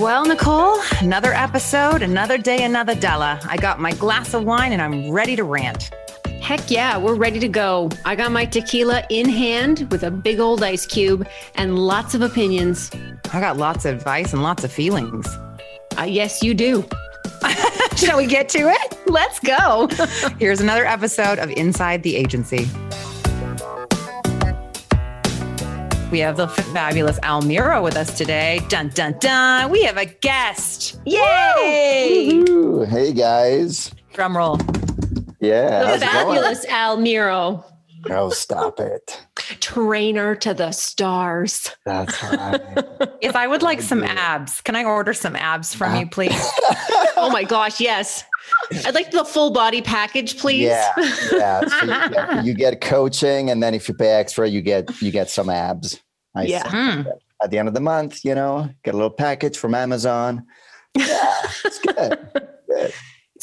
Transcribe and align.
Well, 0.00 0.24
Nicole, 0.24 0.78
another 1.02 1.34
episode, 1.34 2.00
another 2.00 2.38
day, 2.38 2.64
another 2.64 2.94
Della. 2.94 3.38
I 3.44 3.58
got 3.58 3.80
my 3.80 3.92
glass 3.92 4.32
of 4.32 4.44
wine 4.44 4.72
and 4.72 4.80
I'm 4.80 5.10
ready 5.10 5.36
to 5.36 5.44
rant. 5.44 5.90
Heck 6.40 6.70
yeah, 6.70 6.96
we're 6.96 7.16
ready 7.16 7.38
to 7.38 7.48
go. 7.48 7.90
I 8.06 8.16
got 8.16 8.32
my 8.32 8.46
tequila 8.46 9.04
in 9.10 9.28
hand 9.28 9.88
with 9.90 10.02
a 10.02 10.10
big 10.10 10.40
old 10.40 10.62
ice 10.62 10.86
cube 10.86 11.28
and 11.56 11.78
lots 11.78 12.14
of 12.14 12.22
opinions. 12.22 12.90
I 13.34 13.40
got 13.40 13.58
lots 13.58 13.84
of 13.84 13.94
advice 13.96 14.32
and 14.32 14.42
lots 14.42 14.64
of 14.64 14.72
feelings. 14.72 15.26
Uh, 15.98 16.04
yes, 16.04 16.42
you 16.42 16.54
do. 16.54 16.88
Shall 17.96 18.16
we 18.16 18.24
get 18.24 18.48
to 18.50 18.70
it? 18.70 18.98
Let's 19.06 19.38
go. 19.38 19.86
Here's 20.38 20.62
another 20.62 20.86
episode 20.86 21.38
of 21.38 21.50
Inside 21.50 22.04
the 22.04 22.16
Agency. 22.16 22.66
We 26.10 26.18
have 26.18 26.36
the 26.36 26.48
fabulous 26.48 27.20
Almira 27.22 27.80
with 27.80 27.96
us 27.96 28.18
today. 28.18 28.60
Dun 28.68 28.88
dun 28.88 29.14
dun. 29.20 29.70
We 29.70 29.84
have 29.84 29.96
a 29.96 30.06
guest. 30.06 30.98
Yay! 31.06 32.42
Woo-hoo. 32.48 32.82
Hey 32.82 33.12
guys. 33.12 33.92
Drum 34.12 34.36
roll. 34.36 34.58
Yeah. 35.38 35.80
The 35.80 35.86
how's 35.86 36.02
it 36.02 36.12
going? 36.12 36.26
fabulous 36.26 36.64
Al 36.64 36.96
Miro, 38.08 38.26
Oh, 38.26 38.30
stop 38.30 38.80
it. 38.80 39.20
trainer 39.60 40.34
to 40.36 40.54
the 40.54 40.72
stars. 40.72 41.70
That's 41.84 42.22
right. 42.24 42.60
If 43.20 43.36
I 43.36 43.46
would 43.46 43.62
like 43.62 43.78
I 43.78 43.82
some 43.82 44.00
do. 44.00 44.06
abs, 44.06 44.60
can 44.60 44.74
I 44.76 44.84
order 44.84 45.12
some 45.12 45.36
abs 45.36 45.74
from 45.74 45.94
Uh, 45.94 46.00
you, 46.00 46.06
please? 46.08 46.50
Oh 47.22 47.28
my 47.30 47.44
gosh, 47.44 47.80
yes. 47.80 48.24
I'd 48.86 48.94
like 48.94 49.10
the 49.10 49.24
full 49.26 49.50
body 49.50 49.82
package, 49.82 50.38
please. 50.38 50.62
yeah. 50.62 50.90
Yeah. 51.30 51.60
So 51.68 51.84
you, 51.84 52.08
get, 52.10 52.44
you 52.46 52.54
get 52.54 52.80
coaching, 52.80 53.50
and 53.50 53.62
then 53.62 53.74
if 53.74 53.88
you 53.88 53.94
pay 53.94 54.12
extra, 54.12 54.48
you 54.48 54.62
get 54.62 54.88
you 55.02 55.10
get 55.10 55.28
some 55.28 55.50
abs. 55.50 56.00
I 56.34 56.44
Yeah. 56.44 56.62
see. 56.62 56.76
Mm. 56.76 57.06
At 57.42 57.50
the 57.50 57.58
end 57.58 57.68
of 57.68 57.74
the 57.74 57.80
month, 57.80 58.24
you 58.24 58.34
know, 58.34 58.70
get 58.84 58.94
a 58.94 58.96
little 58.96 59.10
package 59.10 59.58
from 59.58 59.74
Amazon. 59.74 60.46
Yeah, 60.96 61.34
it's 61.64 61.78
good. 61.78 62.18
Good. 62.68 62.92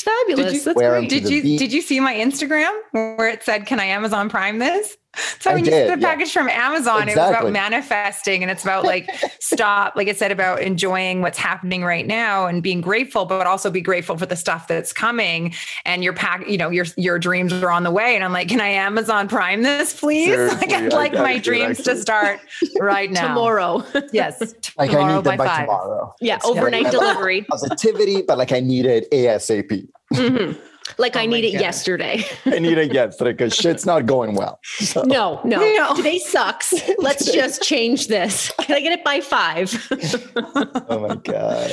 Fabulous. 0.07 0.45
Did 0.45 0.53
you- 0.55 0.61
That's 0.61 0.77
great. 0.77 1.09
Did 1.09 1.29
you 1.29 1.57
did 1.57 1.73
you 1.73 1.81
see 1.81 1.99
my 1.99 2.13
Instagram 2.13 2.71
where 2.91 3.27
it 3.29 3.43
said, 3.43 3.65
"Can 3.65 3.79
I 3.79 3.85
Amazon 3.85 4.29
Prime 4.29 4.59
this?" 4.59 4.97
So 5.39 5.51
I 5.51 5.55
when 5.55 5.65
you 5.65 5.71
see 5.71 5.77
did, 5.77 5.89
the 5.97 6.01
yeah. 6.01 6.07
package 6.15 6.31
from 6.31 6.49
Amazon, 6.49 7.03
it 7.09 7.15
was 7.15 7.29
about 7.29 7.51
manifesting, 7.51 8.41
and 8.43 8.51
it's 8.51 8.63
about 8.63 8.83
like 8.85 9.09
stop, 9.39 9.95
like 9.95 10.07
it 10.07 10.17
said 10.17 10.31
about 10.31 10.61
enjoying 10.61 11.21
what's 11.21 11.37
happening 11.37 11.83
right 11.83 12.05
now 12.05 12.47
and 12.47 12.61
being 12.63 12.81
grateful, 12.81 13.25
but 13.25 13.45
also 13.47 13.69
be 13.71 13.81
grateful 13.81 14.17
for 14.17 14.25
the 14.25 14.35
stuff 14.35 14.67
that's 14.67 14.91
coming. 14.93 15.53
And 15.85 16.03
your 16.03 16.13
pack, 16.13 16.47
you 16.47 16.57
know, 16.57 16.69
your 16.69 16.85
your 16.97 17.19
dreams 17.19 17.53
are 17.53 17.71
on 17.71 17.83
the 17.83 17.91
way. 17.91 18.15
And 18.15 18.23
I'm 18.23 18.33
like, 18.33 18.47
"Can 18.49 18.61
I 18.61 18.69
Amazon 18.69 19.27
Prime 19.27 19.61
this, 19.63 19.99
please?" 19.99 20.35
like 20.53 20.71
I'd 20.71 20.93
I 20.93 20.97
like 20.97 21.11
gotta 21.13 21.23
my 21.23 21.33
do 21.33 21.37
it, 21.39 21.43
dreams 21.43 21.83
to 21.83 21.95
start 21.95 22.39
right 22.79 23.09
now. 23.17 23.27
Tomorrow. 23.29 23.83
yes, 24.11 24.39
Like 24.77 24.89
tomorrow 24.91 25.13
I 25.13 25.15
need 25.17 25.23
them 25.23 25.37
by 25.37 25.45
five. 25.47 25.59
tomorrow. 25.65 26.15
yeah, 26.21 26.35
It's 26.35 26.45
overnight 26.45 26.83
like 26.83 26.91
delivery. 26.91 27.41
Positivity, 27.43 28.21
but 28.21 28.37
like 28.37 28.51
I 28.51 28.59
need 28.59 28.85
it 28.85 29.09
ASAP. 29.11 29.87
Mhm. 30.13 30.57
Like 30.97 31.15
Oh 31.15 31.19
I 31.19 31.27
my 31.27 31.33
need 31.37 31.45
it 31.45 31.51
God. 31.53 31.61
yesterday. 31.61 32.23
I 32.45 32.59
need 32.59 32.77
it 32.77 32.93
yesterday 32.93 33.31
because 33.33 33.55
shit's 33.55 33.85
not 33.85 34.05
going 34.05 34.35
well. 34.35 34.59
So, 34.79 35.01
No, 35.03 35.41
no, 35.43 35.59
No. 35.59 35.95
Today 35.95 36.19
sucks. 36.19 36.73
Let's 36.97 37.31
just 37.33 37.61
change 37.61 38.07
this. 38.07 38.51
Can 38.61 38.75
I 38.75 38.81
get 38.81 38.93
it 38.93 39.03
by 39.03 39.21
five? 39.21 39.87
oh 40.89 40.99
my 41.07 41.15
god. 41.15 41.71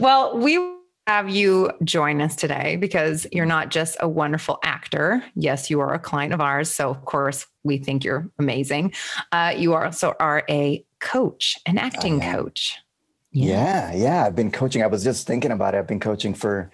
Well, 0.00 0.38
we 0.38 0.58
have 1.06 1.28
you 1.30 1.70
join 1.84 2.20
us 2.20 2.34
today 2.34 2.76
because 2.76 3.26
you're 3.32 3.46
not 3.46 3.70
just 3.70 3.96
a 4.00 4.08
wonderful 4.08 4.58
actor. 4.64 5.22
Yes, 5.34 5.70
you 5.70 5.80
are 5.80 5.94
a 5.94 5.98
client 5.98 6.34
of 6.34 6.40
ours. 6.40 6.70
So, 6.70 6.90
of 6.90 7.04
course, 7.04 7.46
we 7.62 7.78
think 7.78 8.04
you're 8.04 8.28
amazing. 8.38 8.92
Uh, 9.32 9.54
you 9.56 9.74
also 9.74 10.14
are 10.18 10.44
a 10.50 10.84
coach, 11.00 11.56
an 11.66 11.78
acting 11.78 12.20
am. 12.22 12.34
coach. 12.34 12.78
Yeah, 13.32 13.92
yeah. 13.94 14.24
I've 14.24 14.34
been 14.34 14.50
coaching. 14.50 14.82
I 14.82 14.86
was 14.86 15.04
just 15.04 15.26
thinking 15.26 15.50
about 15.52 15.74
it. 15.74 15.78
I've 15.78 15.86
been 15.86 16.00
coaching 16.00 16.32
for 16.34 16.70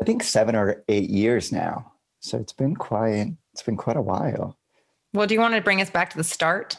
I 0.00 0.04
think 0.04 0.22
seven 0.22 0.54
or 0.54 0.84
eight 0.88 1.10
years 1.10 1.52
now. 1.52 1.92
So 2.20 2.38
it's 2.38 2.52
been 2.52 2.74
quite 2.74 3.34
it's 3.52 3.62
been 3.62 3.76
quite 3.76 3.96
a 3.96 4.02
while. 4.02 4.56
Well, 5.12 5.26
do 5.26 5.34
you 5.34 5.40
want 5.40 5.54
to 5.54 5.60
bring 5.60 5.80
us 5.80 5.90
back 5.90 6.10
to 6.10 6.16
the 6.16 6.24
start? 6.24 6.78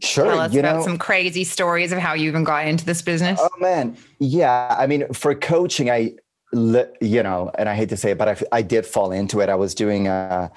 Sure. 0.00 0.24
Tell 0.24 0.40
us 0.40 0.54
about 0.54 0.76
know, 0.76 0.82
some 0.82 0.98
crazy 0.98 1.44
stories 1.44 1.92
of 1.92 1.98
how 1.98 2.14
you 2.14 2.28
even 2.28 2.44
got 2.44 2.66
into 2.66 2.84
this 2.84 3.02
business. 3.02 3.38
oh 3.40 3.60
man. 3.60 3.96
Yeah. 4.18 4.74
I 4.78 4.86
mean, 4.86 5.12
for 5.12 5.34
coaching, 5.34 5.90
I 5.90 6.14
you 6.52 7.22
know, 7.22 7.50
and 7.56 7.68
I 7.68 7.74
hate 7.74 7.88
to 7.90 7.96
say 7.96 8.10
it, 8.10 8.18
but 8.18 8.28
I, 8.28 8.58
I 8.58 8.62
did 8.62 8.84
fall 8.84 9.10
into 9.10 9.40
it. 9.40 9.48
I 9.48 9.54
was 9.54 9.74
doing 9.74 10.08
uh 10.08 10.48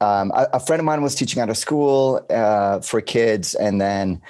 um, 0.00 0.32
a, 0.34 0.48
a 0.54 0.60
friend 0.60 0.80
of 0.80 0.86
mine 0.86 1.02
was 1.02 1.14
teaching 1.14 1.42
out 1.42 1.50
of 1.50 1.58
school 1.58 2.24
uh, 2.30 2.80
for 2.80 3.00
kids, 3.00 3.54
and 3.54 3.80
then 3.80 4.20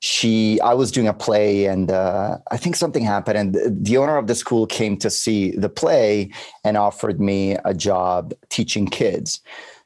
she, 0.00 0.58
I 0.62 0.72
was 0.72 0.90
doing 0.90 1.08
a 1.08 1.12
play, 1.12 1.66
and 1.66 1.90
uh, 1.90 2.38
I 2.50 2.56
think 2.56 2.74
something 2.74 3.04
happened, 3.04 3.36
and 3.36 3.84
the, 3.84 3.98
owner 3.98 4.16
of 4.16 4.26
the 4.26 4.34
school 4.34 4.66
came 4.66 4.96
to 4.98 5.10
see 5.10 5.50
the 5.50 5.68
play 5.68 6.30
and 6.64 6.78
offered 6.78 7.20
me 7.20 7.56
a 7.66 7.74
job 7.74 8.32
teaching 8.48 8.86
kids. 8.86 9.40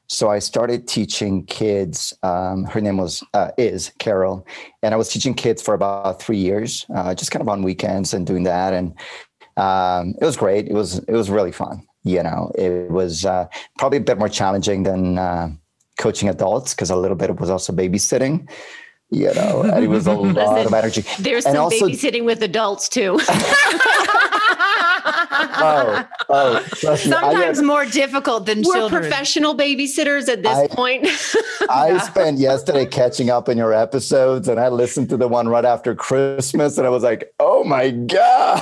So 0.07 0.29
I 0.29 0.39
started 0.39 0.87
teaching 0.87 1.45
kids. 1.45 2.13
Um, 2.23 2.63
her 2.65 2.79
name 2.79 2.97
was 2.97 3.23
uh, 3.33 3.51
is 3.57 3.91
Carol, 3.99 4.47
and 4.81 4.93
I 4.93 4.97
was 4.97 5.09
teaching 5.09 5.33
kids 5.33 5.61
for 5.61 5.73
about 5.73 6.21
three 6.21 6.37
years, 6.37 6.85
uh, 6.95 7.13
just 7.13 7.31
kind 7.31 7.41
of 7.41 7.49
on 7.49 7.61
weekends 7.61 8.13
and 8.13 8.25
doing 8.25 8.43
that, 8.43 8.73
and 8.73 8.93
um, 9.57 10.15
it 10.21 10.25
was 10.25 10.37
great. 10.37 10.67
It 10.67 10.73
was 10.73 10.99
it 10.99 11.13
was 11.13 11.29
really 11.29 11.51
fun. 11.51 11.85
You 12.03 12.23
know, 12.23 12.51
it 12.55 12.89
was 12.89 13.25
uh, 13.25 13.47
probably 13.77 13.97
a 13.97 14.01
bit 14.01 14.17
more 14.17 14.29
challenging 14.29 14.83
than 14.83 15.17
uh, 15.17 15.49
coaching 15.99 16.29
adults 16.29 16.73
because 16.73 16.89
a 16.89 16.95
little 16.95 17.17
bit 17.17 17.37
was 17.37 17.49
also 17.49 17.73
babysitting. 17.73 18.47
You 19.15 19.33
know, 19.33 19.61
and 19.61 19.81
it 19.81 19.87
was 19.87 20.07
a 20.07 20.11
lot 20.13 20.35
Listen, 20.35 20.67
of 20.67 20.73
energy. 20.73 21.05
There's 21.19 21.45
And 21.45 21.55
some 21.55 21.63
also- 21.63 21.87
babysitting 21.87 22.25
with 22.25 22.43
adults 22.43 22.89
too. 22.89 23.17
Oh, 25.57 26.07
oh, 26.29 26.59
trust 26.71 27.05
me, 27.05 27.11
Sometimes 27.11 27.59
get- 27.59 27.65
more 27.65 27.85
difficult 27.85 28.45
than 28.45 28.61
We're 28.65 28.73
children. 28.73 29.01
professional 29.03 29.55
babysitters 29.55 30.27
at 30.27 30.43
this 30.43 30.57
I- 30.57 30.67
point. 30.67 31.07
I 31.69 31.97
spent 31.99 32.39
yesterday 32.39 32.85
catching 32.85 33.29
up 33.29 33.47
in 33.49 33.57
your 33.57 33.71
episodes, 33.73 34.47
and 34.47 34.59
I 34.59 34.69
listened 34.69 35.09
to 35.09 35.17
the 35.17 35.27
one 35.27 35.47
right 35.47 35.63
after 35.65 35.95
Christmas, 35.95 36.77
and 36.77 36.85
I 36.85 36.89
was 36.89 37.03
like, 37.03 37.33
"Oh 37.39 37.63
my 37.63 37.91
god!" 37.91 38.61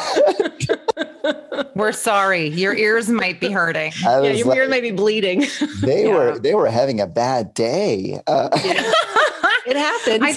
We're 1.76 1.92
sorry. 1.94 2.48
Your 2.50 2.76
ears 2.76 3.10
might 3.10 3.40
be 3.40 3.50
hurting. 3.52 3.94
I 4.06 4.22
yeah, 4.22 4.32
your 4.32 4.48
like, 4.48 4.58
ears 4.58 4.70
may 4.70 4.82
be 4.82 4.92
bleeding. 4.92 5.46
they 5.82 6.06
Yeah. 6.06 6.14
were 6.14 6.40
they 6.40 6.54
were 6.54 6.68
having 6.68 7.00
a 7.02 7.08
bad 7.08 7.54
day. 7.54 8.22
Uh, 8.28 8.50
it 9.66 9.76
happens. 9.76 10.22
I, 10.24 10.30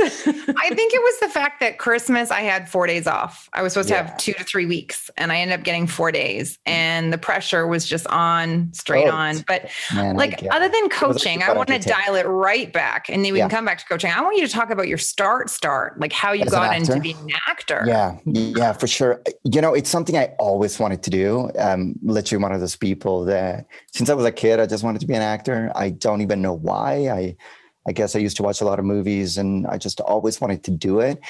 I 0.59 0.75
think 0.75 0.95
it 0.95 1.03
was 1.03 1.21
the 1.21 1.29
fact 1.29 1.61
that 1.61 1.79
Christmas 1.79 2.31
I 2.31 2.41
had 2.43 2.69
four 2.69 2.87
days 2.87 3.07
off. 3.07 3.49
I 3.53 3.63
was 3.63 3.73
supposed 3.73 3.89
to 3.89 3.97
have 3.97 4.17
two 4.17 4.33
to 4.35 4.45
three 4.45 4.67
weeks, 4.67 5.11
and 5.17 5.33
I 5.33 5.39
ended 5.39 5.59
up 5.59 5.65
getting 5.65 5.87
four 5.87 6.13
days, 6.13 6.59
and 6.67 7.13
the 7.13 7.19
pressure 7.19 7.67
was 7.67 7.87
just 7.87 8.07
on 8.09 8.73
straight 8.73 9.07
Oh, 9.07 9.13
on. 9.13 9.45
But 9.47 9.71
man, 9.95 10.17
like 10.17 10.45
other 10.51 10.69
than 10.69 10.89
coaching, 10.89 11.43
I 11.43 11.53
want 11.53 11.69
to 11.69 11.79
dial 11.79 12.15
it 12.15 12.25
right 12.27 12.73
back, 12.73 13.09
and 13.09 13.25
then 13.25 13.33
we 13.33 13.39
Yeah. 13.39 13.49
can 13.49 13.57
come 13.59 13.65
back 13.65 13.79
to 13.79 13.85
coaching. 13.87 14.11
I 14.11 14.21
want 14.23 14.37
you 14.37 14.47
to 14.47 14.53
talk 14.53 14.71
about 14.71 14.89
your 14.89 14.99
start, 14.99 15.51
start, 15.51 15.99
like 16.01 16.13
how 16.13 16.33
you 16.33 16.45
As 16.45 16.53
got 16.53 16.77
into 16.77 17.01
being 17.01 17.17
an 17.19 17.41
actor. 17.49 17.85
Yeah, 17.87 18.17
yeah, 18.25 18.73
for 18.73 18.87
sure. 18.87 19.23
You 19.45 19.61
know, 19.61 19.75
it's 19.75 19.91
something 19.91 20.17
I 20.17 20.35
always 20.39 20.79
wanted 20.79 21.03
to 21.05 21.11
do. 21.11 21.51
Um, 21.59 21.95
literally 22.03 22.43
one 22.43 22.53
of 22.53 22.61
those 22.61 22.77
people 22.77 23.25
that 23.27 23.67
since 23.93 24.09
I 24.11 24.15
was 24.15 24.25
a 24.27 24.33
kid, 24.33 24.61
I 24.61 24.67
just 24.67 24.85
wanted 24.85 25.01
to 25.01 25.07
be 25.07 25.15
an 25.15 25.23
actor. 25.23 25.73
I 25.75 25.91
don't 25.91 26.21
even 26.21 26.43
know 26.43 26.53
why. 26.55 27.09
I 27.09 27.37
I 27.87 27.93
guess 27.93 28.17
I 28.17 28.19
used 28.19 28.37
to 28.39 28.43
watch 28.43 28.61
a 28.61 28.65
lot 28.65 28.79
of 28.79 28.85
movies 28.85 29.39
and 29.39 29.67
I 29.67 29.79
just 29.79 30.01
always 30.01 30.41
wanted 30.41 30.65
to 30.65 30.71
do 30.71 31.01
it. 31.01 31.21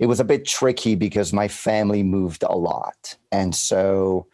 It 0.00 0.06
was 0.06 0.20
a 0.20 0.24
bit 0.24 0.46
tricky 0.46 0.94
because 0.94 1.32
my 1.32 1.48
family 1.48 2.02
moved 2.02 2.42
a 2.42 2.56
lot. 2.56 3.16
And 3.30 3.54
so, 3.54 4.26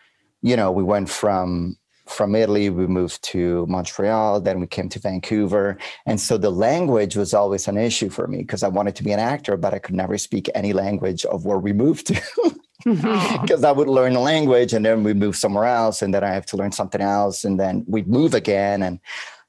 you 0.43 0.57
know, 0.57 0.73
we 0.73 0.83
went 0.83 1.09
from 1.09 1.77
from 2.07 2.35
Italy, 2.35 2.71
we 2.71 2.87
moved 2.87 3.23
to 3.23 3.67
Montreal, 3.67 4.41
then 4.41 4.61
we 4.61 4.67
came 4.67 4.89
to 4.89 4.99
Vancouver. 4.99 5.77
And 6.07 6.19
so 6.19 6.39
the 6.39 6.51
language 6.51 7.17
was 7.17 7.35
always 7.35 7.69
an 7.69 7.77
issue 7.77 8.09
for 8.09 8.27
me 8.27 8.39
because 8.39 8.63
I 8.63 8.69
wanted 8.69 8.97
to 8.97 9.05
be 9.05 9.13
an 9.13 9.21
actor, 9.21 9.59
but 9.59 9.75
I 9.75 9.79
could 9.79 9.95
never 9.95 10.17
speak 10.17 10.49
any 10.55 10.73
language 10.73 11.27
of 11.27 11.45
where 11.45 11.59
we 11.59 11.75
moved 11.75 12.07
to. 12.07 12.55
Because 12.85 13.65
I 13.65 13.73
would 13.73 13.89
learn 13.89 14.15
a 14.15 14.21
language 14.21 14.73
and 14.73 14.85
then 14.85 15.03
we'd 15.03 15.17
move 15.17 15.37
somewhere 15.37 15.65
else 15.65 16.01
and 16.01 16.15
then 16.15 16.23
I 16.23 16.29
have 16.29 16.47
to 16.47 16.57
learn 16.57 16.73
something 16.73 17.01
else 17.01 17.45
and 17.45 17.59
then 17.59 17.85
we'd 17.89 18.07
move 18.07 18.35
again 18.35 18.83
and 18.83 19.01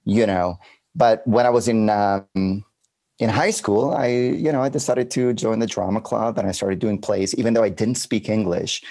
you 0.04 0.26
know 0.26 0.60
but 0.96 1.26
when 1.28 1.46
I 1.46 1.50
was 1.50 1.68
in 1.68 1.90
um, 1.90 2.26
in 3.20 3.30
high 3.30 3.52
school 3.52 3.92
I 3.94 4.08
you 4.08 4.52
know 4.52 4.62
I 4.62 4.70
decided 4.70 5.12
to 5.12 5.34
join 5.34 5.60
the 5.60 5.68
drama 5.68 6.02
club 6.02 6.38
and 6.38 6.48
I 6.48 6.52
started 6.52 6.80
doing 6.80 7.00
plays 7.00 7.34
even 7.36 7.54
though 7.54 7.64
I 7.64 7.70
didn't 7.70 7.96
speak 7.96 8.30
English 8.30 8.82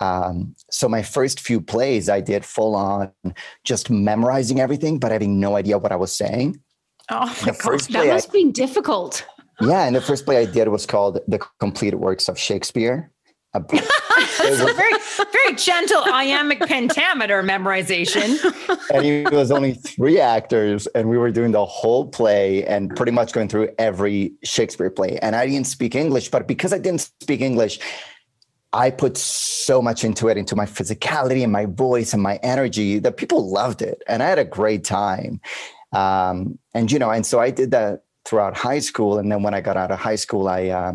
um, 0.00 0.54
so 0.70 0.88
my 0.88 1.02
first 1.02 1.40
few 1.40 1.60
plays 1.60 2.08
I 2.08 2.20
did 2.20 2.44
full 2.44 2.74
on 2.76 3.12
just 3.64 3.88
memorizing 3.90 4.60
everything 4.60 4.98
but 4.98 5.12
having 5.12 5.38
no 5.40 5.56
idea 5.56 5.78
what 5.78 5.92
I 5.92 5.96
was 5.96 6.12
saying 6.12 6.60
Oh 7.10 7.26
my 7.46 7.52
god. 7.52 7.80
that 7.90 8.06
must 8.08 8.32
be 8.32 8.50
difficult. 8.50 9.24
yeah 9.60 9.86
and 9.86 9.94
the 9.94 10.00
first 10.00 10.24
play 10.24 10.38
I 10.38 10.44
did 10.46 10.68
was 10.68 10.84
called 10.86 11.20
The 11.28 11.38
Complete 11.60 11.94
Works 11.94 12.28
of 12.28 12.36
Shakespeare 12.38 13.10
A- 13.56 13.82
That's 14.38 14.60
a 14.60 14.74
very, 14.74 14.92
very 15.32 15.54
gentle 15.56 16.02
iambic 16.12 16.60
pentameter 16.60 17.42
memorization. 17.42 18.38
and 18.94 19.04
it 19.04 19.32
was 19.32 19.50
only 19.50 19.74
three 19.74 20.20
actors 20.20 20.86
and 20.88 21.08
we 21.08 21.18
were 21.18 21.30
doing 21.30 21.52
the 21.52 21.64
whole 21.64 22.06
play 22.06 22.64
and 22.64 22.94
pretty 22.96 23.12
much 23.12 23.32
going 23.32 23.48
through 23.48 23.68
every 23.78 24.32
shakespeare 24.44 24.90
play 24.90 25.18
and 25.22 25.34
i 25.36 25.46
didn't 25.46 25.66
speak 25.66 25.94
english 25.94 26.28
but 26.28 26.46
because 26.46 26.72
i 26.72 26.78
didn't 26.78 27.00
speak 27.00 27.40
english 27.40 27.78
I 28.72 28.90
put 28.90 29.16
so 29.16 29.80
much 29.80 30.04
into 30.04 30.28
it, 30.28 30.36
into 30.36 30.54
my 30.54 30.66
physicality 30.66 31.42
and 31.42 31.50
my 31.50 31.64
voice 31.64 32.12
and 32.12 32.22
my 32.22 32.36
energy 32.42 32.98
that 32.98 33.16
people 33.16 33.50
loved 33.50 33.80
it. 33.80 34.02
And 34.06 34.22
I 34.22 34.28
had 34.28 34.38
a 34.38 34.44
great 34.44 34.84
time. 34.84 35.40
Um, 35.92 36.58
and, 36.74 36.92
you 36.92 36.98
know, 36.98 37.10
and 37.10 37.24
so 37.24 37.40
I 37.40 37.50
did 37.50 37.70
that 37.70 38.02
throughout 38.26 38.54
high 38.54 38.80
school. 38.80 39.18
And 39.18 39.32
then 39.32 39.42
when 39.42 39.54
I 39.54 39.62
got 39.62 39.78
out 39.78 39.90
of 39.90 39.98
high 39.98 40.16
school, 40.16 40.46
I 40.46 40.66
uh, 40.66 40.92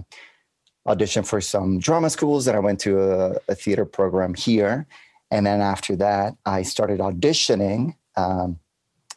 auditioned 0.87 1.27
for 1.27 1.41
some 1.41 1.79
drama 1.79 2.09
schools 2.09 2.47
and 2.47 2.57
I 2.57 2.59
went 2.59 2.79
to 2.81 2.99
a, 3.01 3.37
a, 3.49 3.55
theater 3.55 3.85
program 3.85 4.33
here. 4.33 4.87
And 5.29 5.45
then 5.45 5.61
after 5.61 5.95
that, 5.97 6.35
I 6.45 6.63
started 6.63 6.99
auditioning. 6.99 7.95
Um, 8.17 8.59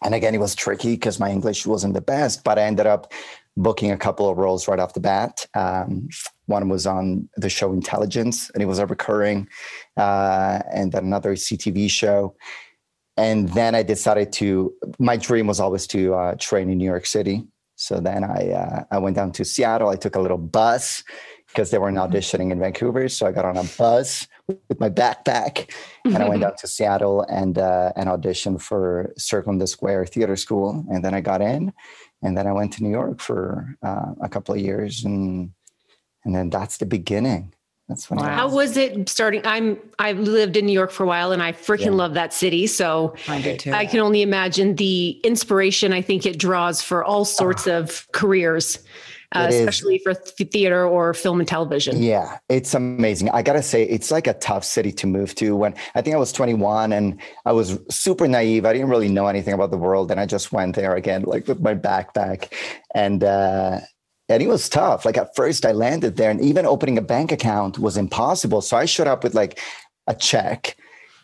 and 0.03 0.15
again, 0.15 0.35
it 0.35 0.41
was 0.41 0.55
tricky 0.55 0.93
because 0.93 1.19
my 1.19 1.31
English 1.31 1.67
wasn't 1.67 1.95
the 1.95 2.03
best, 2.03 2.45
but 2.45 2.59
I 2.59 2.63
ended 2.63 2.87
up 2.87 3.13
booking 3.57 3.91
a 3.91 3.97
couple 3.97 4.29
of 4.29 4.37
roles 4.37 4.69
right 4.69 4.79
off 4.79 4.95
the 4.95 5.01
bat. 5.01 5.47
Um, 5.55 6.09
one 6.47 6.69
was 6.69 6.87
on 6.87 7.29
the 7.37 7.49
show 7.49 7.73
Intelligence, 7.73 8.51
and 8.51 8.63
it 8.63 8.67
was 8.67 8.79
a 8.79 8.87
recurring, 8.87 9.49
uh, 9.97 10.61
and 10.73 10.93
then 10.93 11.05
another 11.05 11.35
CTV 11.35 11.89
show. 11.89 12.37
And 13.17 13.49
then 13.51 13.75
I 13.75 13.83
decided 13.83 14.33
to. 14.35 14.75
My 14.99 15.17
dream 15.17 15.47
was 15.47 15.61
always 15.61 15.87
to 15.89 16.15
uh, 16.15 16.35
train 16.35 16.69
in 16.69 16.79
New 16.79 16.85
York 16.85 17.07
City. 17.07 17.47
So 17.77 18.01
then 18.01 18.25
I 18.25 18.51
uh, 18.51 18.85
I 18.91 18.99
went 18.99 19.17
down 19.17 19.33
to 19.33 19.45
Seattle. 19.45 19.89
I 19.89 19.97
took 19.97 20.17
a 20.17 20.21
little 20.21 20.39
bus 20.39 21.05
because 21.55 21.71
they 21.71 21.79
weren't 21.79 21.97
mm-hmm. 21.97 22.13
auditioning 22.13 22.51
in 22.51 22.59
Vancouver. 22.59 23.09
So 23.09 23.27
I 23.27 23.33
got 23.33 23.45
on 23.45 23.57
a 23.57 23.65
bus 23.79 24.27
with 24.49 24.81
my 24.81 24.91
backpack, 24.91 25.71
and 26.05 26.17
I 26.17 26.29
went 26.29 26.43
down 26.43 26.57
to 26.57 26.67
Seattle 26.67 27.23
and 27.23 27.57
uh, 27.59 27.93
and 27.97 28.09
auditioned 28.09 28.61
for 28.61 29.13
Circle 29.17 29.53
in 29.53 29.59
the 29.59 29.67
Square 29.67 30.07
Theater 30.07 30.37
School. 30.37 30.85
And 30.91 31.05
then 31.05 31.15
I 31.15 31.21
got 31.21 31.41
in, 31.41 31.73
and 32.23 32.37
then 32.37 32.47
I 32.47 32.53
went 32.53 32.73
to 32.75 32.83
New 32.83 32.91
York 32.91 33.21
for 33.21 33.77
uh, 33.83 34.13
a 34.21 34.29
couple 34.29 34.55
of 34.55 34.61
years, 34.61 35.05
and 35.05 35.53
and 36.25 36.35
then 36.35 36.51
that's 36.51 36.79
the 36.79 36.87
beginning. 36.87 37.55
That's 37.89 38.11
when. 38.11 38.19
Wow. 38.19 38.35
How 38.35 38.49
was 38.49 38.77
it 38.77 39.09
starting? 39.09 39.43
I'm 39.45 39.79
I've 39.99 40.19
lived 40.19 40.57
in 40.57 40.67
New 40.67 40.73
York 40.73 40.91
for 40.91 41.05
a 41.05 41.07
while, 41.07 41.33
and 41.33 41.43
I 41.43 41.53
freaking 41.53 41.87
yeah. 41.87 41.91
love 42.03 42.15
that 42.15 42.33
city. 42.33 42.67
So 42.67 43.15
I 43.29 43.41
do 43.41 43.57
too. 43.57 43.73
I 43.73 43.87
can 43.87 44.01
only 44.01 44.23
imagine 44.23 44.75
the 44.77 45.21
inspiration 45.23 45.93
I 45.93 46.03
think 46.03 46.27
it 46.27 46.39
draws 46.39 46.83
for 46.83 47.05
all 47.05 47.25
sorts 47.25 47.67
oh. 47.67 47.79
of 47.81 48.11
careers. 48.13 48.79
Uh, 49.35 49.49
especially 49.51 49.99
for 49.99 50.15
th- 50.15 50.51
theater 50.51 50.87
or 50.87 51.13
film 51.13 51.41
and 51.41 51.49
television. 51.49 52.01
Yeah, 52.01 52.39
it's 52.49 52.73
amazing. 52.73 53.31
I 53.31 53.43
gotta 53.43 53.63
say, 53.63 53.83
it's 53.83 54.13
like 54.13 54.29
a 54.29 54.35
tough 54.35 54.65
city 54.65 54.93
to 54.93 55.09
move 55.09 55.35
to. 55.37 55.57
When 55.57 55.75
I 55.97 56.03
think 56.03 56.15
I 56.15 56.19
was 56.19 56.31
21 56.31 56.93
and 56.93 57.21
I 57.45 57.51
was 57.51 57.79
super 57.91 58.29
naive, 58.29 58.65
I 58.65 58.73
didn't 58.73 58.91
really 58.91 59.09
know 59.09 59.27
anything 59.27 59.53
about 59.53 59.73
the 59.73 59.77
world, 59.77 60.13
and 60.13 60.21
I 60.21 60.27
just 60.27 60.53
went 60.53 60.77
there 60.77 60.95
again, 60.95 61.23
like 61.23 61.49
with 61.49 61.61
my 61.61 61.75
backpack, 61.75 62.53
and 62.95 63.25
uh, 63.25 63.81
and 64.29 64.43
it 64.43 64.49
was 64.49 64.69
tough. 64.69 65.05
Like 65.05 65.17
at 65.17 65.35
first, 65.35 65.67
I 65.67 65.73
landed 65.73 66.17
there, 66.17 66.31
and 66.31 66.41
even 66.41 66.65
opening 66.65 66.97
a 66.97 67.03
bank 67.03 67.33
account 67.33 67.79
was 67.79 67.97
impossible. 67.97 68.63
So 68.63 68.77
I 68.77 68.85
showed 68.85 69.09
up 69.09 69.25
with 69.25 69.35
like 69.35 69.59
a 70.07 70.15
check, 70.15 70.77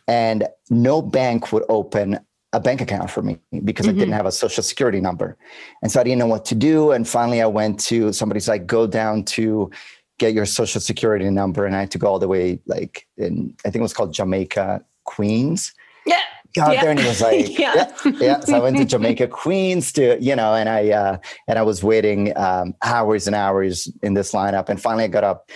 and 0.09 0.49
no 0.69 1.01
bank 1.01 1.53
would 1.53 1.65
open 1.69 2.19
a 2.52 2.61
bank 2.61 2.81
account 2.81 3.11
for 3.11 3.23
me 3.23 3.38
because 3.64 3.87
mm-hmm. 3.87 3.91
I 3.91 3.99
didn't 3.99 4.08
mm-hmm. 4.08 4.17
have 4.17 4.26
a 4.26 4.32
social 4.32 4.62
security 4.62 5.00
number. 5.00 5.37
And 5.82 5.91
so 5.91 6.00
I 6.00 6.05
didn't 6.05 6.19
know 6.19 6.26
what 6.26 6.44
to 6.47 6.55
do. 6.55 6.93
And 6.93 7.06
finally, 7.06 7.41
I 7.41 7.47
went 7.47 7.79
to 7.81 8.12
somebody's 8.12 8.49
like, 8.49 8.67
go 8.67 8.87
down 8.87 9.25
to 9.25 9.70
get 10.19 10.35
your 10.35 10.47
social 10.47 10.81
security 10.81 11.31
number. 11.31 11.64
And 11.64 11.76
I 11.76 11.81
had 11.81 11.91
to 11.93 11.99
go 11.99 12.08
all 12.08 12.19
the 12.19 12.29
way, 12.29 12.61
like, 12.67 13.06
in, 13.17 13.55
I 13.64 13.70
think 13.70 13.76
it 13.76 13.82
was 13.82 13.93
called 13.93 14.12
Jamaica, 14.12 14.85
Queens. 15.05 15.73
Yeah 16.06 16.19
got 16.55 16.75
yeah. 16.75 16.81
there 16.82 16.91
and 16.91 17.00
he 17.00 17.06
was 17.06 17.20
like, 17.20 17.58
yeah. 17.58 17.93
yeah. 18.05 18.12
yeah. 18.20 18.41
So 18.41 18.56
I 18.56 18.61
went 18.61 18.76
to 18.79 18.85
Jamaica, 18.85 19.29
Queens 19.29 19.93
to, 19.93 20.20
you 20.20 20.35
know, 20.35 20.55
and 20.55 20.69
I, 20.69 20.91
uh, 20.91 21.19
and 21.49 21.58
I 21.58 21.62
was 21.62 21.82
waiting 21.82 22.37
um, 22.37 22.75
hours 22.82 23.26
and 23.26 23.37
hours 23.37 23.91
in 24.02 24.14
this 24.14 24.32
lineup. 24.32 24.69
And 24.69 24.81
finally 24.81 25.05
I 25.05 25.08
got 25.08 25.25
up 25.25 25.50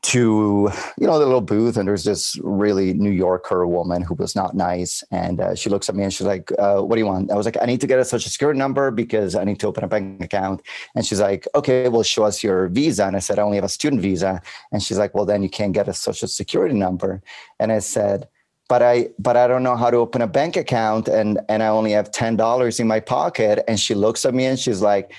to, 0.00 0.70
you 0.96 1.06
know, 1.06 1.18
the 1.18 1.26
little 1.26 1.40
booth 1.40 1.76
and 1.76 1.88
there's 1.88 2.04
this 2.04 2.38
really 2.42 2.94
New 2.94 3.10
Yorker 3.10 3.66
woman 3.66 4.02
who 4.02 4.14
was 4.14 4.36
not 4.36 4.54
nice. 4.54 5.02
And 5.10 5.40
uh, 5.40 5.54
she 5.54 5.70
looks 5.70 5.88
at 5.88 5.96
me 5.96 6.04
and 6.04 6.14
she's 6.14 6.26
like, 6.26 6.52
uh, 6.58 6.80
what 6.80 6.94
do 6.94 7.00
you 7.00 7.06
want? 7.06 7.32
I 7.32 7.36
was 7.36 7.46
like, 7.46 7.56
I 7.60 7.66
need 7.66 7.80
to 7.80 7.86
get 7.86 7.98
a 7.98 8.04
social 8.04 8.30
security 8.30 8.58
number 8.58 8.90
because 8.90 9.34
I 9.34 9.44
need 9.44 9.58
to 9.60 9.66
open 9.66 9.84
a 9.84 9.88
bank 9.88 10.22
account. 10.22 10.62
And 10.94 11.04
she's 11.04 11.20
like, 11.20 11.48
okay, 11.54 11.88
well, 11.88 12.04
show 12.04 12.24
us 12.24 12.44
your 12.44 12.68
visa. 12.68 13.06
And 13.06 13.16
I 13.16 13.18
said, 13.18 13.38
I 13.38 13.42
only 13.42 13.56
have 13.56 13.64
a 13.64 13.68
student 13.68 14.00
visa. 14.00 14.40
And 14.70 14.82
she's 14.82 14.98
like, 14.98 15.14
well, 15.14 15.24
then 15.24 15.42
you 15.42 15.50
can't 15.50 15.72
get 15.72 15.88
a 15.88 15.94
social 15.94 16.28
security 16.28 16.76
number. 16.76 17.20
And 17.58 17.72
I 17.72 17.80
said, 17.80 18.28
but 18.68 18.82
I 18.82 19.08
but 19.18 19.36
I 19.36 19.48
don't 19.48 19.62
know 19.62 19.76
how 19.76 19.90
to 19.90 19.96
open 19.96 20.22
a 20.22 20.26
bank 20.26 20.56
account 20.56 21.08
and 21.08 21.40
and 21.48 21.62
I 21.62 21.68
only 21.68 21.92
have 21.92 22.10
$10 22.10 22.80
in 22.80 22.86
my 22.86 23.00
pocket 23.00 23.64
and 23.66 23.80
she 23.80 23.94
looks 23.94 24.24
at 24.26 24.34
me 24.34 24.44
and 24.44 24.58
she's 24.58 24.82
like 24.82 25.12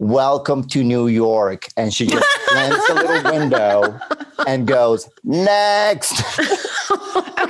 welcome 0.00 0.66
to 0.66 0.82
New 0.82 1.08
York 1.08 1.68
and 1.76 1.92
she 1.92 2.06
just 2.06 2.26
slams 2.48 2.86
the 2.86 2.94
little 2.94 3.38
window 3.38 4.00
and 4.46 4.66
goes 4.66 5.10
next 5.24 6.22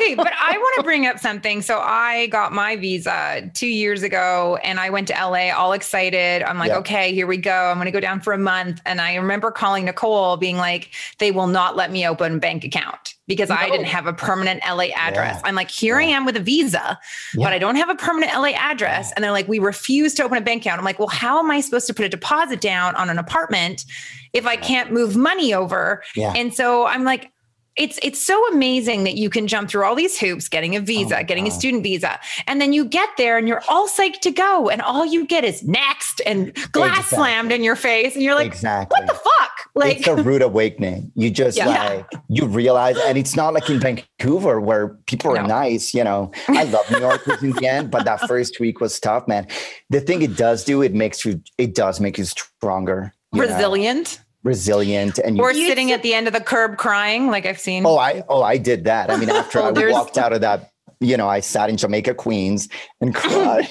okay, 0.00 0.14
but 0.14 0.32
I 0.38 0.56
want 0.56 0.76
to 0.76 0.82
bring 0.82 1.06
up 1.06 1.18
something. 1.18 1.62
So 1.62 1.78
I 1.78 2.26
got 2.28 2.52
my 2.52 2.76
visa 2.76 3.50
two 3.54 3.66
years 3.66 4.02
ago 4.02 4.58
and 4.62 4.80
I 4.80 4.90
went 4.90 5.08
to 5.08 5.14
LA 5.14 5.50
all 5.50 5.72
excited. 5.72 6.42
I'm 6.42 6.58
like, 6.58 6.72
okay, 6.72 7.12
here 7.12 7.26
we 7.26 7.36
go. 7.36 7.70
I'm 7.70 7.76
going 7.76 7.86
to 7.86 7.92
go 7.92 8.00
down 8.00 8.20
for 8.20 8.32
a 8.32 8.38
month. 8.38 8.80
And 8.86 9.00
I 9.00 9.14
remember 9.14 9.50
calling 9.50 9.84
Nicole 9.84 10.36
being 10.36 10.56
like, 10.56 10.90
they 11.18 11.30
will 11.30 11.46
not 11.46 11.76
let 11.76 11.90
me 11.90 12.06
open 12.06 12.36
a 12.36 12.38
bank 12.38 12.64
account 12.64 13.14
because 13.30 13.48
no. 13.48 13.54
I 13.54 13.70
didn't 13.70 13.86
have 13.86 14.08
a 14.08 14.12
permanent 14.12 14.60
LA 14.68 14.86
address. 14.96 15.36
Yeah. 15.36 15.42
I'm 15.44 15.54
like, 15.54 15.70
here 15.70 16.00
yeah. 16.00 16.08
I 16.08 16.10
am 16.10 16.26
with 16.26 16.36
a 16.36 16.40
visa, 16.40 16.98
yeah. 17.32 17.46
but 17.46 17.52
I 17.52 17.60
don't 17.60 17.76
have 17.76 17.88
a 17.88 17.94
permanent 17.94 18.32
LA 18.34 18.48
address. 18.56 19.12
And 19.12 19.22
they're 19.22 19.30
like, 19.30 19.46
we 19.46 19.60
refuse 19.60 20.14
to 20.14 20.24
open 20.24 20.36
a 20.36 20.40
bank 20.40 20.62
account. 20.62 20.80
I'm 20.80 20.84
like, 20.84 20.98
well, 20.98 21.06
how 21.06 21.38
am 21.38 21.48
I 21.48 21.60
supposed 21.60 21.86
to 21.86 21.94
put 21.94 22.04
a 22.04 22.08
deposit 22.08 22.60
down 22.60 22.96
on 22.96 23.08
an 23.08 23.18
apartment 23.18 23.84
if 24.32 24.46
I 24.46 24.56
can't 24.56 24.90
move 24.90 25.14
money 25.14 25.54
over? 25.54 26.02
And 26.34 26.52
so 26.52 26.86
I'm 26.86 27.04
like, 27.04 27.30
it's 27.76 28.00
it's 28.02 28.20
so 28.20 28.44
amazing 28.48 29.04
that 29.04 29.14
you 29.14 29.30
can 29.30 29.46
jump 29.46 29.70
through 29.70 29.84
all 29.84 29.94
these 29.94 30.18
hoops 30.18 30.48
getting 30.48 30.74
a 30.74 30.80
oh 30.80 30.82
visa 30.82 31.20
oh, 31.20 31.22
getting 31.22 31.46
a 31.46 31.52
student 31.52 31.84
visa 31.84 32.18
and 32.48 32.60
then 32.60 32.72
you 32.72 32.84
get 32.84 33.08
there 33.16 33.38
and 33.38 33.46
you're 33.46 33.62
all 33.68 33.86
psyched 33.88 34.18
to 34.20 34.32
go 34.32 34.68
and 34.68 34.82
all 34.82 35.06
you 35.06 35.24
get 35.24 35.44
is 35.44 35.62
next 35.62 36.20
and 36.26 36.52
glass 36.72 36.98
exactly. 36.98 37.16
slammed 37.16 37.52
in 37.52 37.62
your 37.62 37.76
face 37.76 38.14
and 38.14 38.24
you're 38.24 38.34
like 38.34 38.48
exactly. 38.48 38.92
what 38.92 39.06
the 39.06 39.14
fuck 39.14 39.59
like 39.80 39.98
it's 39.98 40.06
a 40.06 40.14
rude 40.22 40.42
awakening. 40.42 41.10
You 41.14 41.30
just 41.30 41.56
yeah. 41.56 41.66
like 41.68 42.06
you 42.28 42.46
realize 42.46 42.96
and 43.06 43.18
it's 43.18 43.34
not 43.34 43.54
like 43.54 43.68
in 43.68 43.80
vancouver 43.80 44.60
where 44.60 44.88
people 45.06 45.32
are 45.32 45.42
no. 45.42 45.46
nice 45.46 45.92
you 45.94 46.04
know. 46.04 46.30
I 46.48 46.64
love 46.64 46.88
new 46.90 47.00
york 47.00 47.26
in 47.42 47.52
the 47.52 47.66
end 47.66 47.90
but 47.90 48.04
that 48.04 48.20
first 48.28 48.60
week 48.60 48.80
was 48.80 48.98
tough 49.00 49.26
man. 49.26 49.46
The 49.88 50.00
thing 50.00 50.22
it 50.22 50.36
does 50.36 50.64
do 50.64 50.82
it 50.82 50.94
makes 50.94 51.24
you 51.24 51.42
it 51.58 51.74
does 51.74 52.00
make 52.00 52.18
you 52.18 52.24
stronger 52.24 53.12
you 53.32 53.42
resilient 53.42 54.18
know? 54.18 54.50
resilient? 54.50 55.18
And 55.18 55.36
you, 55.36 55.42
or 55.42 55.52
sitting 55.52 55.92
at 55.92 56.02
the 56.02 56.14
end 56.14 56.26
of 56.26 56.32
the 56.32 56.40
curb 56.40 56.76
crying 56.78 57.28
like 57.28 57.46
i've 57.46 57.60
seen. 57.60 57.84
Oh 57.84 57.98
i 57.98 58.22
oh 58.28 58.42
i 58.42 58.56
did 58.56 58.84
that. 58.84 59.10
I 59.10 59.16
mean 59.16 59.30
after 59.30 59.58
oh, 59.60 59.74
i 59.74 59.90
walked 59.90 60.18
out 60.18 60.32
of 60.32 60.40
that 60.42 60.70
you 61.00 61.16
know 61.16 61.28
i 61.28 61.40
sat 61.40 61.70
in 61.70 61.76
jamaica 61.76 62.14
queens 62.14 62.68
and 63.00 63.14
cried 63.22 63.68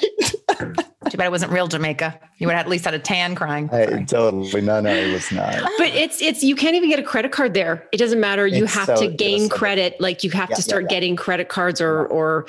Too 1.09 1.17
bad 1.17 1.27
it 1.27 1.31
wasn't 1.31 1.51
real 1.51 1.67
Jamaica. 1.67 2.19
You 2.37 2.47
would 2.47 2.55
have 2.55 2.65
at 2.65 2.69
least 2.69 2.85
had 2.85 2.93
a 2.93 2.99
tan 2.99 3.35
crying. 3.35 3.69
I, 3.71 4.03
totally. 4.03 4.61
No, 4.61 4.79
no, 4.79 4.89
it 4.89 5.11
was 5.11 5.31
not. 5.31 5.55
But 5.77 5.89
it's 5.89 6.21
it's 6.21 6.41
you 6.41 6.55
can't 6.55 6.75
even 6.75 6.89
get 6.89 6.99
a 6.99 7.03
credit 7.03 7.31
card 7.31 7.53
there. 7.53 7.87
It 7.91 7.97
doesn't 7.97 8.19
matter. 8.19 8.47
You 8.47 8.63
it's 8.63 8.73
have 8.73 8.85
so, 8.85 8.95
to 8.95 9.07
gain 9.07 9.49
credit. 9.49 9.99
Like 9.99 10.23
you 10.23 10.29
have 10.31 10.49
yeah, 10.49 10.55
to 10.55 10.61
start 10.61 10.83
yeah, 10.83 10.87
yeah. 10.89 10.95
getting 10.95 11.15
credit 11.17 11.49
cards 11.49 11.81
or 11.81 12.05
or 12.07 12.45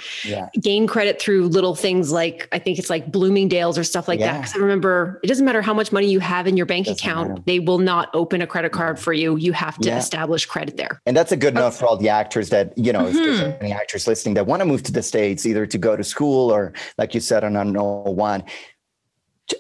gain 0.61 0.87
credit 0.87 1.21
through 1.21 1.49
little 1.49 1.75
things 1.75 2.12
like 2.12 2.49
I 2.52 2.59
think 2.59 2.79
it's 2.79 2.88
like 2.88 3.11
Bloomingdale's 3.11 3.79
or 3.79 3.85
stuff 3.85 4.07
like 4.07 4.21
that. 4.21 4.38
Because 4.40 4.55
I 4.55 4.59
remember 4.59 5.19
it 5.25 5.26
doesn't 5.26 5.45
matter 5.45 5.62
how 5.62 5.75
much 5.75 5.90
money 5.90 6.09
you 6.09 6.21
have 6.21 6.47
in 6.47 6.57
your 6.57 6.67
bank 6.67 6.87
account, 6.87 7.31
matter. 7.31 7.43
they 7.47 7.59
will 7.59 7.79
not 7.79 8.11
open 8.14 8.43
a 8.43 8.47
credit 8.47 8.73
card 8.73 8.99
for 8.99 9.12
you. 9.12 9.37
You 9.37 9.52
have 9.52 9.76
to 9.79 9.90
establish 9.90 10.47
credit 10.47 10.76
there. 10.76 11.00
And 11.07 11.17
that's 11.17 11.33
a 11.33 11.37
good 11.37 11.55
note 11.55 11.75
for 11.75 11.87
all 11.87 11.97
the 11.97 12.09
actors 12.09 12.50
that, 12.50 12.76
you 12.79 12.93
know, 12.93 13.00
mm-hmm. 13.00 13.09
if 13.09 13.14
there's 13.14 13.40
mm-hmm. 13.40 13.64
any 13.64 13.73
actors 13.73 14.07
listening 14.07 14.35
that 14.35 14.47
want 14.47 14.61
to 14.61 14.67
move 14.67 14.83
to 14.85 14.93
the 14.93 15.02
States, 15.02 15.47
either 15.47 15.67
to 15.67 15.79
go 15.79 15.97
to 15.97 16.05
school 16.05 16.52
or 16.52 16.73
like 16.99 17.14
you 17.14 17.21
said 17.21 17.43
on 17.45 17.57
an 17.57 17.75
O1 17.75 18.49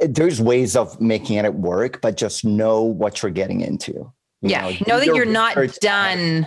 there's 0.00 0.40
ways 0.40 0.76
of 0.76 1.00
making 1.00 1.36
it 1.38 1.54
work, 1.54 2.00
but 2.00 2.16
just 2.16 2.44
know 2.44 2.82
what 2.82 3.22
you're 3.22 3.32
getting 3.32 3.60
into. 3.60 3.92
You 3.92 4.12
yeah. 4.50 4.62
Know, 4.62 4.76
know 4.86 4.98
that 5.00 5.14
you're 5.14 5.26
not 5.26 5.56
done 5.80 6.46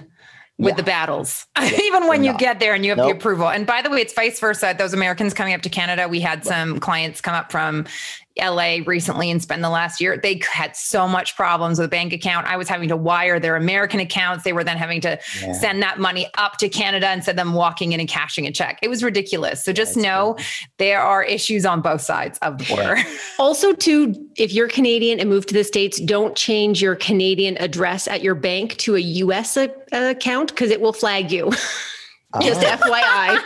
with 0.58 0.74
yeah. 0.74 0.76
the 0.76 0.84
battles, 0.84 1.46
yeah, 1.60 1.72
even 1.82 2.08
when 2.08 2.24
you 2.24 2.32
not. 2.32 2.40
get 2.40 2.60
there 2.60 2.74
and 2.74 2.86
you 2.86 2.92
have 2.92 2.98
nope. 2.98 3.10
the 3.10 3.16
approval. 3.16 3.50
And 3.50 3.66
by 3.66 3.82
the 3.82 3.90
way, 3.90 4.02
it's 4.02 4.14
vice 4.14 4.40
versa. 4.40 4.76
Those 4.78 4.94
Americans 4.94 5.34
coming 5.34 5.54
up 5.54 5.62
to 5.64 5.70
Canada, 5.70 6.08
we 6.08 6.20
had 6.20 6.46
some 6.46 6.80
clients 6.80 7.22
come 7.22 7.34
up 7.34 7.52
from 7.52 7.86
LA 8.42 8.78
recently 8.88 9.30
and 9.30 9.42
spend 9.42 9.64
the 9.64 9.70
last 9.70 10.02
year, 10.02 10.18
they 10.18 10.42
had 10.52 10.76
so 10.76 11.08
much 11.08 11.36
problems 11.36 11.80
with 11.80 11.92
bank 11.92 12.14
account. 12.14 12.48
I 12.48 12.58
was 12.58 12.68
having 12.68 12.90
to 12.90 12.98
wire 12.98 13.40
their 13.40 13.56
American 13.56 14.00
accounts. 14.00 14.44
They 14.44 14.54
were 14.54 14.64
then 14.64 14.78
having 14.78 15.02
to 15.02 15.20
yeah. 15.40 15.54
send 15.54 15.84
that 15.84 16.00
money 16.00 16.28
up 16.38 16.58
to 16.58 16.70
Canada 16.70 17.12
instead 17.12 17.32
of 17.32 17.38
them 17.38 17.54
walking 17.54 17.92
in 17.92 18.00
and 18.00 18.10
cashing 18.10 18.48
a 18.48 18.52
check. 18.52 18.80
It 18.82 18.90
was 18.90 19.04
ridiculous. 19.04 19.64
So 19.64 19.72
just 19.72 19.96
That's 19.96 20.04
know 20.04 20.34
cool. 20.36 20.46
there 20.80 21.02
are 21.02 21.24
issues 21.24 21.66
on 21.66 21.82
both 21.82 22.02
sides 22.02 22.40
of 22.40 22.58
the 22.58 22.66
border. 22.66 22.98
also, 23.40 23.74
too, 23.74 24.16
if 24.36 24.52
you're 24.52 24.68
Canadian 24.68 25.20
and 25.20 25.30
move 25.30 25.46
to 25.48 25.54
the 25.54 25.64
States, 25.64 26.00
don't 26.00 26.36
change 26.36 26.82
your 26.82 26.96
Canadian 26.96 27.58
address 27.58 28.08
at 28.08 28.24
your 28.24 28.36
bank 28.36 28.78
to 28.78 28.96
a 28.96 29.00
US 29.00 29.58
a- 29.58 29.70
uh, 29.92 30.10
account 30.10 30.50
because 30.50 30.72
it 30.72 30.82
will 30.82 30.94
flag 30.94 31.32
you. 31.32 31.52
Just 32.42 32.62
oh. 32.64 32.66
FYI. 32.66 33.40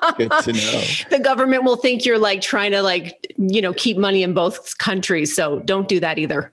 Good 0.16 0.30
to 0.30 0.52
know. 0.52 0.82
The 1.10 1.18
government 1.22 1.64
will 1.64 1.76
think 1.76 2.04
you're 2.04 2.18
like 2.18 2.40
trying 2.40 2.70
to 2.70 2.82
like, 2.82 3.34
you 3.38 3.60
know, 3.60 3.72
keep 3.72 3.96
money 3.96 4.22
in 4.22 4.34
both 4.34 4.78
countries. 4.78 5.34
So 5.34 5.58
don't 5.60 5.88
do 5.88 5.98
that 6.00 6.18
either. 6.18 6.52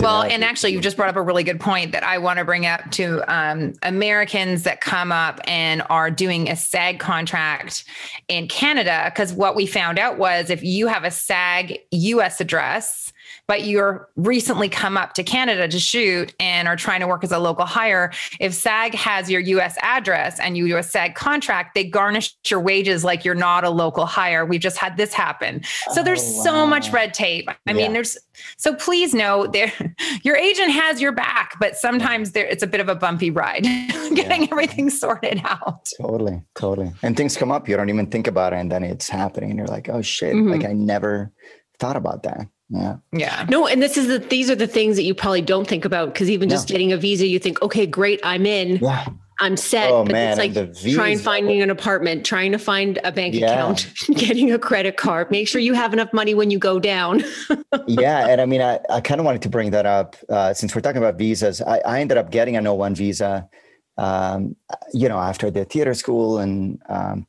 well, 0.00 0.22
know. 0.22 0.28
and 0.28 0.44
actually 0.44 0.72
you 0.72 0.80
just 0.80 0.96
brought 0.96 1.08
up 1.08 1.16
a 1.16 1.22
really 1.22 1.42
good 1.42 1.58
point 1.60 1.92
that 1.92 2.04
I 2.04 2.18
want 2.18 2.38
to 2.38 2.44
bring 2.44 2.66
up 2.66 2.88
to 2.92 3.22
um, 3.32 3.72
Americans 3.82 4.62
that 4.62 4.80
come 4.80 5.10
up 5.10 5.40
and 5.44 5.82
are 5.90 6.10
doing 6.10 6.48
a 6.48 6.56
SAG 6.56 7.00
contract 7.00 7.84
in 8.28 8.46
Canada. 8.46 9.10
Because 9.12 9.32
what 9.32 9.56
we 9.56 9.66
found 9.66 9.98
out 9.98 10.18
was 10.18 10.50
if 10.50 10.62
you 10.62 10.86
have 10.86 11.04
a 11.04 11.10
SAG 11.10 11.78
US 11.90 12.40
address, 12.40 13.12
but 13.48 13.64
you're 13.64 14.08
recently 14.14 14.68
come 14.68 14.98
up 14.98 15.14
to 15.14 15.24
Canada 15.24 15.66
to 15.66 15.80
shoot 15.80 16.34
and 16.38 16.68
are 16.68 16.76
trying 16.76 17.00
to 17.00 17.06
work 17.06 17.24
as 17.24 17.32
a 17.32 17.38
local 17.38 17.64
hire, 17.64 18.12
if 18.38 18.52
SAG 18.52 18.94
has 18.94 19.30
your 19.30 19.40
US 19.40 19.76
address 19.80 20.38
and 20.38 20.56
you 20.56 20.68
do 20.68 20.76
a 20.76 20.82
SAG 20.82 21.14
contract, 21.14 21.74
they 21.74 21.84
garnish 21.84 22.36
your 22.46 22.60
wages 22.60 23.04
like 23.04 23.24
you're 23.24 23.34
not 23.34 23.64
a 23.64 23.70
local 23.70 24.04
hire. 24.04 24.44
We've 24.44 24.60
just 24.60 24.76
had 24.76 24.98
this 24.98 25.14
happen. 25.14 25.62
So 25.92 26.02
oh, 26.02 26.04
there's 26.04 26.22
wow. 26.22 26.42
so 26.44 26.66
much 26.66 26.92
red 26.92 27.14
tape. 27.14 27.48
I 27.48 27.56
yeah. 27.66 27.72
mean, 27.72 27.94
there's 27.94 28.18
so 28.58 28.74
please 28.74 29.14
know 29.14 29.46
there 29.46 29.72
your 30.22 30.36
agent 30.36 30.70
has 30.72 31.00
your 31.00 31.12
back, 31.12 31.56
but 31.58 31.74
sometimes 31.76 32.32
there 32.32 32.46
it's 32.46 32.62
a 32.62 32.66
bit 32.66 32.80
of 32.80 32.90
a 32.90 32.94
bumpy 32.94 33.30
ride 33.30 33.62
getting 34.14 34.42
yeah. 34.42 34.48
everything 34.52 34.90
sorted 34.90 35.40
out. 35.44 35.88
Totally, 35.98 36.42
totally. 36.54 36.92
And 37.02 37.16
things 37.16 37.36
come 37.36 37.50
up, 37.50 37.66
you 37.66 37.76
don't 37.78 37.88
even 37.88 38.06
think 38.06 38.26
about 38.26 38.52
it, 38.52 38.56
and 38.56 38.70
then 38.70 38.84
it's 38.84 39.08
happening, 39.08 39.50
and 39.50 39.58
you're 39.58 39.68
like, 39.68 39.88
oh 39.88 40.02
shit, 40.02 40.34
mm-hmm. 40.34 40.50
like 40.50 40.64
I 40.66 40.74
never 40.74 41.32
thought 41.78 41.96
about 41.96 42.24
that. 42.24 42.46
Yeah. 42.70 42.96
Yeah. 43.12 43.46
No, 43.48 43.66
and 43.66 43.82
this 43.82 43.96
is 43.96 44.08
the 44.08 44.18
these 44.18 44.50
are 44.50 44.54
the 44.54 44.66
things 44.66 44.96
that 44.96 45.04
you 45.04 45.14
probably 45.14 45.42
don't 45.42 45.66
think 45.66 45.84
about 45.84 46.12
because 46.12 46.30
even 46.30 46.48
just 46.48 46.68
getting 46.68 46.92
a 46.92 46.96
visa, 46.96 47.26
you 47.26 47.38
think, 47.38 47.62
okay, 47.62 47.86
great, 47.86 48.20
I'm 48.22 48.44
in. 48.46 48.76
Yeah. 48.76 49.06
I'm 49.40 49.56
set. 49.56 49.90
Oh, 49.90 50.04
but 50.04 50.12
man, 50.12 50.38
it's 50.38 50.84
like 50.84 50.94
trying 50.94 51.18
finding 51.18 51.62
an 51.62 51.70
apartment, 51.70 52.26
trying 52.26 52.50
to 52.52 52.58
find 52.58 52.98
a 53.04 53.12
bank 53.12 53.34
yeah. 53.34 53.52
account, 53.52 53.88
getting 54.14 54.50
a 54.50 54.58
credit 54.58 54.96
card. 54.96 55.30
Make 55.30 55.46
sure 55.46 55.60
you 55.60 55.74
have 55.74 55.92
enough 55.92 56.12
money 56.12 56.34
when 56.34 56.50
you 56.50 56.58
go 56.58 56.80
down. 56.80 57.22
yeah. 57.86 58.26
And 58.26 58.40
I 58.40 58.46
mean, 58.46 58.60
I, 58.60 58.80
I 58.90 59.00
kind 59.00 59.20
of 59.20 59.24
wanted 59.24 59.42
to 59.42 59.48
bring 59.48 59.70
that 59.70 59.86
up 59.86 60.16
uh, 60.28 60.54
since 60.54 60.74
we're 60.74 60.80
talking 60.80 60.98
about 60.98 61.18
visas. 61.18 61.62
I, 61.62 61.78
I 61.86 62.00
ended 62.00 62.18
up 62.18 62.30
getting 62.30 62.56
an 62.56 62.64
O1 62.64 62.96
visa, 62.96 63.48
um, 63.96 64.56
you 64.92 65.08
know, 65.08 65.18
after 65.18 65.52
the 65.52 65.64
theater 65.64 65.94
school 65.94 66.38
and 66.38 66.82
um, 66.88 67.26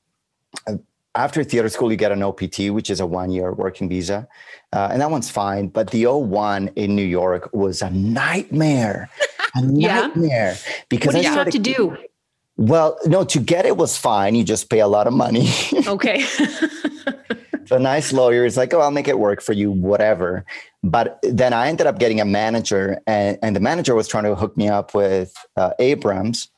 after 1.20 1.44
theater 1.44 1.68
school, 1.68 1.92
you 1.92 1.98
get 1.98 2.14
an 2.14 2.24
OPT, 2.24 2.70
which 2.70 2.90
is 2.90 3.02
a 3.02 3.06
one 3.06 3.30
year 3.30 3.52
working 3.52 3.90
visa. 3.90 4.26
Uh, 4.72 4.88
and 4.92 5.02
that 5.02 5.12
one's 5.12 5.30
fine. 5.30 5.68
But 5.68 5.92
the 5.92 6.04
O1 6.04 6.72
in 6.78 6.96
New 6.96 7.04
York 7.04 7.50
was 7.54 7.82
a 7.82 7.90
nightmare. 7.90 9.10
A 9.56 9.62
nightmare. 9.66 10.30
yeah. 10.30 10.56
Because 10.88 11.14
what 11.14 11.22
did 11.22 11.26
you 11.26 11.34
have 11.34 11.50
to 11.50 11.60
do? 11.60 11.98
Well, 12.56 12.98
no, 13.06 13.26
to 13.26 13.40
get 13.40 13.66
it 13.66 13.76
was 13.76 13.98
fine. 13.98 14.34
You 14.36 14.46
just 14.46 14.70
pay 14.70 14.80
a 14.80 14.88
lot 14.88 15.08
of 15.08 15.14
money. 15.14 15.50
Okay. 15.88 16.24
the 17.70 17.80
nice 17.80 18.14
lawyer 18.14 18.46
is 18.46 18.56
like, 18.56 18.74
oh, 18.74 18.80
I'll 18.80 18.92
make 18.92 19.08
it 19.08 19.18
work 19.20 19.42
for 19.42 19.54
you, 19.54 19.72
whatever. 19.72 20.46
But 20.84 21.20
then 21.24 21.52
I 21.52 21.68
ended 21.68 21.88
up 21.88 22.00
getting 22.00 22.22
a 22.22 22.26
manager, 22.26 23.02
and, 23.08 23.40
and 23.42 23.56
the 23.56 23.60
manager 23.60 23.96
was 23.96 24.08
trying 24.08 24.26
to 24.26 24.36
hook 24.36 24.56
me 24.56 24.68
up 24.70 24.94
with 24.94 25.34
uh, 25.58 25.72
Abrams 25.80 26.50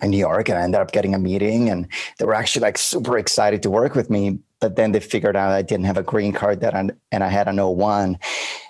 in 0.00 0.10
New 0.10 0.18
York 0.18 0.48
and 0.48 0.58
I 0.58 0.62
ended 0.62 0.80
up 0.80 0.92
getting 0.92 1.14
a 1.14 1.18
meeting 1.18 1.68
and 1.68 1.88
they 2.18 2.24
were 2.24 2.34
actually 2.34 2.62
like 2.62 2.78
super 2.78 3.18
excited 3.18 3.62
to 3.62 3.70
work 3.70 3.94
with 3.94 4.10
me. 4.10 4.38
But 4.60 4.76
then 4.76 4.92
they 4.92 5.00
figured 5.00 5.36
out 5.36 5.52
I 5.52 5.62
didn't 5.62 5.86
have 5.86 5.96
a 5.96 6.02
green 6.02 6.32
card 6.32 6.60
that 6.60 6.74
I, 6.74 6.88
and 7.12 7.24
I 7.24 7.28
had 7.28 7.48
an 7.48 7.56
O1. 7.56 8.20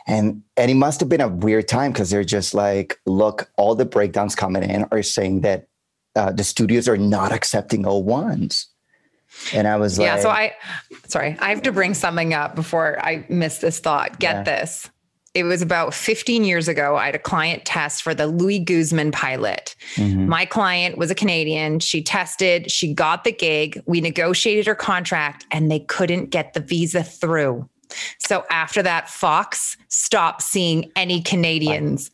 And 0.06 0.42
and 0.56 0.70
it 0.70 0.74
must 0.74 1.00
have 1.00 1.08
been 1.08 1.20
a 1.20 1.28
weird 1.28 1.68
time 1.68 1.92
because 1.92 2.10
they're 2.10 2.24
just 2.24 2.54
like, 2.54 2.98
look, 3.06 3.50
all 3.56 3.74
the 3.74 3.84
breakdowns 3.84 4.34
coming 4.34 4.62
in 4.62 4.86
are 4.90 5.02
saying 5.02 5.42
that 5.42 5.68
uh, 6.16 6.32
the 6.32 6.44
studios 6.44 6.88
are 6.88 6.96
not 6.96 7.32
accepting 7.32 7.84
O1s. 7.84 8.66
And 9.52 9.68
I 9.68 9.76
was 9.76 9.98
yeah, 9.98 10.14
like, 10.14 10.16
Yeah, 10.16 10.22
so 10.22 10.30
I 10.30 10.54
sorry, 11.06 11.36
I 11.40 11.50
have 11.50 11.62
to 11.62 11.72
bring 11.72 11.94
something 11.94 12.32
up 12.32 12.54
before 12.54 12.98
I 13.04 13.24
miss 13.28 13.58
this 13.58 13.78
thought. 13.78 14.18
Get 14.18 14.36
yeah. 14.36 14.42
this 14.42 14.90
it 15.38 15.44
was 15.44 15.62
about 15.62 15.94
15 15.94 16.44
years 16.44 16.68
ago. 16.68 16.96
I 16.96 17.06
had 17.06 17.14
a 17.14 17.20
client 17.20 17.64
test 17.64 18.02
for 18.02 18.14
the 18.14 18.26
Luis 18.26 18.64
Guzman 18.64 19.12
pilot. 19.12 19.74
Mm-hmm. 19.94 20.28
My 20.28 20.44
client 20.44 20.98
was 20.98 21.10
a 21.10 21.14
Canadian. 21.14 21.80
She 21.80 22.02
tested, 22.02 22.70
she 22.70 22.92
got 22.92 23.24
the 23.24 23.32
gig. 23.32 23.82
We 23.86 24.00
negotiated 24.00 24.66
her 24.66 24.74
contract 24.74 25.46
and 25.50 25.70
they 25.70 25.80
couldn't 25.80 26.26
get 26.26 26.54
the 26.54 26.60
visa 26.60 27.02
through. 27.02 27.68
So 28.18 28.44
after 28.50 28.82
that, 28.82 29.08
Fox 29.08 29.76
stopped 29.88 30.42
seeing 30.42 30.90
any 30.94 31.22
Canadians 31.22 32.10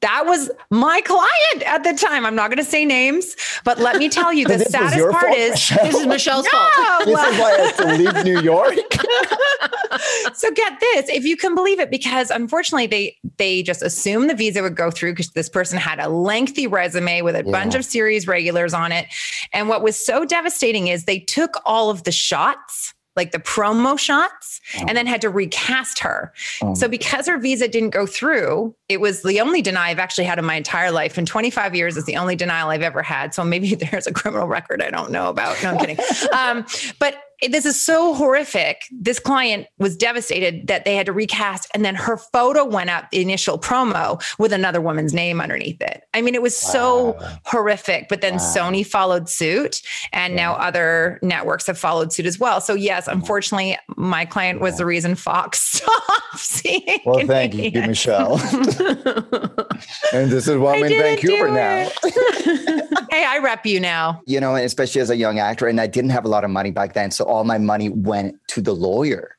that 0.00 0.24
was 0.26 0.50
my 0.70 1.00
client 1.02 1.62
at 1.66 1.84
the 1.84 1.92
time. 1.92 2.24
I'm 2.24 2.34
not 2.34 2.48
going 2.48 2.62
to 2.62 2.70
say 2.70 2.84
names, 2.84 3.36
but 3.64 3.78
let 3.78 3.96
me 3.96 4.08
tell 4.08 4.32
you, 4.32 4.46
the 4.48 4.58
saddest 4.58 4.98
part 5.10 5.26
fault, 5.26 5.36
is 5.36 5.50
Michelle. 5.50 5.84
this 5.84 5.94
is 5.94 6.06
Michelle's 6.06 6.46
no, 6.52 6.58
fault. 6.58 7.04
This 7.04 7.14
well, 7.14 7.32
is 7.32 7.38
why 7.38 7.50
I 7.50 7.58
have 7.58 7.76
to 7.76 7.96
leave 7.96 8.24
New 8.24 8.40
York. 8.40 8.74
so 10.34 10.50
get 10.52 10.80
this, 10.80 11.08
if 11.10 11.24
you 11.24 11.36
can 11.36 11.54
believe 11.54 11.80
it, 11.80 11.90
because 11.90 12.30
unfortunately 12.30 12.86
they 12.86 13.16
they 13.36 13.62
just 13.62 13.82
assumed 13.82 14.30
the 14.30 14.34
visa 14.34 14.62
would 14.62 14.76
go 14.76 14.90
through 14.90 15.12
because 15.12 15.30
this 15.30 15.48
person 15.48 15.78
had 15.78 15.98
a 15.98 16.08
lengthy 16.08 16.66
resume 16.66 17.22
with 17.22 17.34
a 17.34 17.44
yeah. 17.44 17.50
bunch 17.50 17.74
of 17.74 17.84
series 17.84 18.26
regulars 18.26 18.72
on 18.72 18.92
it. 18.92 19.06
And 19.52 19.68
what 19.68 19.82
was 19.82 19.96
so 19.96 20.24
devastating 20.24 20.88
is 20.88 21.04
they 21.04 21.20
took 21.20 21.56
all 21.64 21.90
of 21.90 22.04
the 22.04 22.12
shots 22.12 22.94
like 23.16 23.32
the 23.32 23.38
promo 23.38 23.98
shots 23.98 24.60
oh. 24.78 24.84
and 24.88 24.96
then 24.96 25.06
had 25.06 25.20
to 25.20 25.30
recast 25.30 25.98
her. 26.00 26.32
Oh. 26.62 26.74
So 26.74 26.88
because 26.88 27.26
her 27.26 27.38
visa 27.38 27.68
didn't 27.68 27.90
go 27.90 28.06
through, 28.06 28.74
it 28.88 29.00
was 29.00 29.22
the 29.22 29.40
only 29.40 29.62
deny 29.62 29.88
I've 29.88 29.98
actually 29.98 30.24
had 30.24 30.38
in 30.38 30.44
my 30.44 30.54
entire 30.54 30.90
life. 30.90 31.18
In 31.18 31.26
25 31.26 31.74
years, 31.74 31.96
is 31.96 32.04
the 32.04 32.16
only 32.16 32.36
denial 32.36 32.68
I've 32.68 32.82
ever 32.82 33.02
had. 33.02 33.34
So 33.34 33.44
maybe 33.44 33.74
there's 33.90 34.06
a 34.06 34.12
criminal 34.12 34.46
record 34.46 34.82
I 34.82 34.90
don't 34.90 35.10
know 35.10 35.28
about. 35.28 35.60
No, 35.62 35.70
I'm 35.70 35.78
kidding. 35.78 35.98
um, 36.32 36.64
but 36.98 37.22
this 37.48 37.64
is 37.64 37.80
so 37.80 38.14
horrific. 38.14 38.84
This 38.90 39.18
client 39.18 39.66
was 39.78 39.96
devastated 39.96 40.66
that 40.66 40.84
they 40.84 40.96
had 40.96 41.06
to 41.06 41.12
recast, 41.12 41.70
and 41.74 41.84
then 41.84 41.94
her 41.94 42.16
photo 42.16 42.64
went 42.64 42.90
up, 42.90 43.10
the 43.10 43.20
initial 43.20 43.58
promo, 43.58 44.22
with 44.38 44.52
another 44.52 44.80
woman's 44.80 45.14
name 45.14 45.40
underneath 45.40 45.80
it. 45.80 46.04
I 46.12 46.22
mean, 46.22 46.34
it 46.34 46.42
was 46.42 46.60
wow. 46.64 46.72
so 46.72 47.18
horrific. 47.44 48.08
But 48.08 48.20
then 48.20 48.34
wow. 48.34 48.38
Sony 48.38 48.86
followed 48.86 49.28
suit, 49.28 49.82
and 50.12 50.34
yeah. 50.34 50.42
now 50.42 50.54
other 50.54 51.18
networks 51.22 51.66
have 51.66 51.78
followed 51.78 52.12
suit 52.12 52.26
as 52.26 52.38
well. 52.38 52.60
So, 52.60 52.74
yes, 52.74 53.08
unfortunately, 53.08 53.78
my 53.96 54.24
client 54.24 54.60
was 54.60 54.76
the 54.78 54.86
reason 54.86 55.14
Fox 55.14 55.60
stopped 55.80 56.38
seeing. 56.38 57.00
Well, 57.04 57.26
thank 57.26 57.54
you, 57.54 57.70
Michelle. 57.72 58.34
and 60.12 60.30
this 60.30 60.46
is 60.46 60.56
why 60.58 60.76
I'm 60.76 60.84
in 60.84 60.98
Vancouver 60.98 61.48
now. 61.50 61.88
hey, 63.10 63.24
I 63.24 63.40
rep 63.42 63.64
you 63.64 63.80
now. 63.80 64.20
You 64.26 64.40
know, 64.40 64.54
especially 64.56 65.00
as 65.00 65.10
a 65.10 65.16
young 65.16 65.38
actor, 65.38 65.66
and 65.66 65.80
I 65.80 65.86
didn't 65.86 66.10
have 66.10 66.24
a 66.24 66.28
lot 66.28 66.44
of 66.44 66.50
money 66.50 66.70
back 66.70 66.94
then. 66.94 67.10
So 67.10 67.24
all 67.30 67.44
my 67.44 67.58
money 67.58 67.88
went 67.88 68.36
to 68.48 68.60
the 68.60 68.74
lawyer. 68.74 69.36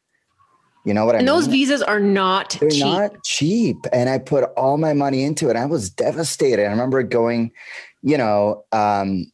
You 0.86 0.94
know 0.96 1.06
what 1.06 1.16
and 1.16 1.30
I 1.30 1.32
mean? 1.32 1.42
And 1.42 1.44
those 1.44 1.52
visas 1.52 1.84
are 1.84 2.00
not 2.00 2.58
They're 2.60 2.70
cheap. 2.70 2.84
not 2.84 3.24
cheap. 3.24 3.78
And 3.94 4.10
I 4.10 4.18
put 4.18 4.46
all 4.58 4.78
my 4.78 4.94
money 4.94 5.24
into 5.24 5.50
it. 5.50 5.56
I 5.56 5.66
was 5.66 5.90
devastated. 5.90 6.66
I 6.66 6.72
remember 6.72 7.04
going, 7.04 7.52
you 8.02 8.18
know, 8.18 8.64
um, 8.72 9.32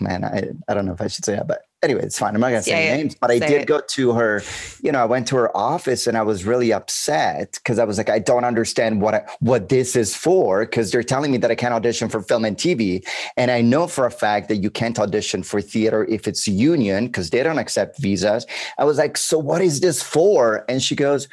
man, 0.00 0.24
I, 0.24 0.48
I 0.66 0.74
don't 0.74 0.86
know 0.86 0.92
if 0.92 1.00
I 1.00 1.06
should 1.06 1.24
say 1.24 1.36
that, 1.36 1.46
but 1.46 1.62
anyway, 1.86 2.02
it's 2.02 2.18
fine. 2.18 2.34
I'm 2.34 2.40
not 2.40 2.50
going 2.50 2.60
to 2.60 2.68
say 2.68 2.88
yeah, 2.88 2.96
names, 2.96 3.14
but 3.14 3.30
I 3.30 3.38
did 3.38 3.62
it. 3.62 3.66
go 3.66 3.80
to 3.80 4.12
her, 4.12 4.42
you 4.82 4.90
know, 4.90 5.00
I 5.00 5.04
went 5.04 5.28
to 5.28 5.36
her 5.36 5.56
office 5.56 6.06
and 6.06 6.18
I 6.18 6.22
was 6.22 6.44
really 6.44 6.72
upset 6.72 7.52
because 7.54 7.78
I 7.78 7.84
was 7.84 7.96
like, 7.96 8.10
I 8.10 8.18
don't 8.18 8.44
understand 8.44 9.00
what, 9.00 9.14
I, 9.14 9.26
what 9.40 9.68
this 9.68 9.94
is 9.94 10.14
for. 10.14 10.66
Cause 10.66 10.90
they're 10.90 11.02
telling 11.02 11.30
me 11.30 11.38
that 11.38 11.50
I 11.50 11.54
can't 11.54 11.72
audition 11.72 12.08
for 12.08 12.20
film 12.20 12.44
and 12.44 12.56
TV. 12.56 13.06
And 13.36 13.50
I 13.50 13.60
know 13.60 13.86
for 13.86 14.04
a 14.04 14.10
fact 14.10 14.48
that 14.48 14.56
you 14.56 14.70
can't 14.70 14.98
audition 14.98 15.42
for 15.42 15.60
theater 15.60 16.04
if 16.06 16.26
it's 16.26 16.48
union 16.48 17.06
because 17.06 17.30
they 17.30 17.42
don't 17.42 17.58
accept 17.58 17.98
visas. 18.00 18.46
I 18.78 18.84
was 18.84 18.98
like, 18.98 19.16
so 19.16 19.38
what 19.38 19.62
is 19.62 19.80
this 19.80 20.02
for? 20.02 20.64
And 20.68 20.82
she 20.82 20.96
goes, 20.96 21.28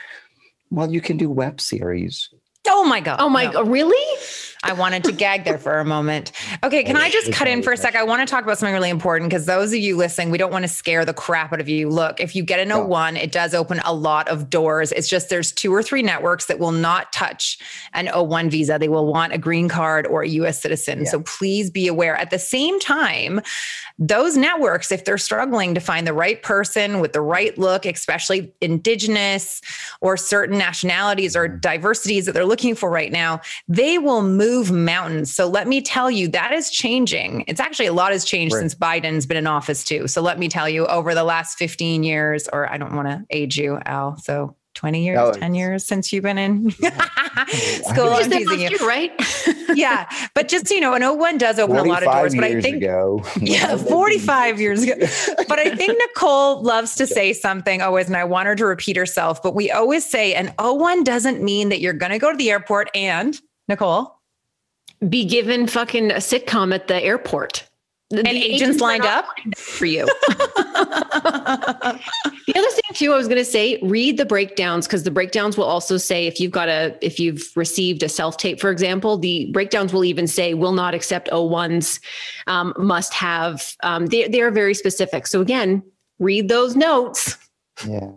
well, 0.70 0.92
you 0.92 1.02
can 1.02 1.18
do 1.18 1.30
web 1.30 1.60
series. 1.60 2.30
Oh 2.68 2.86
my 2.86 3.00
God. 3.00 3.18
Oh 3.20 3.30
my 3.30 3.52
God. 3.52 3.68
Really? 3.68 4.22
I 4.64 4.74
wanted 4.74 5.04
to 5.04 5.12
gag 5.12 5.44
there 5.44 5.58
for 5.58 5.80
a 5.80 5.86
moment. 5.86 6.32
Okay, 6.64 6.84
can 6.84 6.96
I 6.96 7.10
just 7.10 7.34
cut 7.34 7.48
in 7.48 7.62
for 7.62 7.74
a 7.74 7.78
sec? 7.78 7.96
I 7.96 8.04
want 8.04 8.26
to 8.26 8.32
talk 8.32 8.44
about 8.44 8.58
something 8.58 8.74
really 8.74 8.90
important 8.90 9.30
because 9.30 9.46
those 9.46 9.74
of 9.74 9.80
you 9.80 9.98
listening, 9.98 10.32
we 10.32 10.38
don't 10.38 10.52
want 10.52 10.64
to 10.64 10.70
scare 10.70 11.04
the 11.04 11.14
crap 11.14 11.52
out 11.52 11.60
of 11.60 11.68
you. 11.68 11.90
Look, 11.90 12.22
if 12.22 12.34
you 12.36 12.44
get 12.44 12.60
an 12.60 12.70
O1, 12.70 13.22
it 13.22 13.32
does 13.34 13.54
open 13.54 13.82
a 13.84 13.94
lot 13.94 14.30
of 14.30 14.50
doors. 14.50 14.94
It's 14.94 15.10
just 15.10 15.30
there's 15.30 15.52
two 15.52 15.74
or 15.74 15.84
three 15.84 16.02
networks 16.02 16.46
that 16.46 16.60
will 16.60 16.72
not 16.72 17.12
touch 17.12 17.60
an 17.94 18.08
O1 18.08 18.50
visa. 18.50 18.78
They 18.80 18.88
will 18.88 19.06
want 19.06 19.34
a 19.34 19.38
green 19.38 19.68
card 19.68 20.08
or 20.08 20.24
a 20.24 20.30
US 20.30 20.62
citizen. 20.62 21.00
Yeah. 21.00 21.10
So 21.10 21.20
please 21.22 21.70
be 21.70 21.88
aware. 21.88 22.16
At 22.16 22.30
the 22.30 22.40
same 22.40 22.80
time, 22.80 23.42
those 24.00 24.38
networks, 24.38 24.92
if 24.92 25.06
they're 25.06 25.18
struggling 25.18 25.76
to 25.76 25.82
find 25.82 26.08
the 26.08 26.14
right 26.14 26.42
person 26.42 27.00
with 27.00 27.14
the 27.14 27.22
right 27.22 27.58
look, 27.58 27.86
especially 27.86 28.52
indigenous 28.62 29.62
or 30.02 30.16
certain 30.16 30.58
nationalities 30.58 31.36
or 31.36 31.48
mm-hmm. 31.48 31.60
diversities 31.60 32.26
that 32.26 32.32
they're 32.32 32.46
looking 32.46 32.76
for 32.76 32.90
right 32.90 33.12
now, 33.12 33.42
they 33.68 33.98
will 33.98 34.24
move 34.24 34.53
move 34.54 34.72
mountains. 34.72 35.34
So 35.34 35.48
let 35.48 35.68
me 35.68 35.82
tell 35.82 36.12
you, 36.12 36.28
that 36.30 36.52
is 36.52 36.70
changing. 36.70 37.44
It's 37.48 37.60
actually 37.60 37.88
a 37.88 37.94
lot 37.94 38.12
has 38.12 38.26
changed 38.26 38.54
right. 38.54 38.62
since 38.62 38.76
Biden's 38.76 39.26
been 39.26 39.38
in 39.38 39.48
office 39.48 39.84
too. 39.84 40.08
So 40.08 40.22
let 40.22 40.38
me 40.38 40.48
tell 40.48 40.70
you, 40.70 40.86
over 40.88 41.16
the 41.16 41.24
last 41.24 41.58
15 41.58 42.04
years, 42.04 42.48
or 42.52 42.72
I 42.72 42.78
don't 42.78 42.96
want 42.96 43.08
to 43.08 43.24
age 43.30 43.58
you, 43.58 43.80
Al. 43.86 44.18
So 44.18 44.56
20 44.76 45.06
years, 45.06 45.20
oh, 45.20 45.32
10 45.34 45.54
years 45.54 45.86
since 45.86 46.12
you've 46.12 46.24
been 46.24 46.38
in 46.38 46.72
school. 46.72 48.10
I'm 48.10 48.30
teasing 48.30 48.60
you. 48.60 48.70
Year, 48.70 48.80
right? 48.88 49.12
yeah. 49.76 50.10
But 50.34 50.48
just, 50.48 50.72
you 50.72 50.82
know, 50.82 50.94
an 50.94 51.04
O1 51.04 51.38
does 51.38 51.60
open 51.60 51.78
a 51.78 51.84
lot 51.84 52.04
of 52.04 52.12
doors, 52.12 52.34
but 52.34 52.44
I 52.44 52.60
think, 52.60 52.78
ago. 52.78 53.24
yeah, 53.40 53.78
45 53.78 54.60
years 54.60 54.84
ago. 54.84 54.96
But 55.48 55.60
I 55.60 55.76
think 55.76 55.98
Nicole 56.00 56.64
loves 56.64 56.96
to 56.96 57.06
say 57.06 57.34
something 57.34 57.82
always, 57.82 58.08
and 58.08 58.18
I 58.18 58.24
want 58.24 58.48
her 58.48 58.56
to 58.56 58.66
repeat 58.66 58.98
herself, 58.98 59.44
but 59.44 59.54
we 59.54 59.70
always 59.70 60.10
say 60.10 60.34
an 60.34 60.48
O1 60.58 61.04
doesn't 61.04 61.44
mean 61.44 61.70
that 61.70 61.80
you're 61.80 61.94
going 61.94 62.12
to 62.12 62.20
go 62.20 62.32
to 62.32 62.38
the 62.38 62.50
airport 62.50 62.90
and 62.96 63.40
Nicole 63.68 64.20
be 65.10 65.26
given 65.26 65.68
fucking 65.68 66.12
a 66.12 66.16
sitcom 66.16 66.74
at 66.74 66.88
the 66.88 67.02
airport 67.02 67.68
and 68.18 68.28
agents, 68.28 68.62
agents 68.62 68.82
lined 68.82 69.06
up 69.06 69.26
for 69.56 69.86
you. 69.86 70.06
the 70.28 72.00
other 72.56 72.70
thing 72.70 72.94
too, 72.94 73.12
I 73.12 73.18
was 73.18 73.28
going 73.28 73.40
to 73.40 73.46
say, 73.46 73.80
read 73.82 74.18
the 74.18 74.26
breakdowns 74.26 74.88
because 74.88 75.04
the 75.04 75.12
breakdowns 75.12 75.58
will 75.58 75.66
also 75.66 75.98
say 75.98 76.28
if 76.28 76.40
you've 76.40 76.52
got 76.52 76.70
a 76.70 76.98
if 77.02 77.20
you've 77.20 77.52
received 77.56 78.04
a 78.04 78.10
self 78.10 78.38
tape, 78.38 78.60
for 78.60 78.70
example, 78.70 79.18
the 79.18 79.50
breakdowns 79.52 79.94
will 79.94 80.06
even 80.06 80.28
say 80.28 80.54
will 80.54 80.74
not 80.74 80.94
accept 80.94 81.30
O1s, 81.32 82.00
um, 82.48 82.74
must 82.78 83.14
have. 83.14 83.76
Um, 83.84 84.08
they 84.08 84.28
they 84.28 84.42
are 84.42 84.52
very 84.52 84.74
specific. 84.74 85.28
So 85.28 85.42
again, 85.42 85.84
read 86.20 86.50
those 86.50 86.76
notes. 86.76 87.38
Yeah. 87.88 88.12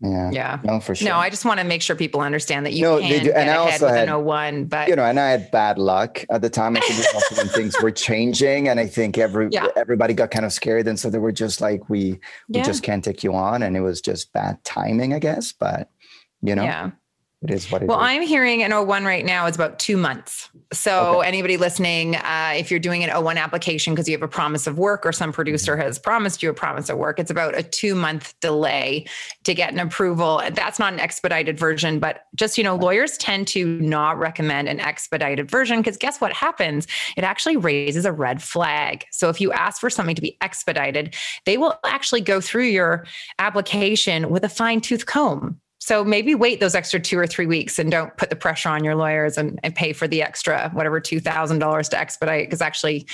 Yeah. 0.00 0.30
Yeah. 0.30 0.60
No, 0.62 0.78
for 0.78 0.94
sure. 0.94 1.08
No, 1.08 1.16
I 1.16 1.28
just 1.28 1.44
want 1.44 1.58
to 1.58 1.66
make 1.66 1.82
sure 1.82 1.96
people 1.96 2.20
understand 2.20 2.66
that 2.66 2.72
you 2.72 2.82
no, 2.82 3.00
can 3.00 3.08
get 3.08 3.20
and 3.22 3.30
ahead 3.30 3.48
I 3.48 3.56
also 3.56 3.86
with 3.86 3.94
had, 3.96 4.08
an 4.08 4.14
O1, 4.14 4.68
but 4.68 4.88
you 4.88 4.94
know, 4.94 5.04
and 5.04 5.18
I 5.18 5.30
had 5.30 5.50
bad 5.50 5.78
luck 5.78 6.24
at 6.30 6.40
the 6.40 6.50
time. 6.50 6.76
I 6.76 6.80
think 6.80 7.36
when 7.36 7.48
things 7.48 7.74
were 7.82 7.90
changing, 8.08 8.68
and 8.68 8.78
I 8.78 8.86
think 8.86 9.18
every 9.18 9.48
yeah. 9.50 9.66
everybody 9.76 10.14
got 10.14 10.30
kind 10.30 10.44
of 10.44 10.52
scared, 10.52 10.86
and 10.86 10.98
so 10.98 11.10
they 11.10 11.18
were 11.18 11.32
just 11.32 11.60
like, 11.60 11.88
"We 11.88 12.12
we 12.48 12.58
yeah. 12.60 12.62
just 12.62 12.84
can't 12.84 13.04
take 13.04 13.24
you 13.24 13.34
on," 13.34 13.62
and 13.62 13.76
it 13.76 13.80
was 13.80 14.00
just 14.00 14.32
bad 14.32 14.62
timing, 14.62 15.14
I 15.14 15.18
guess. 15.18 15.52
But 15.52 15.90
you 16.42 16.54
know, 16.54 16.62
yeah 16.62 16.90
it 17.40 17.52
is 17.52 17.70
what 17.70 17.82
it 17.82 17.88
well, 17.88 18.00
is. 18.00 18.04
I'm 18.04 18.22
hearing 18.22 18.64
an 18.64 18.72
O1 18.72 19.04
right 19.04 19.24
now 19.24 19.46
is 19.46 19.54
about 19.54 19.78
two 19.78 19.96
months. 19.96 20.50
So 20.72 21.18
okay. 21.18 21.28
anybody 21.28 21.56
listening, 21.56 22.16
uh, 22.16 22.54
if 22.56 22.68
you're 22.68 22.80
doing 22.80 23.04
an 23.04 23.10
O1 23.10 23.36
application 23.36 23.94
because 23.94 24.08
you 24.08 24.16
have 24.16 24.22
a 24.22 24.28
promise 24.28 24.66
of 24.66 24.76
work 24.76 25.06
or 25.06 25.12
some 25.12 25.32
producer 25.32 25.74
mm-hmm. 25.74 25.82
has 25.82 26.00
promised 26.00 26.42
you 26.42 26.50
a 26.50 26.54
promise 26.54 26.88
of 26.88 26.98
work, 26.98 27.20
it's 27.20 27.30
about 27.30 27.56
a 27.56 27.62
two 27.62 27.94
month 27.94 28.34
delay 28.40 29.06
to 29.44 29.54
get 29.54 29.72
an 29.72 29.78
approval. 29.78 30.42
That's 30.50 30.80
not 30.80 30.92
an 30.92 30.98
expedited 30.98 31.60
version, 31.60 32.00
but 32.00 32.24
just, 32.34 32.58
you 32.58 32.64
know, 32.64 32.74
lawyers 32.74 33.16
tend 33.18 33.46
to 33.48 33.80
not 33.80 34.18
recommend 34.18 34.68
an 34.68 34.80
expedited 34.80 35.48
version 35.48 35.78
because 35.78 35.96
guess 35.96 36.20
what 36.20 36.32
happens? 36.32 36.88
It 37.16 37.22
actually 37.22 37.56
raises 37.56 38.04
a 38.04 38.12
red 38.12 38.42
flag. 38.42 39.04
So 39.12 39.28
if 39.28 39.40
you 39.40 39.52
ask 39.52 39.80
for 39.80 39.90
something 39.90 40.16
to 40.16 40.22
be 40.22 40.36
expedited, 40.40 41.14
they 41.44 41.56
will 41.56 41.78
actually 41.84 42.20
go 42.20 42.40
through 42.40 42.64
your 42.64 43.06
application 43.38 44.28
with 44.28 44.42
a 44.42 44.48
fine 44.48 44.80
tooth 44.80 45.06
comb 45.06 45.60
so 45.88 46.04
maybe 46.04 46.34
wait 46.34 46.60
those 46.60 46.74
extra 46.74 47.00
two 47.00 47.18
or 47.18 47.26
three 47.26 47.46
weeks 47.46 47.78
and 47.78 47.90
don't 47.90 48.14
put 48.18 48.28
the 48.28 48.36
pressure 48.36 48.68
on 48.68 48.84
your 48.84 48.94
lawyers 48.94 49.38
and, 49.38 49.58
and 49.62 49.74
pay 49.74 49.94
for 49.94 50.06
the 50.06 50.22
extra 50.22 50.68
whatever 50.74 51.00
two 51.00 51.18
thousand 51.18 51.60
dollars 51.60 51.88
to 51.88 51.98
expedite 51.98 52.46
because 52.46 52.60
actually 52.60 53.06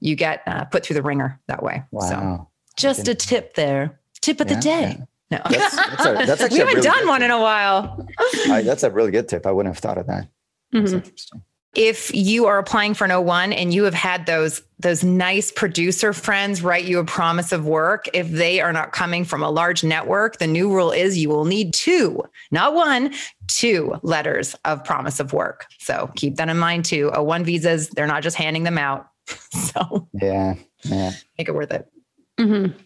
you 0.00 0.16
get 0.16 0.40
uh, 0.46 0.64
put 0.64 0.86
through 0.86 0.94
the 0.94 1.02
ringer 1.02 1.38
that 1.48 1.62
way. 1.62 1.82
Wow. 1.90 2.08
So 2.08 2.48
just 2.78 3.08
a 3.08 3.14
tip 3.14 3.56
there. 3.56 4.00
Tip 4.22 4.40
of 4.40 4.48
yeah, 4.48 4.54
the 4.54 4.62
day. 4.62 4.96
Yeah. 5.30 5.38
No, 5.38 5.40
that's, 5.50 5.76
that's, 5.76 6.06
a, 6.06 6.26
that's 6.26 6.40
actually 6.40 6.54
we 6.54 6.58
haven't 6.60 6.74
really 6.76 6.88
done 6.88 7.08
one 7.08 7.20
tip. 7.20 7.26
in 7.26 7.30
a 7.30 7.40
while. 7.40 8.08
I, 8.48 8.62
that's 8.62 8.84
a 8.84 8.90
really 8.90 9.10
good 9.10 9.28
tip. 9.28 9.44
I 9.44 9.52
wouldn't 9.52 9.74
have 9.74 9.82
thought 9.82 9.98
of 9.98 10.06
that. 10.06 10.26
That's 10.72 10.92
mm-hmm. 10.92 10.96
interesting 10.96 11.42
if 11.74 12.14
you 12.14 12.46
are 12.46 12.58
applying 12.58 12.94
for 12.94 13.04
an 13.04 13.10
O1 13.10 13.54
and 13.56 13.72
you 13.72 13.84
have 13.84 13.94
had 13.94 14.26
those 14.26 14.62
those 14.78 15.02
nice 15.02 15.50
producer 15.50 16.12
friends 16.12 16.62
write 16.62 16.84
you 16.84 16.98
a 16.98 17.04
promise 17.04 17.52
of 17.52 17.66
work, 17.66 18.06
if 18.12 18.28
they 18.28 18.60
are 18.60 18.72
not 18.72 18.92
coming 18.92 19.24
from 19.24 19.42
a 19.42 19.50
large 19.50 19.82
network, 19.82 20.38
the 20.38 20.46
new 20.46 20.70
rule 20.70 20.90
is 20.90 21.16
you 21.16 21.30
will 21.30 21.46
need 21.46 21.72
two, 21.72 22.22
not 22.50 22.74
one, 22.74 23.14
two 23.46 23.94
letters 24.02 24.54
of 24.64 24.84
promise 24.84 25.20
of 25.20 25.32
work. 25.32 25.66
So 25.78 26.10
keep 26.16 26.36
that 26.36 26.50
in 26.50 26.58
mind 26.58 26.84
too. 26.84 27.10
O1 27.14 27.44
visas, 27.44 27.88
they're 27.90 28.06
not 28.06 28.22
just 28.22 28.36
handing 28.36 28.64
them 28.64 28.76
out. 28.76 29.08
so 29.52 30.06
yeah, 30.12 30.54
yeah, 30.82 31.12
make 31.38 31.48
it 31.48 31.54
worth 31.54 31.72
it. 31.72 31.90
Mm-hmm. 32.38 32.76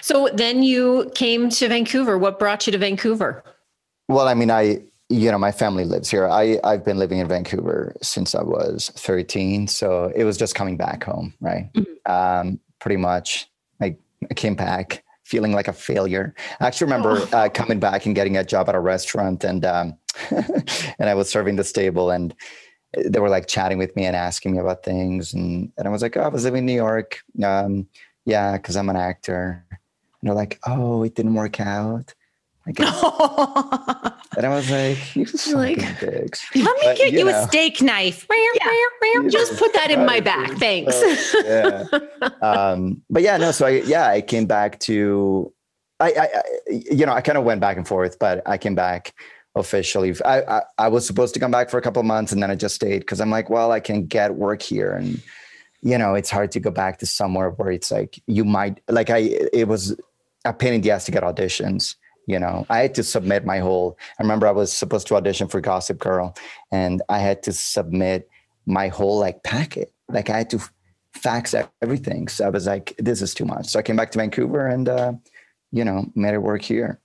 So 0.00 0.28
then 0.32 0.62
you 0.62 1.10
came 1.14 1.48
to 1.50 1.68
Vancouver. 1.68 2.18
What 2.18 2.38
brought 2.38 2.66
you 2.66 2.72
to 2.72 2.78
Vancouver? 2.78 3.42
Well, 4.08 4.28
I 4.28 4.34
mean, 4.34 4.50
I 4.50 4.82
you 5.08 5.30
know, 5.30 5.38
my 5.38 5.52
family 5.52 5.84
lives 5.84 6.10
here. 6.10 6.28
I, 6.28 6.58
I've 6.64 6.84
been 6.84 6.98
living 6.98 7.18
in 7.18 7.28
Vancouver 7.28 7.96
since 8.02 8.34
I 8.34 8.42
was 8.42 8.90
13. 8.96 9.66
So 9.66 10.12
it 10.14 10.24
was 10.24 10.36
just 10.36 10.54
coming 10.54 10.76
back 10.76 11.04
home, 11.04 11.34
right? 11.40 11.70
Mm-hmm. 11.74 12.12
Um, 12.12 12.60
pretty 12.78 12.98
much. 12.98 13.50
I, 13.80 13.96
I 14.30 14.34
came 14.34 14.54
back 14.54 15.04
feeling 15.24 15.52
like 15.52 15.68
a 15.68 15.72
failure. 15.72 16.34
I 16.60 16.66
actually 16.66 16.86
remember 16.86 17.20
oh. 17.32 17.36
uh, 17.36 17.48
coming 17.48 17.80
back 17.80 18.06
and 18.06 18.14
getting 18.14 18.36
a 18.36 18.44
job 18.44 18.68
at 18.68 18.74
a 18.74 18.80
restaurant 18.80 19.44
and, 19.44 19.64
um, 19.64 19.98
and 20.30 21.08
I 21.08 21.14
was 21.14 21.30
serving 21.30 21.56
the 21.56 21.64
table 21.64 22.10
and 22.10 22.34
they 22.96 23.20
were 23.20 23.28
like 23.28 23.46
chatting 23.46 23.78
with 23.78 23.94
me 23.96 24.04
and 24.04 24.16
asking 24.16 24.52
me 24.52 24.58
about 24.58 24.84
things. 24.84 25.32
And, 25.32 25.72
and 25.78 25.88
I 25.88 25.90
was 25.90 26.02
like, 26.02 26.16
oh, 26.16 26.22
I 26.22 26.28
was 26.28 26.44
living 26.44 26.60
in 26.60 26.66
New 26.66 26.74
York. 26.74 27.20
Um, 27.42 27.86
yeah, 28.24 28.56
because 28.56 28.76
I'm 28.76 28.88
an 28.90 28.96
actor. 28.96 29.64
And 29.70 30.28
they're 30.28 30.34
like, 30.34 30.58
oh, 30.66 31.02
it 31.02 31.14
didn't 31.14 31.34
work 31.34 31.60
out. 31.60 32.14
I 32.68 32.72
guess. 32.72 33.02
and 34.36 34.46
I 34.46 34.48
was 34.50 34.70
like, 34.70 35.16
you 35.16 35.26
like, 35.54 36.00
dicks. 36.00 36.44
Let 36.54 36.76
me 36.76 36.82
but, 36.84 36.96
get 36.98 37.12
you, 37.12 37.24
know, 37.24 37.42
a 37.42 37.46
steak 37.46 37.80
knife. 37.80 38.26
Yeah. 38.30 39.28
Just 39.28 39.58
put 39.58 39.72
that 39.72 39.90
in 39.90 40.04
my 40.04 40.20
back. 40.20 40.50
Thanks. 40.52 41.34
yeah. 41.44 41.84
Um, 42.42 43.02
but 43.08 43.22
yeah, 43.22 43.38
no. 43.38 43.52
So 43.52 43.66
I, 43.66 43.70
yeah, 43.86 44.08
I 44.08 44.20
came 44.20 44.46
back 44.46 44.78
to, 44.80 45.52
I, 45.98 46.12
I, 46.12 46.28
you 46.68 47.06
know, 47.06 47.12
I 47.12 47.22
kind 47.22 47.38
of 47.38 47.44
went 47.44 47.60
back 47.60 47.78
and 47.78 47.88
forth, 47.88 48.18
but 48.18 48.42
I 48.46 48.58
came 48.58 48.74
back 48.74 49.14
officially. 49.54 50.14
I, 50.24 50.42
I, 50.42 50.62
I 50.76 50.88
was 50.88 51.06
supposed 51.06 51.32
to 51.34 51.40
come 51.40 51.50
back 51.50 51.70
for 51.70 51.78
a 51.78 51.82
couple 51.82 52.00
of 52.00 52.06
months 52.06 52.32
and 52.32 52.42
then 52.42 52.50
I 52.50 52.54
just 52.54 52.74
stayed 52.74 53.00
because 53.00 53.20
I'm 53.20 53.30
like, 53.30 53.48
well, 53.48 53.72
I 53.72 53.80
can 53.80 54.06
get 54.06 54.34
work 54.34 54.60
here 54.60 54.92
and, 54.92 55.22
you 55.80 55.96
know, 55.96 56.14
it's 56.14 56.30
hard 56.30 56.52
to 56.52 56.60
go 56.60 56.70
back 56.70 56.98
to 56.98 57.06
somewhere 57.06 57.50
where 57.50 57.70
it's 57.70 57.90
like 57.90 58.20
you 58.26 58.44
might 58.44 58.80
like 58.88 59.10
I 59.10 59.18
it 59.52 59.68
was 59.68 59.98
a 60.44 60.52
pain 60.52 60.74
in 60.74 60.80
the 60.82 60.90
ass 60.90 61.06
to 61.06 61.12
get 61.12 61.22
auditions 61.22 61.94
you 62.28 62.38
know 62.38 62.64
i 62.70 62.78
had 62.78 62.94
to 62.94 63.02
submit 63.02 63.44
my 63.44 63.58
whole 63.58 63.98
i 64.20 64.22
remember 64.22 64.46
i 64.46 64.52
was 64.52 64.72
supposed 64.72 65.08
to 65.08 65.16
audition 65.16 65.48
for 65.48 65.60
gossip 65.60 65.98
girl 65.98 66.36
and 66.70 67.02
i 67.08 67.18
had 67.18 67.42
to 67.42 67.52
submit 67.52 68.28
my 68.68 68.88
whole 68.88 69.18
like 69.18 69.42
packet. 69.42 69.92
Like 70.08 70.30
i 70.30 70.38
had 70.38 70.50
to 70.50 70.60
fax 71.14 71.54
everything. 71.82 72.28
So 72.28 72.46
i 72.46 72.50
was 72.50 72.66
like 72.66 72.94
this 72.98 73.22
is 73.22 73.34
too 73.34 73.44
much. 73.44 73.66
So 73.66 73.78
i 73.78 73.82
came 73.82 73.96
back 73.96 74.12
to 74.12 74.18
vancouver 74.18 74.66
and 74.66 74.88
uh, 74.88 75.12
you 75.72 75.84
know 75.84 76.06
made 76.14 76.34
it 76.34 76.42
work 76.42 76.62
here. 76.62 77.00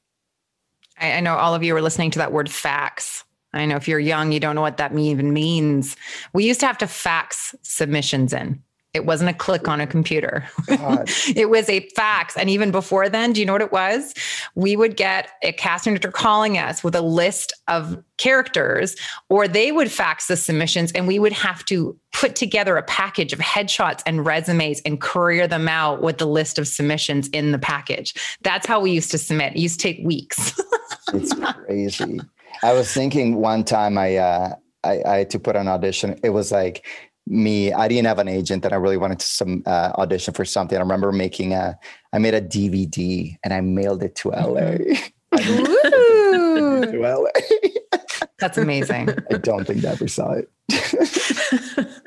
I, 1.00 1.14
I 1.14 1.20
know 1.22 1.36
all 1.36 1.56
of 1.56 1.64
you 1.64 1.76
are 1.76 1.82
listening 1.82 2.12
to 2.12 2.20
that 2.20 2.34
word 2.34 2.52
fax. 2.52 3.24
I 3.54 3.66
know 3.66 3.76
if 3.76 3.88
you're 3.88 4.00
young, 4.00 4.32
you 4.32 4.40
don't 4.40 4.56
know 4.56 4.62
what 4.62 4.78
that 4.78 4.98
even 4.98 5.32
means. 5.32 5.96
We 6.34 6.46
used 6.46 6.60
to 6.62 6.68
have 6.68 6.80
to 6.80 6.88
fax 6.88 7.56
submissions 7.62 8.34
in. 8.34 8.62
It 8.94 9.08
wasn't 9.08 9.32
a 9.32 9.34
click 9.34 9.68
on 9.68 9.82
a 9.82 9.88
computer. 9.88 10.48
it 10.68 11.50
was 11.50 11.68
a 11.68 11.88
fax. 11.96 12.38
And 12.38 12.48
even 12.48 12.70
before 12.70 13.10
then, 13.10 13.34
do 13.34 13.40
you 13.40 13.46
know 13.46 13.54
what 13.54 13.62
it 13.64 13.72
was? 13.72 14.14
We 14.54 14.76
would 14.76 14.96
get 14.96 15.32
a 15.42 15.52
casting 15.52 15.94
director 15.94 16.12
calling 16.12 16.60
us 16.60 16.84
with 16.84 16.94
a 16.96 17.02
list 17.02 17.54
of 17.68 18.04
characters, 18.18 18.96
or 19.30 19.48
they 19.48 19.72
would 19.72 19.92
fax 19.92 20.28
the 20.28 20.38
submissions, 20.38 20.92
and 20.92 21.08
we 21.08 21.18
would 21.18 21.34
have 21.34 21.66
to 21.66 21.98
put 22.12 22.36
together 22.36 22.78
a 22.78 22.84
package 22.84 23.34
of 23.34 23.40
headshots 23.40 24.04
and 24.06 24.26
resumes 24.26 24.80
and 24.86 25.02
courier 25.02 25.48
them 25.48 25.68
out 25.68 26.04
with 26.04 26.20
the 26.20 26.28
list 26.28 26.60
of 26.60 26.68
submissions 26.68 27.28
in 27.30 27.52
the 27.52 27.60
package. 27.60 28.14
That's 28.44 28.68
how 28.68 28.80
we 28.80 28.92
used 28.92 29.10
to 29.12 29.18
submit. 29.18 29.56
It 29.56 29.60
used 29.60 29.80
to 29.80 29.94
take 29.94 30.06
weeks. 30.06 30.60
it's 31.14 31.34
crazy. 31.34 32.22
I 32.62 32.74
was 32.74 32.94
thinking 32.94 33.38
one 33.38 33.64
time 33.64 33.98
I 33.98 34.18
uh 34.18 34.56
I, 34.84 35.02
I 35.06 35.18
had 35.20 35.30
to 35.32 35.40
put 35.40 35.56
an 35.56 35.68
audition. 35.68 36.20
It 36.24 36.30
was 36.30 36.52
like 36.52 36.86
me 37.26 37.72
i 37.72 37.88
didn't 37.88 38.06
have 38.06 38.20
an 38.20 38.28
agent 38.28 38.66
and 38.66 38.74
i 38.74 38.78
really 38.78 38.98
wanted 38.98 39.20
to 39.20 39.26
some 39.26 39.64
uh, 39.66 39.92
audition 39.98 40.34
for 40.34 40.44
something. 40.44 40.78
I 40.78 40.82
remember 40.82 41.12
making 41.12 41.54
a 41.54 41.78
i 42.12 42.18
made 42.18 42.34
a 42.34 42.42
dvd 42.42 43.38
and 43.44 43.54
i 43.54 43.62
mailed 43.62 44.04
it 44.04 44.16
to 44.16 44.30
la 44.30 44.44
mm-hmm. 44.44 45.32
to 46.92 47.00
la 47.00 47.24
that's 48.40 48.58
amazing. 48.58 49.10
I 49.32 49.38
don't 49.38 49.66
think 49.66 49.82
they 49.82 49.88
ever 49.88 50.08
saw 50.08 50.34
it. 50.34 50.50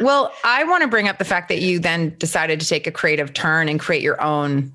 Well 0.00 0.33
i 0.44 0.64
want 0.64 0.83
to 0.83 0.88
bring 0.88 1.09
up 1.09 1.18
the 1.18 1.24
fact 1.24 1.48
that 1.48 1.61
you 1.61 1.79
then 1.79 2.14
decided 2.18 2.61
to 2.61 2.68
take 2.68 2.87
a 2.87 2.92
creative 2.92 3.33
turn 3.33 3.68
and 3.68 3.81
create 3.81 4.02
your 4.02 4.20
own 4.20 4.72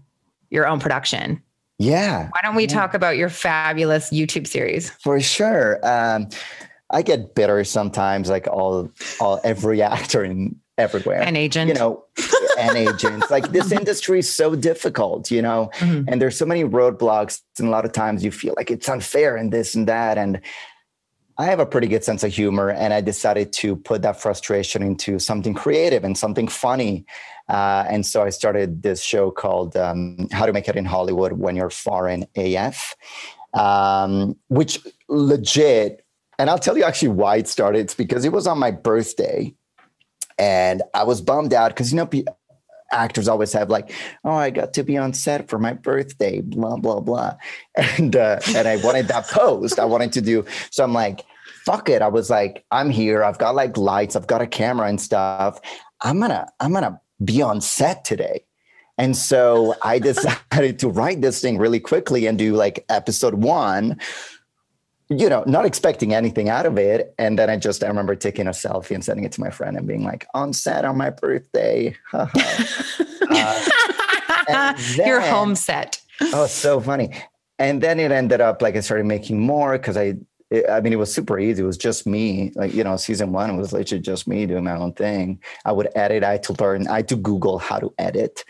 your 0.50 0.68
own 0.68 0.80
production. 0.80 1.42
Yeah. 1.78 2.30
Why 2.30 2.40
don't 2.44 2.56
we 2.56 2.64
yeah. 2.64 2.70
talk 2.70 2.94
about 2.94 3.18
your 3.18 3.30
fabulous 3.30 4.12
youtube 4.12 4.48
series? 4.48 4.90
For 4.90 5.20
sure. 5.20 5.80
Um, 5.84 6.30
I 6.92 7.02
get 7.02 7.36
bitter 7.36 7.64
sometimes, 7.64 8.30
like 8.30 8.48
all 8.48 8.92
all 9.20 9.40
every 9.44 9.82
actor 9.82 10.24
in 10.24 10.60
everywhere. 10.78 11.22
An 11.22 11.36
agent. 11.36 11.70
You 11.70 11.76
know, 11.76 12.04
an 12.60 12.76
agent. 12.76 13.30
Like 13.30 13.52
this 13.52 13.72
industry 13.82 14.20
is 14.20 14.34
so 14.34 14.56
difficult, 14.56 15.32
you 15.32 15.42
know, 15.42 15.70
mm-hmm. 15.76 16.08
and 16.08 16.22
there's 16.22 16.38
so 16.38 16.46
many 16.46 16.64
roadblocks. 16.64 17.42
And 17.60 17.68
a 17.68 17.72
lot 17.72 17.86
of 17.86 17.94
times 17.94 18.24
you 18.24 18.32
feel 18.32 18.54
like 18.58 18.72
it's 18.72 18.90
unfair 18.90 19.36
and 19.38 19.52
this 19.52 19.76
and 19.76 19.88
that. 19.88 20.18
And 20.18 20.42
I 21.38 21.46
have 21.46 21.60
a 21.60 21.66
pretty 21.66 21.88
good 21.88 22.04
sense 22.04 22.24
of 22.24 22.34
humor, 22.34 22.70
and 22.70 22.94
I 22.94 23.02
decided 23.02 23.52
to 23.54 23.76
put 23.76 24.02
that 24.02 24.22
frustration 24.22 24.84
into 24.84 25.18
something 25.18 25.54
creative 25.54 26.04
and 26.04 26.18
something 26.18 26.48
funny. 26.48 27.06
Uh, 27.50 27.86
and 27.90 28.06
so 28.06 28.24
I 28.24 28.30
started 28.30 28.84
this 28.84 29.02
show 29.02 29.32
called 29.32 29.76
um, 29.76 30.28
How 30.32 30.46
to 30.46 30.54
Make 30.54 30.68
It 30.68 30.76
in 30.76 30.86
Hollywood 30.86 31.34
When 31.34 31.56
You're 31.56 31.70
Foreign 31.70 32.26
AF. 32.36 32.96
um, 33.54 34.36
which 34.48 34.80
legit, 35.10 36.01
and 36.42 36.50
I'll 36.50 36.58
tell 36.58 36.76
you 36.76 36.84
actually 36.84 37.10
why 37.10 37.36
it 37.36 37.48
started. 37.48 37.80
It's 37.82 37.94
because 37.94 38.26
it 38.26 38.32
was 38.32 38.48
on 38.48 38.58
my 38.58 38.72
birthday, 38.72 39.54
and 40.40 40.82
I 40.96 41.04
was 41.04 41.22
bummed 41.22 41.54
out 41.54 41.70
because 41.70 41.94
you 41.94 41.98
know 41.98 42.10
actors 42.92 43.28
always 43.28 43.54
have 43.54 43.70
like, 43.70 43.94
oh, 44.24 44.32
I 44.32 44.50
got 44.50 44.74
to 44.74 44.84
be 44.84 44.98
on 44.98 45.14
set 45.14 45.50
for 45.50 45.60
my 45.60 45.74
birthday, 45.74 46.42
blah 46.42 46.78
blah 46.78 47.00
blah, 47.00 47.36
and 47.76 48.16
uh, 48.16 48.40
and 48.56 48.68
I 48.68 48.78
wanted 48.78 49.08
that 49.10 49.28
post. 49.28 49.78
I 49.78 49.86
wanted 49.86 50.14
to 50.14 50.22
do 50.22 50.44
so. 50.72 50.84
I'm 50.84 50.94
like, 50.94 51.24
fuck 51.64 51.90
it. 51.90 52.02
I 52.02 52.08
was 52.08 52.32
like, 52.32 52.66
I'm 52.72 52.90
here. 52.90 53.24
I've 53.24 53.38
got 53.38 53.54
like 53.54 53.78
lights. 53.78 54.16
I've 54.16 54.26
got 54.26 54.42
a 54.42 54.48
camera 54.48 54.88
and 54.88 55.00
stuff. 55.00 55.60
I'm 56.02 56.20
gonna 56.20 56.48
I'm 56.60 56.74
gonna 56.74 57.00
be 57.24 57.44
on 57.44 57.62
set 57.62 58.04
today. 58.04 58.46
And 58.98 59.16
so 59.16 59.76
I 59.84 60.00
decided 60.10 60.80
to 60.80 60.90
write 60.90 61.22
this 61.22 61.40
thing 61.40 61.60
really 61.60 61.80
quickly 61.80 62.26
and 62.26 62.36
do 62.36 62.56
like 62.56 62.84
episode 62.90 63.36
one, 63.36 64.00
you 65.12 65.28
know, 65.28 65.44
not 65.46 65.66
expecting 65.66 66.14
anything 66.14 66.48
out 66.48 66.66
of 66.66 66.78
it. 66.78 67.14
And 67.18 67.38
then 67.38 67.50
I 67.50 67.58
just, 67.58 67.84
I 67.84 67.88
remember 67.88 68.16
taking 68.16 68.48
a 68.48 68.52
selfie 68.52 68.96
and 68.96 69.04
sending 69.04 69.26
it 69.26 69.34
to 69.34 69.42
my 69.42 69.50
friend 69.50 69.76
and 69.76 69.86
being 69.86 70.04
like, 70.04 70.26
on 70.34 70.54
set 70.54 70.86
on 70.86 70.98
my 70.98 71.10
birthday. 71.10 71.94
uh, 72.14 72.28
then, 74.48 75.08
Your 75.08 75.20
home 75.20 75.56
set. 75.56 76.00
oh, 76.22 76.48
so 76.48 76.80
funny. 76.80 77.10
And 77.60 77.84
then 77.84 78.00
it 78.00 78.12
ended 78.12 78.40
up 78.40 78.62
like 78.62 78.78
I 78.78 78.80
started 78.80 79.06
making 79.06 79.40
more 79.40 79.74
because 79.78 79.98
I, 79.98 80.16
it, 80.50 80.70
I 80.70 80.80
mean, 80.80 80.94
it 80.94 80.98
was 80.98 81.14
super 81.14 81.38
easy. 81.38 81.62
It 81.62 81.66
was 81.66 81.78
just 81.78 82.08
me. 82.08 82.54
Like, 82.56 82.74
you 82.74 82.84
know, 82.84 82.96
season 82.96 83.34
one 83.34 83.58
was 83.58 83.74
literally 83.74 84.02
just 84.02 84.28
me 84.28 84.46
doing 84.46 84.64
my 84.64 84.78
own 84.78 84.94
thing. 84.94 85.42
I 85.66 85.74
would 85.74 85.90
edit. 85.94 86.24
I 86.24 86.32
had 86.34 86.44
to 86.44 86.54
learn, 86.54 86.88
I 86.88 86.98
had 86.98 87.10
to 87.10 87.18
Google 87.18 87.60
how 87.60 87.80
to 87.80 87.94
edit. 87.98 88.46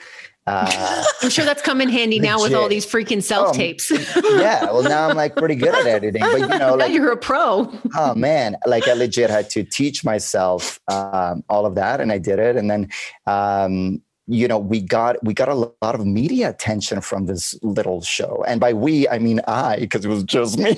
Uh, 0.47 1.03
I'm 1.21 1.29
sure 1.29 1.45
that's 1.45 1.61
come 1.61 1.81
in 1.81 1.89
handy 1.89 2.17
legit. 2.17 2.29
now 2.29 2.41
with 2.41 2.53
all 2.55 2.67
these 2.67 2.85
freaking 2.85 3.21
self 3.21 3.49
oh, 3.49 3.53
tapes. 3.53 3.91
yeah, 4.15 4.63
well 4.65 4.81
now 4.81 5.07
I'm 5.07 5.15
like 5.15 5.35
pretty 5.35 5.53
good 5.53 5.75
at 5.75 5.85
editing, 5.85 6.21
but 6.21 6.39
you 6.39 6.47
know, 6.47 6.73
like 6.79 6.91
you're 6.91 7.11
a 7.11 7.17
pro. 7.17 7.71
oh 7.95 8.15
man, 8.15 8.55
like 8.65 8.87
I 8.87 8.93
legit 8.93 9.29
had 9.29 9.51
to 9.51 9.63
teach 9.63 10.03
myself 10.03 10.79
um, 10.87 11.43
all 11.47 11.67
of 11.67 11.75
that, 11.75 12.01
and 12.01 12.11
I 12.11 12.17
did 12.17 12.39
it, 12.39 12.55
and 12.55 12.71
then 12.71 12.89
um, 13.27 14.01
you 14.25 14.47
know 14.47 14.57
we 14.57 14.81
got 14.81 15.23
we 15.23 15.35
got 15.35 15.47
a 15.47 15.53
lot 15.53 15.93
of 15.93 16.07
media 16.07 16.49
attention 16.49 17.01
from 17.01 17.27
this 17.27 17.53
little 17.61 18.01
show, 18.01 18.43
and 18.47 18.59
by 18.59 18.73
we 18.73 19.07
I 19.09 19.19
mean 19.19 19.41
I 19.47 19.77
because 19.77 20.03
it 20.05 20.09
was 20.09 20.23
just 20.23 20.57
me. 20.57 20.73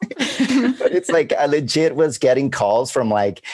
but 0.00 0.20
it's 0.92 1.10
like 1.10 1.32
I 1.32 1.46
legit 1.46 1.96
was 1.96 2.18
getting 2.18 2.52
calls 2.52 2.92
from 2.92 3.10
like 3.10 3.44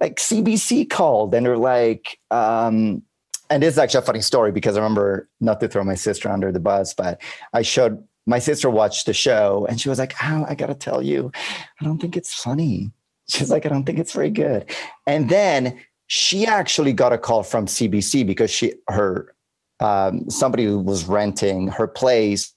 like 0.00 0.16
CBC 0.16 0.88
called, 0.88 1.34
and 1.34 1.44
they're 1.44 1.58
like. 1.58 2.20
Um, 2.30 3.02
and 3.50 3.62
this 3.62 3.74
is 3.74 3.78
actually 3.78 3.98
a 3.98 4.02
funny 4.02 4.20
story 4.20 4.52
because 4.52 4.76
I 4.76 4.80
remember 4.80 5.28
not 5.40 5.60
to 5.60 5.68
throw 5.68 5.84
my 5.84 5.96
sister 5.96 6.30
under 6.30 6.52
the 6.52 6.60
bus, 6.60 6.94
but 6.94 7.20
I 7.52 7.62
showed 7.62 8.02
my 8.26 8.38
sister 8.38 8.70
watched 8.70 9.06
the 9.06 9.12
show 9.12 9.66
and 9.68 9.80
she 9.80 9.88
was 9.88 9.98
like, 9.98 10.14
"Oh, 10.22 10.46
I 10.48 10.54
gotta 10.54 10.74
tell 10.74 11.02
you, 11.02 11.32
I 11.80 11.84
don't 11.84 12.00
think 12.00 12.16
it's 12.16 12.32
funny." 12.32 12.92
She's 13.28 13.50
like, 13.50 13.66
"I 13.66 13.68
don't 13.68 13.84
think 13.84 13.98
it's 13.98 14.12
very 14.12 14.30
good." 14.30 14.70
And 15.06 15.28
then 15.28 15.80
she 16.06 16.46
actually 16.46 16.92
got 16.92 17.12
a 17.12 17.18
call 17.18 17.42
from 17.42 17.66
CBC 17.66 18.26
because 18.26 18.50
she 18.50 18.74
her 18.88 19.34
um, 19.80 20.28
somebody 20.30 20.64
who 20.64 20.78
was 20.78 21.04
renting 21.06 21.68
her 21.68 21.86
place 21.86 22.52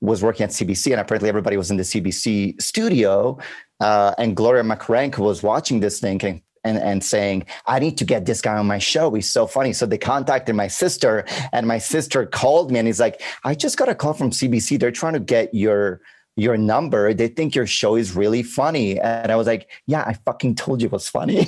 was 0.00 0.22
working 0.22 0.44
at 0.44 0.50
CBC, 0.50 0.92
and 0.92 1.00
apparently 1.00 1.28
everybody 1.28 1.56
was 1.56 1.70
in 1.70 1.76
the 1.76 1.84
CBC 1.84 2.60
studio. 2.60 3.38
Uh, 3.80 4.14
and 4.18 4.36
Gloria 4.36 4.62
Macarenko 4.62 5.18
was 5.18 5.42
watching 5.42 5.80
this 5.80 6.00
thing 6.00 6.22
and 6.24 6.40
and, 6.64 6.78
and 6.78 7.02
saying, 7.04 7.46
I 7.66 7.78
need 7.78 7.98
to 7.98 8.04
get 8.04 8.26
this 8.26 8.40
guy 8.40 8.56
on 8.56 8.66
my 8.66 8.78
show. 8.78 9.12
He's 9.12 9.30
so 9.30 9.46
funny. 9.46 9.72
So 9.72 9.86
they 9.86 9.98
contacted 9.98 10.54
my 10.54 10.68
sister, 10.68 11.24
and 11.52 11.66
my 11.66 11.78
sister 11.78 12.26
called 12.26 12.70
me 12.70 12.78
and 12.78 12.88
he's 12.88 13.00
like, 13.00 13.22
I 13.44 13.54
just 13.54 13.76
got 13.76 13.88
a 13.88 13.94
call 13.94 14.14
from 14.14 14.30
CBC. 14.30 14.78
They're 14.78 14.90
trying 14.90 15.14
to 15.14 15.20
get 15.20 15.52
your 15.54 16.00
your 16.36 16.56
number. 16.56 17.12
They 17.12 17.28
think 17.28 17.54
your 17.54 17.66
show 17.66 17.94
is 17.94 18.16
really 18.16 18.42
funny. 18.42 18.98
And 18.98 19.30
I 19.30 19.36
was 19.36 19.46
like, 19.46 19.70
Yeah, 19.86 20.02
I 20.06 20.14
fucking 20.24 20.54
told 20.54 20.80
you 20.80 20.86
it 20.86 20.92
was 20.92 21.08
funny. 21.08 21.40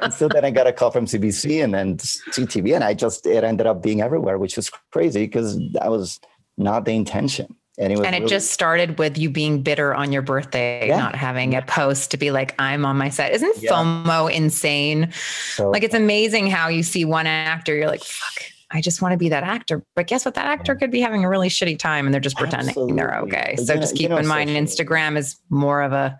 and 0.00 0.12
so 0.12 0.28
then 0.28 0.44
I 0.44 0.50
got 0.50 0.66
a 0.66 0.72
call 0.72 0.90
from 0.90 1.06
CBC 1.06 1.62
and 1.62 1.74
then 1.74 1.98
CTV, 1.98 2.74
and 2.74 2.84
I 2.84 2.94
just 2.94 3.26
it 3.26 3.44
ended 3.44 3.66
up 3.66 3.82
being 3.82 4.00
everywhere, 4.00 4.38
which 4.38 4.56
was 4.56 4.70
crazy 4.92 5.26
because 5.26 5.58
that 5.72 5.90
was 5.90 6.20
not 6.56 6.84
the 6.84 6.92
intention. 6.92 7.54
And 7.80 7.92
it, 7.92 7.98
and 7.98 8.14
it 8.14 8.18
really- 8.18 8.28
just 8.28 8.50
started 8.50 8.98
with 8.98 9.16
you 9.16 9.30
being 9.30 9.62
bitter 9.62 9.94
on 9.94 10.10
your 10.10 10.22
birthday, 10.22 10.88
yeah. 10.88 10.98
not 10.98 11.14
having 11.14 11.54
a 11.54 11.62
post 11.62 12.10
to 12.10 12.16
be 12.16 12.32
like, 12.32 12.54
I'm 12.60 12.84
on 12.84 12.96
my 12.96 13.08
set. 13.08 13.32
Isn't 13.32 13.62
yeah. 13.62 13.70
FOMO 13.70 14.32
insane? 14.32 15.12
So, 15.54 15.70
like, 15.70 15.84
it's 15.84 15.94
amazing 15.94 16.48
how 16.48 16.68
you 16.68 16.82
see 16.82 17.04
one 17.04 17.26
actor, 17.26 17.76
you're 17.76 17.86
like, 17.86 18.02
fuck, 18.02 18.44
I 18.70 18.80
just 18.80 19.00
want 19.00 19.12
to 19.12 19.16
be 19.18 19.28
that 19.28 19.44
actor. 19.44 19.84
But 19.94 20.08
guess 20.08 20.24
what? 20.24 20.34
That 20.34 20.46
actor 20.46 20.74
could 20.74 20.90
be 20.90 21.00
having 21.00 21.24
a 21.24 21.28
really 21.28 21.48
shitty 21.48 21.78
time 21.78 22.06
and 22.06 22.12
they're 22.12 22.20
just 22.20 22.36
pretending 22.36 22.70
Absolutely. 22.70 22.96
they're 22.96 23.18
okay. 23.20 23.54
But 23.56 23.66
so 23.66 23.76
just 23.76 23.94
keep 23.94 24.10
in 24.10 24.26
mind, 24.26 24.50
Instagram 24.50 25.16
is 25.16 25.36
more 25.48 25.82
of 25.82 25.92
a, 25.92 26.18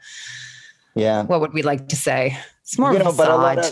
yeah. 0.94 1.24
What 1.24 1.40
would 1.40 1.52
we 1.52 1.62
like 1.62 1.88
to 1.88 1.96
say? 1.96 2.38
It's 2.62 2.78
more 2.78 2.92
you 2.92 2.98
know, 2.98 3.12
but 3.12 3.30
a 3.30 3.36
lot 3.36 3.58
of, 3.58 3.64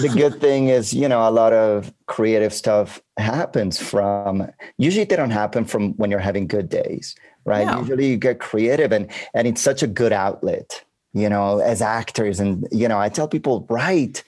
the 0.00 0.12
good 0.14 0.40
thing 0.40 0.68
is, 0.68 0.92
you 0.92 1.08
know, 1.08 1.28
a 1.28 1.30
lot 1.30 1.52
of 1.52 1.92
creative 2.06 2.52
stuff 2.52 3.00
happens 3.16 3.80
from 3.80 4.48
usually 4.78 5.04
they 5.04 5.16
don't 5.16 5.30
happen 5.30 5.64
from 5.64 5.94
when 5.94 6.10
you're 6.10 6.20
having 6.20 6.46
good 6.46 6.68
days, 6.68 7.14
right? 7.44 7.66
No. 7.66 7.80
Usually 7.80 8.10
you 8.10 8.16
get 8.16 8.38
creative 8.38 8.92
and 8.92 9.10
and 9.34 9.46
it's 9.46 9.60
such 9.60 9.82
a 9.82 9.86
good 9.86 10.12
outlet, 10.12 10.84
you 11.12 11.28
know, 11.28 11.58
as 11.58 11.82
actors. 11.82 12.40
And 12.40 12.66
you 12.70 12.88
know, 12.88 12.98
I 12.98 13.08
tell 13.08 13.28
people, 13.28 13.66
write, 13.68 14.22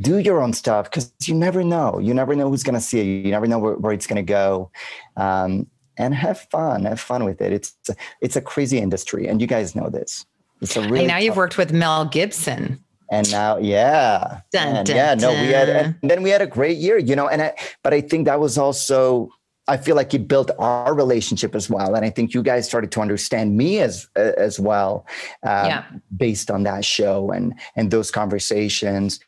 do 0.00 0.18
your 0.18 0.40
own 0.40 0.52
stuff 0.52 0.90
because 0.90 1.12
you 1.24 1.34
never 1.34 1.62
know. 1.62 1.98
You 1.98 2.14
never 2.14 2.34
know 2.34 2.48
who's 2.48 2.62
gonna 2.62 2.80
see 2.80 3.00
it. 3.00 3.26
You 3.26 3.30
never 3.30 3.46
know 3.46 3.58
where, 3.58 3.74
where 3.74 3.92
it's 3.92 4.06
gonna 4.06 4.22
go. 4.22 4.70
Um, 5.16 5.66
and 5.98 6.14
have 6.14 6.40
fun. 6.50 6.84
Have 6.84 7.00
fun 7.00 7.24
with 7.24 7.40
it. 7.40 7.52
It's 7.52 7.76
it's 8.20 8.36
a 8.36 8.40
crazy 8.40 8.78
industry, 8.78 9.26
and 9.26 9.40
you 9.40 9.46
guys 9.46 9.74
know 9.74 9.90
this. 9.90 10.24
It's 10.60 10.76
a 10.76 10.82
really 10.82 11.00
and 11.00 11.08
now 11.08 11.18
you've 11.18 11.36
worked 11.36 11.58
with 11.58 11.72
Mel 11.72 12.04
Gibson 12.04 12.82
and 13.10 13.30
now 13.30 13.58
yeah. 13.58 14.40
Dun, 14.52 14.84
dun, 14.84 14.96
yeah 14.96 15.14
no 15.14 15.30
we 15.30 15.48
had 15.48 15.68
and 15.68 16.10
then 16.10 16.22
we 16.22 16.30
had 16.30 16.42
a 16.42 16.46
great 16.46 16.78
year 16.78 16.98
you 16.98 17.16
know 17.16 17.28
and 17.28 17.42
I, 17.42 17.54
but 17.82 17.94
i 17.94 18.00
think 18.00 18.26
that 18.26 18.40
was 18.40 18.58
also 18.58 19.30
i 19.66 19.76
feel 19.76 19.96
like 19.96 20.12
it 20.14 20.28
built 20.28 20.50
our 20.58 20.94
relationship 20.94 21.54
as 21.54 21.68
well. 21.70 21.94
And 21.94 22.04
i 22.04 22.10
think 22.10 22.34
you 22.34 22.42
guys 22.42 22.66
started 22.66 22.90
to 22.92 23.00
understand 23.00 23.56
me 23.56 23.80
as 23.80 24.08
as 24.14 24.58
well 24.58 25.06
um, 25.42 25.66
yeah. 25.66 25.84
based 26.16 26.50
on 26.50 26.62
that 26.64 26.84
show 26.84 27.30
and 27.30 27.54
and 27.76 27.90
those 27.90 28.10
conversations 28.10 29.20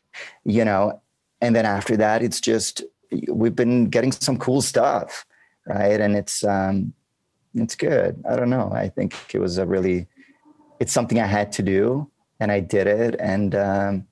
you 0.43 0.65
know. 0.65 1.01
And 1.43 1.55
then 1.55 1.65
after 1.65 1.97
that 1.97 2.21
it's 2.21 2.39
just 2.39 2.83
we've 3.27 3.55
been 3.55 3.89
getting 3.89 4.11
some 4.11 4.37
cool 4.37 4.61
stuff 4.61 5.25
right? 5.65 5.99
And 5.99 6.15
it's 6.15 6.43
um 6.43 6.93
it's 7.53 7.75
good. 7.75 8.23
I 8.29 8.35
don't 8.35 8.49
know. 8.49 8.71
I 8.73 8.89
think 8.89 9.13
it 9.33 9.39
was 9.39 9.57
a 9.57 9.65
really 9.65 10.07
it's 10.81 10.91
something 10.91 11.19
i 11.19 11.27
had 11.27 11.51
to 11.51 11.61
do 11.61 12.09
and 12.41 12.51
I 12.51 12.59
did 12.59 12.87
it, 12.87 13.15
and 13.19 13.55
um, 13.55 14.07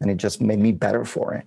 and 0.00 0.10
it 0.10 0.16
just 0.16 0.40
made 0.40 0.58
me 0.58 0.72
better 0.72 1.04
for 1.04 1.34
it. 1.34 1.46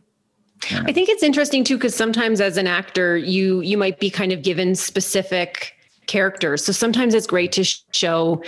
I 0.72 0.94
think 0.94 1.10
it's 1.10 1.24
interesting 1.24 1.64
too 1.64 1.76
because 1.76 1.96
sometimes 1.96 2.40
as 2.40 2.56
an 2.56 2.68
actor, 2.68 3.18
you 3.18 3.60
you 3.62 3.78
might 3.78 4.00
be 4.00 4.10
kind 4.10 4.32
of 4.32 4.44
given 4.44 4.76
specific 4.76 5.74
characters. 6.06 6.64
So 6.64 6.72
sometimes 6.72 7.16
it's 7.16 7.28
great 7.28 7.52
to 7.54 7.64
show 7.64 8.44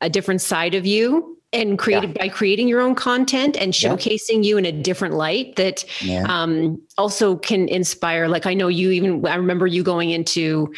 a 0.00 0.08
different 0.08 0.40
side 0.40 0.74
of 0.74 0.86
you 0.86 1.36
and 1.52 1.78
created 1.78 2.10
yeah. 2.10 2.24
by 2.24 2.28
creating 2.28 2.68
your 2.68 2.80
own 2.80 2.94
content 2.94 3.56
and 3.56 3.72
showcasing 3.72 4.44
yeah. 4.44 4.48
you 4.48 4.58
in 4.58 4.66
a 4.66 4.72
different 4.72 5.14
light 5.14 5.56
that 5.56 5.84
yeah. 6.02 6.24
um, 6.28 6.80
also 6.98 7.36
can 7.36 7.68
inspire 7.68 8.28
like 8.28 8.44
i 8.44 8.52
know 8.52 8.68
you 8.68 8.90
even 8.90 9.26
i 9.26 9.34
remember 9.34 9.66
you 9.66 9.82
going 9.82 10.10
into 10.10 10.70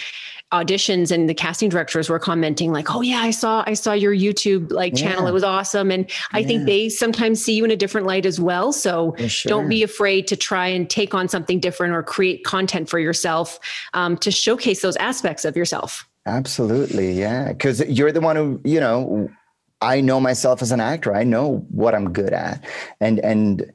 auditions 0.52 1.10
and 1.10 1.28
the 1.28 1.34
casting 1.34 1.68
directors 1.68 2.08
were 2.08 2.18
commenting 2.18 2.72
like 2.72 2.92
oh 2.92 3.02
yeah 3.02 3.20
i 3.20 3.30
saw 3.30 3.62
i 3.66 3.74
saw 3.74 3.92
your 3.92 4.12
youtube 4.12 4.72
like 4.72 4.94
channel. 4.96 5.26
It 5.26 5.32
was 5.32 5.44
awesome. 5.44 5.90
And 5.90 6.10
i 6.32 6.42
think 6.42 6.66
they 6.66 6.88
sometimes 6.88 7.42
see 7.42 7.54
you 7.54 7.64
in 7.64 7.70
a 7.70 7.76
different 7.76 8.06
light 8.06 8.26
as 8.26 8.40
well. 8.40 8.72
So 8.72 9.14
sure. 9.28 9.48
don't 9.48 9.68
be 9.68 9.82
afraid 9.82 10.26
to 10.28 10.36
try 10.36 10.66
and 10.66 10.88
take 10.88 11.14
on 11.14 11.28
something 11.28 11.60
different 11.60 11.94
or 11.94 12.02
create 12.02 12.44
content 12.44 12.88
for 12.88 12.98
yourself 12.98 13.58
um, 13.94 14.16
to 14.18 14.30
showcase 14.30 14.82
those 14.82 14.96
aspects 14.96 15.44
of 15.44 15.56
yourself. 15.56 16.08
Absolutely. 16.26 17.12
Yeah. 17.12 17.52
Because 17.52 17.80
you're 17.88 18.12
the 18.12 18.20
one 18.20 18.36
who 18.36 18.60
you 18.64 18.80
know 18.80 19.30
I 19.80 20.00
know 20.00 20.20
myself 20.20 20.62
as 20.62 20.72
an 20.72 20.80
actor. 20.80 21.14
I 21.14 21.24
know 21.24 21.66
what 21.70 21.94
I'm 21.94 22.12
good 22.12 22.32
at. 22.32 22.64
And 23.00 23.18
and 23.20 23.72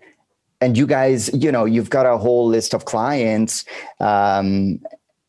and 0.62 0.78
you 0.78 0.88
guys, 0.88 1.34
you 1.34 1.52
know, 1.52 1.66
you've 1.66 1.90
got 1.90 2.06
a 2.06 2.18
whole 2.18 2.48
list 2.48 2.74
of 2.74 2.86
clients 2.86 3.66
um, 4.00 4.80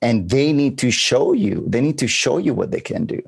and 0.02 0.30
they 0.30 0.52
need 0.52 0.78
to 0.78 0.90
show 0.90 1.32
you. 1.32 1.64
They 1.66 1.80
need 1.80 1.98
to 1.98 2.08
show 2.08 2.38
you 2.38 2.54
what 2.54 2.70
they 2.70 2.80
can 2.80 3.06
do. 3.06 3.22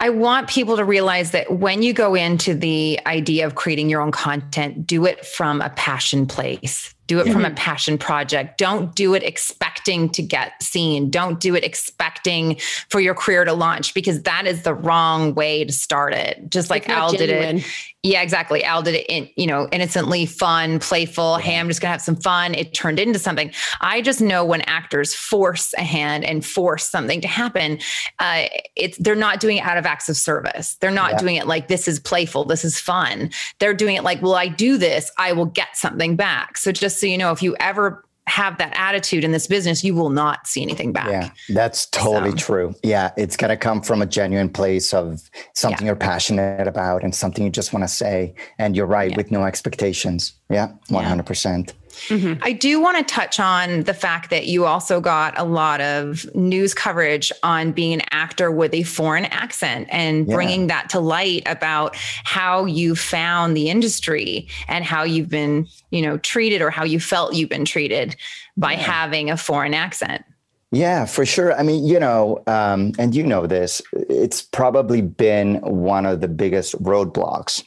I 0.00 0.10
want 0.10 0.48
people 0.48 0.76
to 0.76 0.84
realize 0.84 1.30
that 1.30 1.52
when 1.52 1.82
you 1.82 1.92
go 1.92 2.14
into 2.14 2.52
the 2.54 2.98
idea 3.06 3.46
of 3.46 3.54
creating 3.54 3.88
your 3.88 4.00
own 4.00 4.10
content, 4.10 4.86
do 4.86 5.06
it 5.06 5.24
from 5.24 5.60
a 5.60 5.70
passion 5.70 6.26
place. 6.26 6.94
do 7.06 7.20
it 7.20 7.30
from 7.30 7.44
a 7.44 7.50
passion 7.50 7.98
project. 7.98 8.56
Don't 8.58 8.94
do 8.94 9.14
it 9.14 9.22
expecting 9.22 10.08
to 10.10 10.22
get 10.22 10.62
seen. 10.62 11.10
Don't 11.10 11.38
do 11.38 11.54
it 11.54 11.62
expecting 11.62 12.58
for 12.88 12.98
your 12.98 13.14
career 13.14 13.44
to 13.44 13.52
launch 13.52 13.92
because 13.94 14.22
that 14.22 14.46
is 14.46 14.62
the 14.62 14.74
wrong 14.74 15.34
way 15.34 15.64
to 15.64 15.72
start 15.72 16.14
it. 16.14 16.50
Just 16.50 16.70
like 16.70 16.88
Al 16.88 17.12
genuine. 17.12 17.56
did 17.56 17.64
it. 17.64 17.93
Yeah, 18.04 18.20
exactly. 18.20 18.62
Al 18.62 18.82
did 18.82 18.96
it 18.96 19.06
in, 19.08 19.30
you 19.34 19.46
know, 19.46 19.66
innocently 19.72 20.26
fun, 20.26 20.78
playful. 20.78 21.38
Hey, 21.38 21.58
I'm 21.58 21.68
just 21.68 21.80
gonna 21.80 21.92
have 21.92 22.02
some 22.02 22.16
fun. 22.16 22.54
It 22.54 22.74
turned 22.74 23.00
into 23.00 23.18
something. 23.18 23.50
I 23.80 24.02
just 24.02 24.20
know 24.20 24.44
when 24.44 24.60
actors 24.62 25.14
force 25.14 25.72
a 25.78 25.82
hand 25.82 26.22
and 26.22 26.44
force 26.44 26.84
something 26.84 27.22
to 27.22 27.28
happen, 27.28 27.78
uh, 28.18 28.44
it's 28.76 28.98
they're 28.98 29.14
not 29.14 29.40
doing 29.40 29.56
it 29.56 29.64
out 29.64 29.78
of 29.78 29.86
acts 29.86 30.10
of 30.10 30.18
service. 30.18 30.74
They're 30.82 30.90
not 30.90 31.12
yeah. 31.12 31.18
doing 31.18 31.36
it 31.36 31.46
like 31.46 31.68
this 31.68 31.88
is 31.88 31.98
playful, 31.98 32.44
this 32.44 32.62
is 32.62 32.78
fun. 32.78 33.30
They're 33.58 33.72
doing 33.72 33.96
it 33.96 34.04
like, 34.04 34.20
well, 34.20 34.34
I 34.34 34.48
do 34.48 34.76
this, 34.76 35.10
I 35.16 35.32
will 35.32 35.46
get 35.46 35.74
something 35.74 36.14
back. 36.14 36.58
So 36.58 36.72
just 36.72 37.00
so 37.00 37.06
you 37.06 37.16
know, 37.16 37.32
if 37.32 37.42
you 37.42 37.56
ever 37.58 38.04
have 38.26 38.56
that 38.58 38.72
attitude 38.76 39.22
in 39.22 39.32
this 39.32 39.46
business, 39.46 39.84
you 39.84 39.94
will 39.94 40.10
not 40.10 40.46
see 40.46 40.62
anything 40.62 40.92
back. 40.92 41.10
Yeah, 41.10 41.30
that's 41.50 41.86
totally 41.86 42.30
so. 42.30 42.36
true. 42.36 42.74
Yeah, 42.82 43.10
it's 43.16 43.36
going 43.36 43.50
to 43.50 43.56
come 43.56 43.82
from 43.82 44.00
a 44.00 44.06
genuine 44.06 44.48
place 44.48 44.94
of 44.94 45.28
something 45.54 45.84
yeah. 45.84 45.90
you're 45.90 45.96
passionate 45.96 46.66
about 46.66 47.02
and 47.02 47.14
something 47.14 47.44
you 47.44 47.50
just 47.50 47.72
want 47.72 47.84
to 47.84 47.88
say. 47.88 48.34
And 48.58 48.74
you're 48.76 48.86
right, 48.86 49.10
yeah. 49.10 49.16
with 49.16 49.30
no 49.30 49.44
expectations. 49.44 50.32
Yeah, 50.48 50.72
100%. 50.88 51.72
Mm-hmm. 52.08 52.42
I 52.42 52.52
do 52.52 52.80
want 52.80 52.98
to 52.98 53.14
touch 53.14 53.40
on 53.40 53.82
the 53.84 53.94
fact 53.94 54.30
that 54.30 54.46
you 54.46 54.64
also 54.64 55.00
got 55.00 55.38
a 55.38 55.44
lot 55.44 55.80
of 55.80 56.26
news 56.34 56.74
coverage 56.74 57.32
on 57.42 57.72
being 57.72 57.94
an 57.94 58.02
actor 58.10 58.50
with 58.50 58.74
a 58.74 58.82
foreign 58.82 59.26
accent 59.26 59.88
and 59.90 60.26
yeah. 60.26 60.34
bringing 60.34 60.66
that 60.68 60.88
to 60.90 61.00
light 61.00 61.42
about 61.46 61.96
how 61.96 62.64
you 62.64 62.94
found 62.94 63.56
the 63.56 63.68
industry 63.68 64.48
and 64.68 64.84
how 64.84 65.02
you've 65.02 65.28
been, 65.28 65.66
you 65.90 66.02
know, 66.02 66.18
treated 66.18 66.62
or 66.62 66.70
how 66.70 66.84
you 66.84 67.00
felt 67.00 67.34
you've 67.34 67.48
been 67.48 67.64
treated 67.64 68.16
by 68.56 68.72
yeah. 68.72 68.78
having 68.78 69.30
a 69.30 69.36
foreign 69.36 69.74
accent. 69.74 70.24
Yeah, 70.70 71.04
for 71.04 71.24
sure. 71.24 71.54
I 71.54 71.62
mean, 71.62 71.84
you 71.84 72.00
know, 72.00 72.42
um, 72.48 72.92
and 72.98 73.14
you 73.14 73.22
know 73.22 73.46
this, 73.46 73.80
it's 73.92 74.42
probably 74.42 75.02
been 75.02 75.60
one 75.60 76.04
of 76.04 76.20
the 76.20 76.26
biggest 76.26 76.74
roadblocks 76.82 77.62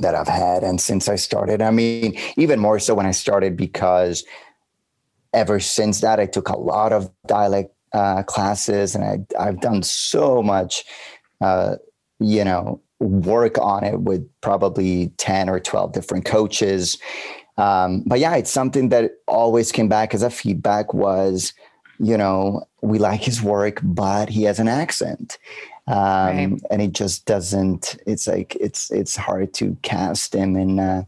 that 0.00 0.14
I've 0.14 0.28
had. 0.28 0.62
And 0.62 0.80
since 0.80 1.08
I 1.08 1.16
started, 1.16 1.62
I 1.62 1.70
mean, 1.70 2.18
even 2.36 2.60
more 2.60 2.78
so 2.78 2.94
when 2.94 3.06
I 3.06 3.12
started, 3.12 3.56
because 3.56 4.24
ever 5.32 5.60
since 5.60 6.00
that, 6.00 6.20
I 6.20 6.26
took 6.26 6.48
a 6.48 6.58
lot 6.58 6.92
of 6.92 7.10
dialect 7.26 7.74
uh, 7.92 8.22
classes 8.22 8.94
and 8.94 9.04
I, 9.04 9.42
I've 9.42 9.60
done 9.60 9.82
so 9.82 10.42
much, 10.42 10.84
uh, 11.40 11.76
you 12.20 12.44
know, 12.44 12.80
work 12.98 13.58
on 13.58 13.84
it 13.84 14.00
with 14.00 14.28
probably 14.40 15.12
10 15.18 15.48
or 15.48 15.60
12 15.60 15.92
different 15.92 16.24
coaches. 16.24 16.98
Um, 17.58 18.02
but 18.06 18.18
yeah, 18.18 18.36
it's 18.36 18.50
something 18.50 18.88
that 18.90 19.12
always 19.26 19.72
came 19.72 19.88
back 19.88 20.14
as 20.14 20.22
a 20.22 20.30
feedback 20.30 20.94
was, 20.94 21.52
you 21.98 22.16
know, 22.16 22.66
we 22.82 22.98
like 22.98 23.22
his 23.22 23.42
work, 23.42 23.80
but 23.82 24.28
he 24.28 24.44
has 24.44 24.58
an 24.58 24.68
accent 24.68 25.38
um, 25.88 25.96
right. 25.96 26.60
and 26.70 26.82
it 26.82 26.92
just 26.92 27.26
doesn't. 27.26 27.96
It's 28.06 28.26
like 28.26 28.56
it's 28.56 28.90
it's 28.90 29.16
hard 29.16 29.54
to 29.54 29.76
cast 29.82 30.34
him 30.34 30.56
in 30.56 30.80
uh, 30.80 31.04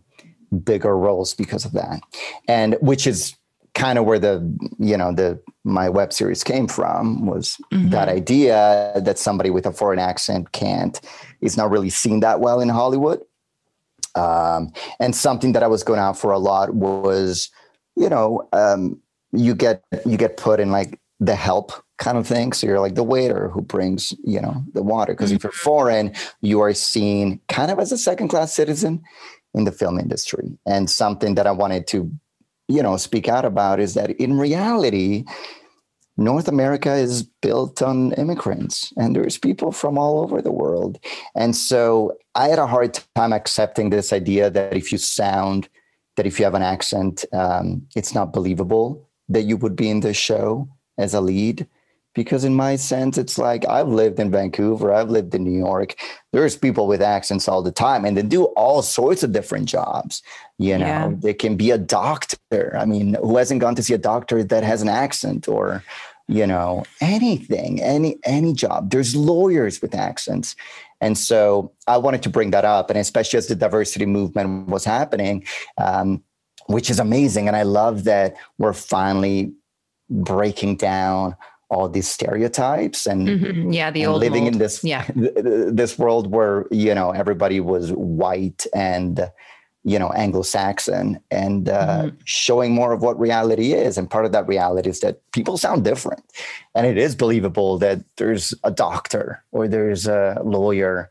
bigger 0.65 0.97
roles 0.97 1.35
because 1.35 1.65
of 1.65 1.73
that, 1.73 2.01
and 2.47 2.77
which 2.81 3.07
is 3.07 3.35
kind 3.75 3.99
of 3.99 4.05
where 4.05 4.19
the 4.19 4.41
you 4.79 4.97
know 4.97 5.13
the 5.13 5.41
my 5.65 5.89
web 5.89 6.13
series 6.13 6.45
came 6.45 6.67
from 6.67 7.27
was 7.27 7.57
mm-hmm. 7.73 7.91
that 7.91 8.09
idea 8.09 8.93
that 8.97 9.19
somebody 9.19 9.51
with 9.51 9.67
a 9.67 9.73
foreign 9.73 9.99
accent 9.99 10.53
can't 10.53 11.01
is 11.41 11.57
not 11.57 11.71
really 11.71 11.91
seen 11.91 12.21
that 12.21 12.41
well 12.41 12.61
in 12.61 12.69
Hollywood. 12.69 13.21
Um, 14.15 14.73
and 14.99 15.15
something 15.15 15.53
that 15.53 15.63
I 15.63 15.69
was 15.69 15.85
going 15.85 16.01
out 16.01 16.19
for 16.19 16.33
a 16.33 16.39
lot 16.39 16.75
was, 16.75 17.51
you 17.95 18.09
know, 18.09 18.49
um, 18.53 19.01
you 19.33 19.55
get 19.55 19.85
you 20.07 20.17
get 20.17 20.37
put 20.37 20.61
in 20.61 20.71
like 20.71 20.99
the 21.21 21.35
help 21.35 21.73
kind 21.99 22.17
of 22.17 22.27
thing. 22.27 22.53
So 22.53 22.67
you're 22.67 22.81
like 22.81 22.95
the 22.95 23.03
waiter 23.03 23.49
who 23.49 23.61
brings, 23.61 24.13
you 24.25 24.41
know, 24.41 24.63
the 24.73 24.83
water. 24.83 25.13
Because 25.13 25.31
mm-hmm. 25.31 25.37
if 25.37 25.43
you're 25.45 25.53
mm-hmm. 25.53 25.71
foreign, 25.71 26.15
you 26.41 26.61
are 26.61 26.73
seen 26.73 27.41
kind 27.49 27.71
of 27.71 27.79
as 27.79 27.93
a 27.93 27.99
second 27.99 28.29
class 28.29 28.53
citizen 28.53 29.03
in 29.55 29.65
the 29.65 29.73
film 29.73 29.99
industry. 29.99 30.59
And 30.67 30.89
something 30.89 31.35
that 31.35 31.47
I 31.47 31.51
wanted 31.51 31.87
to, 31.89 32.11
you 32.69 32.83
know, 32.83 32.97
speak 32.97 33.29
out 33.29 33.45
about 33.45 33.81
is 33.81 33.95
that 33.95 34.11
in 34.13 34.39
reality, 34.39 35.25
North 36.17 36.49
America 36.49 36.95
is 36.95 37.23
built 37.23 37.81
on 37.81 38.13
immigrants 38.15 38.93
and 38.97 39.15
there's 39.15 39.39
people 39.39 39.71
from 39.71 39.97
all 39.97 40.21
over 40.21 40.43
the 40.43 40.53
world. 40.53 40.99
And 41.37 41.55
so 41.55 42.17
I 42.35 42.49
had 42.49 42.59
a 42.59 42.67
hard 42.67 42.99
time 43.15 43.33
accepting 43.33 43.91
this 43.91 44.13
idea 44.13 44.51
that 44.51 44.77
if 44.77 44.91
you 44.91 44.99
sound, 44.99 45.69
that 46.17 46.27
if 46.27 46.39
you 46.39 46.45
have 46.45 46.55
an 46.55 46.63
accent, 46.63 47.25
um, 47.33 47.87
it's 47.95 48.15
not 48.15 48.33
believable 48.33 49.09
that 49.29 49.43
you 49.43 49.57
would 49.57 49.77
be 49.77 49.89
in 49.91 50.01
this 50.01 50.17
show 50.17 50.69
as 50.99 51.15
a 51.15 51.21
lead 51.21 51.67
because 52.19 52.43
in 52.43 52.53
my 52.53 52.75
sense 52.75 53.17
it's 53.17 53.39
like 53.39 53.63
i've 53.69 53.87
lived 53.87 54.19
in 54.19 54.29
vancouver 54.29 54.93
i've 54.93 55.09
lived 55.09 55.33
in 55.37 55.45
new 55.45 55.59
york. 55.69 55.95
There's 56.33 56.57
people 56.57 56.87
with 56.89 57.01
accents 57.01 57.49
all 57.49 57.63
the 57.63 57.79
time 57.87 58.05
and 58.05 58.17
they 58.17 58.23
do 58.23 58.47
all 58.63 58.83
sorts 58.83 59.23
of 59.23 59.33
different 59.33 59.67
jobs 59.67 60.23
you 60.59 60.77
know? 60.77 60.87
Yeah. 60.87 61.13
they 61.27 61.35
can 61.35 61.57
be 61.57 61.71
a 61.71 61.79
doctor. 61.79 62.77
I 62.77 62.85
mean 62.85 63.15
who 63.15 63.37
hasn't 63.37 63.61
gone 63.61 63.77
to 63.77 63.83
see 63.83 63.95
a 63.95 64.05
doctor 64.13 64.43
that 64.43 64.65
has 64.65 64.83
an 64.83 64.89
accent 64.89 65.47
or 65.47 65.85
you 66.27 66.47
know 66.47 66.85
anything 67.01 67.81
any 67.81 68.19
any 68.25 68.53
job? 68.53 68.91
There's 68.91 69.15
lawyers 69.15 69.81
with 69.81 69.95
accents. 69.95 70.57
And 71.01 71.17
so 71.17 71.71
i 71.87 71.97
wanted 71.97 72.23
to 72.25 72.31
bring 72.37 72.51
that 72.51 72.65
up 72.65 72.91
and 72.91 72.99
especially 72.99 73.39
as 73.39 73.47
the 73.47 73.55
diversity 73.67 74.07
movement 74.07 74.69
was 74.69 74.85
happening 74.85 75.47
um, 75.87 76.09
which 76.67 76.91
is 76.91 76.99
amazing 76.99 77.47
and 77.49 77.57
i 77.57 77.65
love 77.81 78.03
that 78.13 78.35
we're 78.59 78.79
finally 78.97 79.53
breaking 80.11 80.77
down 80.77 81.37
all 81.71 81.89
these 81.89 82.09
stereotypes 82.09 83.07
and 83.07 83.29
mm-hmm. 83.29 83.73
yeah 83.73 83.91
the 83.91 84.03
and 84.03 84.13
old 84.13 84.21
living 84.21 84.45
mold. 84.45 84.55
in 84.55 84.59
this 84.59 84.83
yeah 84.83 85.05
this 85.15 85.99
world 85.99 86.31
where 86.31 86.67
you 86.71 86.95
know 86.95 87.11
everybody 87.11 87.61
was 87.61 87.91
white 87.93 88.67
and 88.75 89.31
you 89.85 89.99
know 89.99 90.11
anglo-saxon 90.11 91.21
and 91.31 91.69
uh, 91.69 92.03
mm-hmm. 92.05 92.17
showing 92.25 92.73
more 92.73 92.93
of 92.93 93.03
what 93.03 93.19
reality 93.19 93.73
is 93.73 93.99
and 93.99 94.11
part 94.11 94.25
of 94.25 94.33
that 94.33 94.47
reality 94.49 94.89
is 94.89 95.01
that 95.01 95.21
people 95.33 95.57
sound 95.57 95.85
different 95.85 96.23
and 96.75 96.87
it 96.87 96.97
is 96.97 97.15
believable 97.15 97.79
that 97.79 97.99
there's 98.17 98.55
a 98.65 98.71
doctor 98.71 99.43
or 99.53 99.69
there's 99.69 100.07
a 100.07 100.41
lawyer 100.45 101.11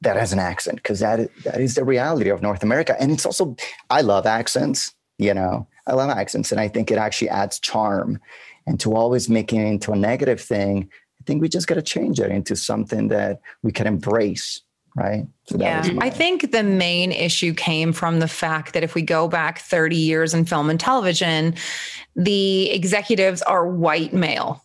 that 0.00 0.16
has 0.16 0.32
an 0.32 0.38
accent 0.38 0.76
because 0.76 1.00
that 1.00 1.28
that 1.44 1.60
is 1.60 1.74
the 1.74 1.84
reality 1.84 2.30
of 2.30 2.40
north 2.40 2.62
america 2.62 2.96
and 3.00 3.10
it's 3.10 3.26
also 3.26 3.56
i 3.90 4.00
love 4.00 4.26
accents 4.26 4.94
you 5.18 5.34
know 5.34 5.66
i 5.86 5.92
love 5.92 6.08
accents 6.08 6.50
and 6.50 6.60
i 6.60 6.68
think 6.68 6.90
it 6.90 6.98
actually 6.98 7.28
adds 7.28 7.58
charm 7.58 8.18
and 8.66 8.78
to 8.80 8.94
always 8.94 9.28
making 9.28 9.60
it 9.60 9.68
into 9.68 9.92
a 9.92 9.96
negative 9.96 10.40
thing 10.40 10.88
i 11.20 11.24
think 11.24 11.40
we 11.40 11.48
just 11.48 11.66
got 11.66 11.74
to 11.76 11.82
change 11.82 12.20
it 12.20 12.30
into 12.30 12.56
something 12.56 13.08
that 13.08 13.40
we 13.62 13.72
can 13.72 13.86
embrace 13.86 14.60
right? 14.94 15.26
So 15.44 15.56
yeah. 15.58 15.88
my- 15.94 16.06
i 16.06 16.10
think 16.10 16.52
the 16.52 16.62
main 16.62 17.12
issue 17.12 17.54
came 17.54 17.92
from 17.92 18.20
the 18.20 18.28
fact 18.28 18.74
that 18.74 18.82
if 18.82 18.94
we 18.94 19.02
go 19.02 19.28
back 19.28 19.60
30 19.60 19.96
years 19.96 20.34
in 20.34 20.44
film 20.44 20.68
and 20.70 20.78
television 20.78 21.54
the 22.14 22.70
executives 22.70 23.42
are 23.42 23.66
white 23.66 24.12
male 24.12 24.62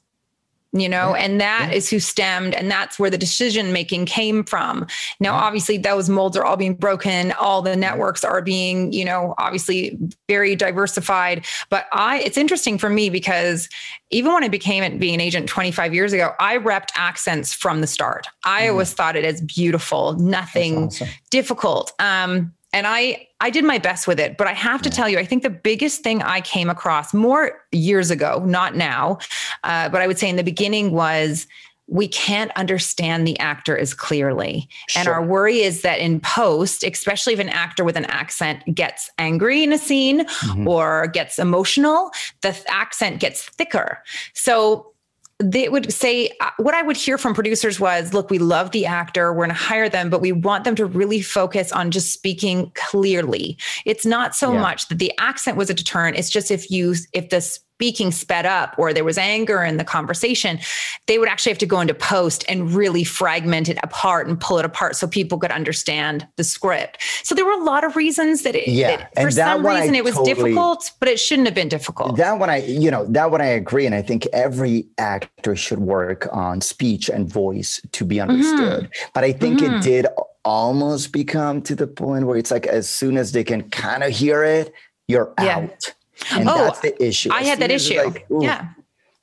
you 0.80 0.90
know 0.90 1.16
yeah. 1.16 1.24
and 1.24 1.42
that 1.42 1.68
yeah. 1.70 1.76
is 1.76 1.90
who 1.90 2.00
stemmed 2.00 2.54
and 2.54 2.70
that's 2.70 2.98
where 3.00 3.10
the 3.10 3.18
decision 3.18 3.72
making 3.72 4.06
came 4.06 4.44
from 4.44 4.86
now 5.20 5.36
yeah. 5.36 5.44
obviously 5.44 5.78
those 5.78 6.10
molds 6.10 6.36
are 6.38 6.46
all 6.46 6.58
being 6.58 6.74
broken 6.74 7.32
all 7.34 7.62
the 7.62 7.76
networks 7.76 8.24
are 8.24 8.42
being 8.42 8.92
you 8.92 9.06
know 9.06 9.34
obviously 9.38 9.98
very 10.28 10.56
diversified 10.56 11.46
but 11.70 11.88
i 11.92 12.20
it's 12.20 12.38
interesting 12.38 12.78
for 12.78 12.90
me 12.90 13.10
because 13.10 13.70
even 14.10 14.34
when 14.34 14.44
i 14.44 14.48
became 14.48 14.84
it 14.84 15.00
being 15.00 15.16
an 15.16 15.22
agent 15.22 15.48
25 15.48 15.94
years 15.94 16.13
ago 16.13 16.34
i 16.40 16.58
repped 16.58 16.90
accents 16.96 17.54
from 17.54 17.82
the 17.82 17.88
start 17.88 18.28
i 18.46 18.63
mm. 18.63 18.72
always 18.72 18.94
thought 18.94 19.16
it 19.16 19.26
as 19.26 19.42
beautiful 19.42 20.13
nothing 20.13 20.86
awesome. 20.86 21.08
difficult 21.30 21.92
um 22.00 22.54
and 22.73 22.86
I 22.88 23.27
I 23.39 23.49
did 23.49 23.63
my 23.63 23.77
best 23.77 24.08
with 24.08 24.19
it, 24.19 24.38
but 24.38 24.47
I 24.47 24.53
have 24.53 24.82
to 24.82 24.89
tell 24.89 25.08
you, 25.08 25.19
I 25.19 25.25
think 25.25 25.43
the 25.43 25.49
biggest 25.49 26.01
thing 26.01 26.21
I 26.21 26.41
came 26.41 26.69
across 26.69 27.13
more 27.13 27.63
years 27.71 28.12
ago, 28.12 28.43
not 28.45 28.75
now, 28.75 29.19
uh, 29.63 29.89
but 29.89 30.01
I 30.01 30.08
would 30.08 30.17
say 30.17 30.30
in 30.30 30.36
the 30.36 30.43
beginning 30.43 30.91
was 30.91 31.47
we 31.88 32.08
can't 32.08 32.51
understand 32.58 33.25
the 33.25 33.39
actor 33.39 33.77
as 33.77 33.93
clearly. 33.93 34.67
Sure. 34.89 34.99
And 34.99 35.08
our 35.08 35.23
worry 35.23 35.62
is 35.62 35.82
that 35.84 35.99
in 35.99 36.19
post, 36.19 36.84
especially 36.84 37.34
if 37.34 37.39
an 37.39 37.49
actor 37.49 37.86
with 37.86 37.95
an 37.95 38.06
accent 38.06 38.63
gets 38.75 39.10
angry 39.17 39.63
in 39.63 39.71
a 39.71 39.77
scene 39.77 40.25
mm-hmm. 40.25 40.67
or 40.67 41.08
gets 41.08 41.39
emotional, 41.39 42.12
the 42.41 42.58
accent 42.67 43.21
gets 43.21 43.45
thicker. 43.45 44.03
So 44.34 44.91
they 45.39 45.69
would 45.69 45.93
say 45.93 46.32
uh, 46.41 46.50
what 46.58 46.73
I 46.73 46.82
would 46.82 46.97
hear 46.97 47.17
from 47.17 47.36
producers 47.36 47.80
was, 47.80 48.13
look, 48.13 48.30
we 48.30 48.39
love 48.39 48.71
the 48.71 48.86
actor, 48.86 49.32
we're 49.32 49.45
going 49.45 49.50
to 49.50 49.63
hire 49.63 49.88
them, 49.88 50.10
but 50.10 50.19
we 50.19 50.32
want 50.32 50.63
them 50.63 50.76
to 50.76 50.86
really 50.86 51.21
focus 51.21 51.71
on 51.71 51.91
just 51.91 52.12
speaking 52.12 52.71
clearly. 52.73 53.58
It's 53.86 54.06
not 54.06 54.36
so 54.36 54.54
yeah. 54.54 54.62
much 54.62 54.88
that 54.88 54.97
the 54.97 55.12
accent 55.19 55.56
was 55.56 55.69
a 55.69 55.76
deterrent. 55.76 56.17
It's 56.17 56.30
just 56.30 56.50
if 56.50 56.71
you 56.71 56.95
if 57.13 57.30
this 57.30 57.60
speaking 57.78 58.12
sped 58.12 58.44
up 58.44 58.74
or 58.80 58.92
there 58.92 59.04
was 59.04 59.20
anger 59.20 59.63
in 59.63 59.78
the 59.78 59.84
conversation, 59.84 60.58
they 61.06 61.20
would 61.20 61.30
actually 61.30 61.52
have 61.52 61.60
to 61.60 61.66
go 61.68 61.80
into 61.80 61.94
post 61.94 62.44
and 62.50 62.74
really 62.74 63.04
fragment 63.04 63.70
it 63.70 63.78
apart 63.84 64.28
and 64.28 64.40
pull 64.42 64.58
it 64.58 64.66
apart 64.66 64.96
so 64.96 65.08
people 65.08 65.38
could 65.38 65.52
understand 65.52 66.28
the 66.38 66.44
script. 66.44 67.00
So 67.22 67.36
there 67.36 67.46
were 67.46 67.52
a 67.52 67.63
lot 67.63 67.84
of 67.84 67.96
reasons 67.96 68.42
that 68.42 68.56
it, 68.56 68.68
yeah. 68.68 69.06
That 69.13 69.22
for 69.22 69.30
some 69.30 69.63
reason 69.63 69.94
I 69.94 70.00
it 70.00 70.04
was 70.04 70.16
totally, 70.16 70.50
difficult, 70.50 70.92
but 71.00 71.08
it 71.08 71.20
shouldn't 71.20 71.48
have 71.48 71.54
been 71.54 71.70
difficult. 71.70 72.18
That 72.18 72.40
one 72.40 72.50
I, 72.50 72.66
you 72.66 72.90
know, 72.90 73.06
that 73.10 73.30
one 73.30 73.42
I 73.42 73.46
agree. 73.46 73.86
And 73.86 73.94
I 73.94 74.02
think 74.02 74.26
every 74.34 74.88
actor 74.98 75.56
should 75.56 75.78
work 75.78 76.28
on 76.32 76.62
speech 76.62 77.10
and 77.10 77.32
voice 77.32 77.80
to 77.92 78.06
be 78.06 78.16
mm-hmm. 78.16 78.32
understood. 78.32 78.86
Mm-hmm. 78.86 79.10
But 79.13 79.24
I 79.24 79.34
think 79.34 79.60
mm-hmm. 79.60 79.76
it 79.76 79.84
did 79.84 80.08
almost 80.44 81.12
become 81.12 81.62
to 81.62 81.76
the 81.76 81.86
point 81.86 82.26
where 82.26 82.38
it's 82.38 82.50
like 82.50 82.66
as 82.66 82.90
soon 82.90 83.18
as 83.18 83.34
they 83.34 83.44
can 83.44 83.70
kind 83.70 84.04
of 84.04 84.12
hear 84.12 84.44
it, 84.44 84.74
you're 85.08 85.32
yeah. 85.40 85.60
out. 85.60 85.94
And 86.32 86.49
oh, 86.49 86.58
that's 86.58 86.80
the 86.80 87.03
issue. 87.03 87.30
I 87.32 87.43
had 87.43 87.60
that 87.60 87.71
issue. 87.71 88.01
Like, 88.01 88.25
yeah. 88.39 88.69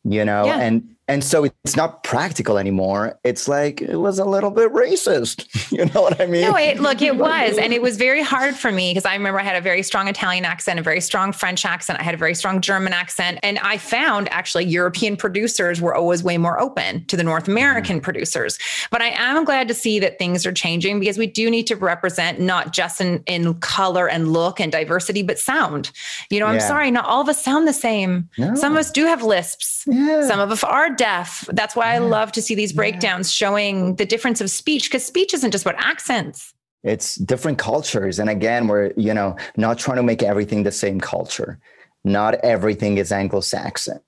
You 0.04 0.24
know, 0.24 0.44
yeah. 0.44 0.61
and 0.61 0.93
and 1.07 1.23
so 1.23 1.45
it's 1.45 1.77
not 1.77 2.03
practical 2.03 2.57
anymore. 2.57 3.19
It's 3.25 3.47
like 3.47 3.83
it 3.83 3.97
was 3.97 4.19
a 4.19 4.25
little 4.25 4.51
bit 4.51 4.73
racist. 4.73 5.49
You 5.75 5.87
know 5.87 6.03
what 6.03 6.21
I 6.21 6.27
mean? 6.27 6.43
No, 6.43 6.57
it, 6.57 6.79
look, 6.79 7.03
it 7.03 7.17
was, 7.19 7.59
and 7.59 7.73
it 7.73 7.83
was 7.83 7.97
very 7.97 8.23
hard 8.23 8.55
for 8.55 8.71
me 8.71 8.90
because 8.90 9.05
I 9.05 9.14
remember 9.14 9.40
I 9.40 9.43
had 9.43 9.57
a 9.57 9.61
very 9.61 9.83
strong 9.83 10.07
Italian 10.07 10.45
accent, 10.45 10.79
a 10.79 10.83
very 10.83 11.01
strong 11.01 11.33
French 11.33 11.64
accent, 11.64 11.99
I 11.99 12.05
had 12.05 12.14
a 12.14 12.19
very 12.19 12.35
strong 12.35 12.61
German 12.61 12.93
accent, 12.93 13.40
and 13.43 13.59
I 13.59 13.77
found 13.77 14.29
actually 14.31 14.67
European 14.67 15.17
producers 15.17 15.81
were 15.81 15.93
always 15.93 16.23
way 16.23 16.38
more 16.38 16.61
open 16.61 17.05
to 17.07 17.17
the 17.17 17.25
North 17.25 17.49
American 17.49 17.97
mm-hmm. 17.97 18.05
producers. 18.05 18.57
But 18.93 19.03
I 19.03 19.09
am 19.09 19.45
glad 19.45 19.67
to 19.67 19.75
see 19.75 19.99
that 19.99 20.17
things 20.17 20.47
are 20.47 20.53
changing 20.53 21.01
because 21.01 21.19
we 21.19 21.27
do 21.27 21.51
need 21.51 21.67
to 21.69 21.77
represent 21.77 22.38
not 22.38 22.73
just 22.73 23.01
in 23.01 23.25
in 23.27 23.55
color 23.55 24.09
and 24.09 24.33
look 24.33 24.61
and 24.61 24.71
diversity, 24.71 25.25
but 25.25 25.40
sound. 25.40 25.90
You 26.31 26.38
know, 26.38 26.47
I'm 26.47 26.61
sorry, 26.61 26.93
not 26.93 27.07
all 27.07 27.23
of 27.23 27.29
us 27.29 27.43
sound 27.43 27.67
the 27.67 27.73
same. 27.73 28.29
No. 28.38 28.55
Some 28.55 28.75
of 28.75 28.79
us 28.79 28.93
do 28.93 29.07
have 29.07 29.25
lisps. 29.25 29.85
Yeah. 29.87 30.29
Some 30.29 30.38
of 30.38 30.53
us 30.53 30.62
are 30.62 30.93
deaf. 30.96 31.46
That's 31.52 31.76
why 31.76 31.94
I 31.94 31.98
love 31.98 32.33
to 32.33 32.42
see 32.42 32.54
these 32.54 32.72
breakdowns 32.72 33.33
showing 33.33 33.96
the 33.96 34.07
difference 34.07 34.40
of 34.40 34.50
speech 34.50 34.90
because 34.90 35.04
speech 35.04 35.35
isn't 35.35 35.50
just 35.50 35.66
about 35.66 35.78
accents. 35.78 36.54
It's 36.83 37.14
different 37.16 37.59
cultures. 37.59 38.18
And 38.18 38.28
again, 38.28 38.68
we're, 38.68 38.92
you 38.96 39.14
know, 39.14 39.37
not 39.57 39.78
trying 39.78 39.96
to 39.96 40.02
make 40.02 40.22
everything 40.22 40.64
the 40.64 40.72
same 40.72 41.00
culture. 41.00 41.59
Not 42.04 42.35
everything 42.44 42.98
is 42.98 43.11
Anglo-Saxon, 43.11 44.00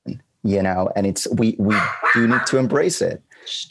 you 0.43 0.63
know, 0.63 0.93
and 0.95 1.07
it's 1.07 1.27
we 1.29 1.57
we 1.59 1.75
do 2.13 2.29
need 2.29 2.45
to 2.47 2.59
embrace 2.59 3.01
it. 3.01 3.23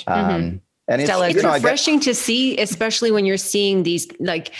Um, 0.07 0.25
mm-hmm. 0.25 0.57
And 0.87 1.01
it's, 1.01 1.09
Stella, 1.09 1.29
it's 1.29 1.43
know, 1.43 1.53
refreshing 1.53 1.99
to 2.01 2.15
see, 2.15 2.57
especially 2.57 3.11
when 3.11 3.25
you're 3.25 3.37
seeing 3.37 3.83
these 3.83 4.07
like 4.19 4.51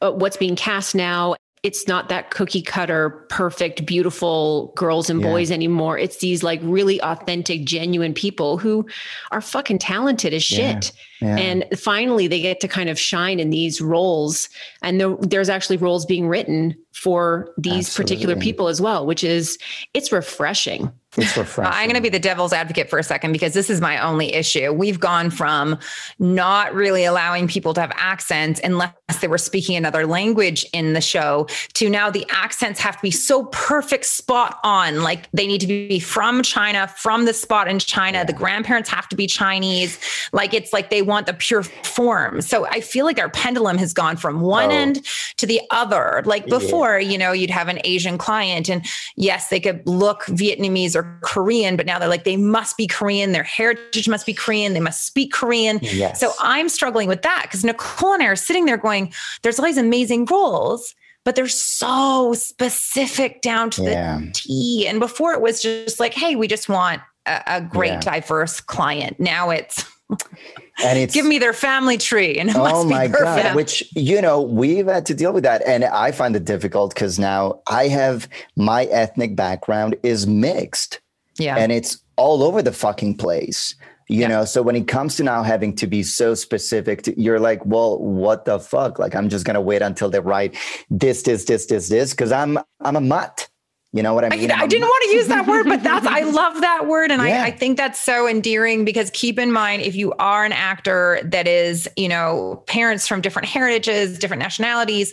uh, 0.00 0.12
what's 0.12 0.38
being 0.38 0.56
cast 0.56 0.94
now 0.94 1.34
it's 1.62 1.86
not 1.86 2.08
that 2.08 2.30
cookie 2.30 2.62
cutter, 2.62 3.10
perfect, 3.28 3.84
beautiful 3.84 4.72
girls 4.76 5.10
and 5.10 5.20
boys 5.20 5.50
yeah. 5.50 5.56
anymore. 5.56 5.98
It's 5.98 6.18
these 6.18 6.42
like 6.42 6.58
really 6.62 7.00
authentic, 7.02 7.64
genuine 7.64 8.14
people 8.14 8.56
who 8.56 8.86
are 9.30 9.42
fucking 9.42 9.78
talented 9.78 10.32
as 10.32 10.42
shit. 10.42 10.92
Yeah. 11.20 11.36
Yeah. 11.36 11.36
And 11.36 11.66
finally, 11.78 12.28
they 12.28 12.40
get 12.40 12.60
to 12.60 12.68
kind 12.68 12.88
of 12.88 12.98
shine 12.98 13.40
in 13.40 13.50
these 13.50 13.80
roles. 13.80 14.48
And 14.82 14.98
there, 14.98 15.16
there's 15.20 15.50
actually 15.50 15.76
roles 15.76 16.06
being 16.06 16.28
written 16.28 16.74
for 16.92 17.52
these 17.58 17.88
Absolutely. 17.88 18.04
particular 18.04 18.36
people 18.36 18.68
as 18.68 18.80
well, 18.80 19.04
which 19.04 19.22
is. 19.22 19.58
It's 19.92 20.12
refreshing. 20.12 20.90
Uh, 21.18 21.44
I'm 21.58 21.86
going 21.86 21.96
to 21.96 22.00
be 22.00 22.08
the 22.08 22.20
devil's 22.20 22.52
advocate 22.52 22.88
for 22.88 22.98
a 22.98 23.02
second 23.02 23.32
because 23.32 23.52
this 23.52 23.68
is 23.68 23.80
my 23.80 23.98
only 23.98 24.32
issue. 24.32 24.72
We've 24.72 25.00
gone 25.00 25.30
from 25.30 25.76
not 26.20 26.72
really 26.72 27.04
allowing 27.04 27.48
people 27.48 27.74
to 27.74 27.80
have 27.80 27.92
accents 27.96 28.60
unless 28.62 28.92
they 29.20 29.26
were 29.26 29.38
speaking 29.38 29.74
another 29.74 30.06
language 30.06 30.64
in 30.72 30.92
the 30.92 31.00
show 31.00 31.48
to 31.74 31.90
now 31.90 32.10
the 32.10 32.24
accents 32.30 32.78
have 32.78 32.96
to 32.96 33.02
be 33.02 33.10
so 33.10 33.46
perfect, 33.46 34.04
spot 34.04 34.60
on. 34.62 35.02
Like 35.02 35.28
they 35.32 35.48
need 35.48 35.60
to 35.62 35.66
be 35.66 35.98
from 35.98 36.42
China, 36.42 36.86
from 36.86 37.24
the 37.24 37.34
spot 37.34 37.66
in 37.66 37.80
China. 37.80 38.18
Yeah. 38.18 38.24
The 38.24 38.32
grandparents 38.32 38.88
have 38.90 39.08
to 39.08 39.16
be 39.16 39.26
Chinese. 39.26 39.98
Like 40.32 40.54
it's 40.54 40.72
like 40.72 40.90
they 40.90 41.02
want 41.02 41.26
the 41.26 41.34
pure 41.34 41.64
form. 41.64 42.40
So 42.40 42.66
I 42.66 42.80
feel 42.80 43.04
like 43.04 43.18
our 43.18 43.30
pendulum 43.30 43.78
has 43.78 43.92
gone 43.92 44.16
from 44.16 44.42
one 44.42 44.70
oh. 44.70 44.74
end 44.74 45.04
to 45.38 45.46
the 45.46 45.60
other. 45.72 46.22
Like 46.24 46.46
before, 46.46 47.00
yeah. 47.00 47.10
you 47.10 47.18
know, 47.18 47.32
you'd 47.32 47.50
have 47.50 47.66
an 47.66 47.80
Asian 47.82 48.16
client 48.16 48.68
and 48.68 48.86
yes, 49.16 49.48
they 49.48 49.58
could 49.58 49.84
look 49.88 50.22
Vietnamese 50.26 50.94
or 50.94 50.99
Korean, 51.22 51.76
but 51.76 51.86
now 51.86 51.98
they're 51.98 52.08
like, 52.08 52.24
they 52.24 52.36
must 52.36 52.76
be 52.76 52.86
Korean. 52.86 53.32
Their 53.32 53.42
heritage 53.42 54.08
must 54.08 54.26
be 54.26 54.34
Korean. 54.34 54.72
They 54.72 54.80
must 54.80 55.06
speak 55.06 55.32
Korean. 55.32 55.78
Yes. 55.82 56.20
So 56.20 56.32
I'm 56.40 56.68
struggling 56.68 57.08
with 57.08 57.22
that 57.22 57.42
because 57.44 57.64
Nicole 57.64 58.14
and 58.14 58.22
I 58.22 58.26
are 58.26 58.36
sitting 58.36 58.64
there 58.64 58.76
going, 58.76 59.12
there's 59.42 59.58
all 59.58 59.64
these 59.64 59.78
amazing 59.78 60.26
roles, 60.26 60.94
but 61.24 61.36
they're 61.36 61.48
so 61.48 62.34
specific 62.34 63.42
down 63.42 63.70
to 63.70 63.82
yeah. 63.82 64.18
the 64.18 64.30
T. 64.32 64.86
And 64.86 65.00
before 65.00 65.32
it 65.32 65.40
was 65.40 65.62
just 65.62 66.00
like, 66.00 66.14
hey, 66.14 66.36
we 66.36 66.48
just 66.48 66.68
want 66.68 67.02
a, 67.26 67.42
a 67.46 67.60
great, 67.60 67.90
yeah. 67.92 68.00
diverse 68.00 68.60
client. 68.60 69.18
Now 69.20 69.50
it's, 69.50 69.84
and 70.84 70.98
it's 70.98 71.14
give 71.14 71.26
me 71.26 71.38
their 71.38 71.52
family 71.52 71.98
tree 71.98 72.36
and 72.38 72.50
oh 72.54 72.84
my 72.84 73.06
god. 73.06 73.54
which 73.54 73.84
you 73.94 74.20
know 74.20 74.40
we've 74.40 74.86
had 74.86 75.06
to 75.06 75.14
deal 75.14 75.32
with 75.32 75.44
that 75.44 75.62
and 75.66 75.84
i 75.84 76.10
find 76.12 76.34
it 76.36 76.44
difficult 76.44 76.94
because 76.94 77.18
now 77.18 77.60
i 77.68 77.88
have 77.88 78.28
my 78.56 78.84
ethnic 78.86 79.36
background 79.36 79.96
is 80.02 80.26
mixed. 80.26 81.00
Yeah. 81.38 81.56
And 81.56 81.72
it's 81.72 81.98
all 82.16 82.42
over 82.42 82.60
the 82.60 82.72
fucking 82.72 83.16
place 83.16 83.74
you 84.10 84.22
yeah. 84.22 84.26
know? 84.26 84.44
So 84.44 84.60
when 84.60 84.74
it 84.74 84.88
comes 84.88 85.16
to 85.16 85.22
now 85.22 85.44
having 85.44 85.76
to 85.76 85.86
be 85.86 86.02
so 86.02 86.34
specific 86.34 87.02
to, 87.02 87.18
you're 87.20 87.38
like 87.38 87.64
well 87.64 87.98
what 87.98 88.44
the 88.44 88.58
fuck? 88.58 88.98
Like 88.98 89.14
i'm 89.14 89.28
just 89.28 89.44
gonna 89.44 89.60
wait 89.60 89.82
until 89.82 90.10
they 90.10 90.20
write 90.20 90.56
this 90.90 91.22
this 91.22 91.44
this 91.44 91.66
this 91.66 91.88
this 91.88 92.10
because 92.10 92.32
i'm 92.32 92.58
i'm 92.80 92.96
a 92.96 93.00
mutt 93.00 93.48
you 93.92 94.02
know 94.02 94.14
what 94.14 94.24
I 94.24 94.28
mean? 94.28 94.50
I, 94.52 94.60
I 94.60 94.66
didn't 94.66 94.86
want 94.86 95.04
to 95.04 95.16
use 95.16 95.26
that 95.28 95.46
word, 95.48 95.66
but 95.66 95.82
that's 95.82 96.06
I 96.06 96.20
love 96.30 96.60
that 96.60 96.86
word. 96.86 97.10
And 97.10 97.20
yeah. 97.22 97.42
I, 97.42 97.46
I 97.46 97.50
think 97.50 97.76
that's 97.76 97.98
so 97.98 98.28
endearing 98.28 98.84
because 98.84 99.10
keep 99.10 99.38
in 99.38 99.50
mind 99.50 99.82
if 99.82 99.96
you 99.96 100.12
are 100.18 100.44
an 100.44 100.52
actor 100.52 101.20
that 101.24 101.48
is, 101.48 101.88
you 101.96 102.08
know, 102.08 102.62
parents 102.66 103.08
from 103.08 103.20
different 103.20 103.48
heritages, 103.48 104.18
different 104.18 104.42
nationalities, 104.42 105.12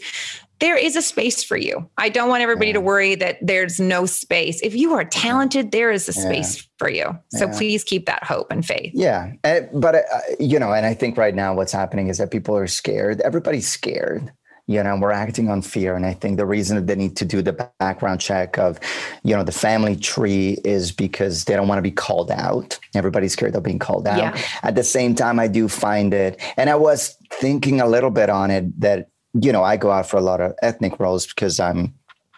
there 0.59 0.77
is 0.77 0.95
a 0.95 1.01
space 1.01 1.43
for 1.43 1.57
you. 1.57 1.89
I 1.97 2.09
don't 2.09 2.29
want 2.29 2.41
everybody 2.41 2.67
yeah. 2.67 2.73
to 2.73 2.81
worry 2.81 3.15
that 3.15 3.37
there's 3.41 3.79
no 3.79 4.05
space. 4.05 4.59
If 4.61 4.75
you 4.75 4.93
are 4.93 5.05
talented, 5.05 5.71
there 5.71 5.91
is 5.91 6.07
a 6.07 6.13
space 6.13 6.57
yeah. 6.57 6.63
for 6.77 6.89
you. 6.89 7.19
So 7.29 7.45
yeah. 7.45 7.57
please 7.57 7.83
keep 7.83 8.05
that 8.07 8.23
hope 8.23 8.51
and 8.51 8.65
faith. 8.65 8.91
Yeah. 8.95 9.33
And, 9.43 9.65
eh, 9.65 9.67
but, 9.73 9.95
uh, 9.95 10.01
you 10.39 10.57
know, 10.59 10.71
and 10.73 10.85
I 10.85 10.93
think 10.93 11.17
right 11.17 11.35
now 11.35 11.53
what's 11.53 11.71
happening 11.71 12.07
is 12.07 12.17
that 12.17 12.31
people 12.31 12.55
are 12.57 12.67
scared. 12.67 13.21
Everybody's 13.21 13.67
scared 13.67 14.31
you 14.67 14.83
know 14.83 14.97
we're 14.97 15.11
acting 15.11 15.49
on 15.49 15.61
fear. 15.61 15.95
And 15.95 16.05
i 16.05 16.13
think 16.13 16.37
the 16.37 16.45
reason 16.45 16.75
that 16.75 16.87
they 16.87 16.95
need 16.95 17.15
to 17.17 17.25
do 17.25 17.41
the 17.41 17.53
background 17.79 18.21
check 18.21 18.57
of 18.57 18.79
you 19.23 19.35
know 19.35 19.43
the 19.43 19.51
family 19.51 19.95
tree 19.95 20.59
is 20.63 20.91
because 20.91 21.45
they 21.45 21.55
don't 21.55 21.67
want 21.67 21.79
to 21.79 21.83
be 21.83 21.91
called 21.91 22.31
out. 22.31 22.77
Everybody's 22.93 23.33
scared 23.33 23.55
of 23.55 23.63
being 23.63 23.79
called 23.79 24.07
out. 24.07 24.17
Yeah. 24.17 24.41
at 24.63 24.75
the 24.75 24.83
same 24.83 25.15
time 25.15 25.39
i 25.39 25.47
do 25.47 25.67
find 25.67 26.13
it 26.13 26.39
and 26.57 26.69
i 26.69 26.75
was 26.75 27.15
thinking 27.31 27.81
a 27.81 27.87
little 27.87 28.09
bit 28.11 28.29
on 28.29 28.51
it 28.51 28.79
that 28.79 29.09
you 29.33 29.51
know 29.51 29.63
i 29.63 29.77
go 29.77 29.91
out 29.91 30.07
for 30.07 30.17
a 30.17 30.21
lot 30.21 30.41
of 30.41 30.53
ethnic 30.61 30.99
roles 30.99 31.25
because 31.27 31.59
i'm 31.59 31.93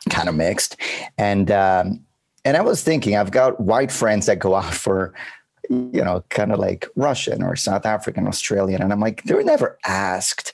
kind 0.10 0.30
of 0.30 0.36
mixed. 0.36 0.78
And 1.18 1.52
um 1.52 2.02
and 2.46 2.58
i 2.58 2.62
was 2.62 2.84
thinking 2.84 3.15
i've 3.15 3.32
got 3.32 3.60
white 3.60 3.92
friends 3.92 4.26
that 4.28 4.39
go 4.39 4.56
out 4.56 4.74
for 4.74 5.13
you 5.70 6.04
know 6.04 6.24
kind 6.30 6.52
of 6.52 6.60
like 6.60 6.88
russian 6.96 7.44
or 7.44 7.56
south 7.56 7.86
african 7.86 8.28
australian 8.28 8.82
and 8.82 8.92
i'm 8.92 9.00
like 9.00 9.24
they're 9.24 9.44
never 9.44 9.78
asked 9.86 10.54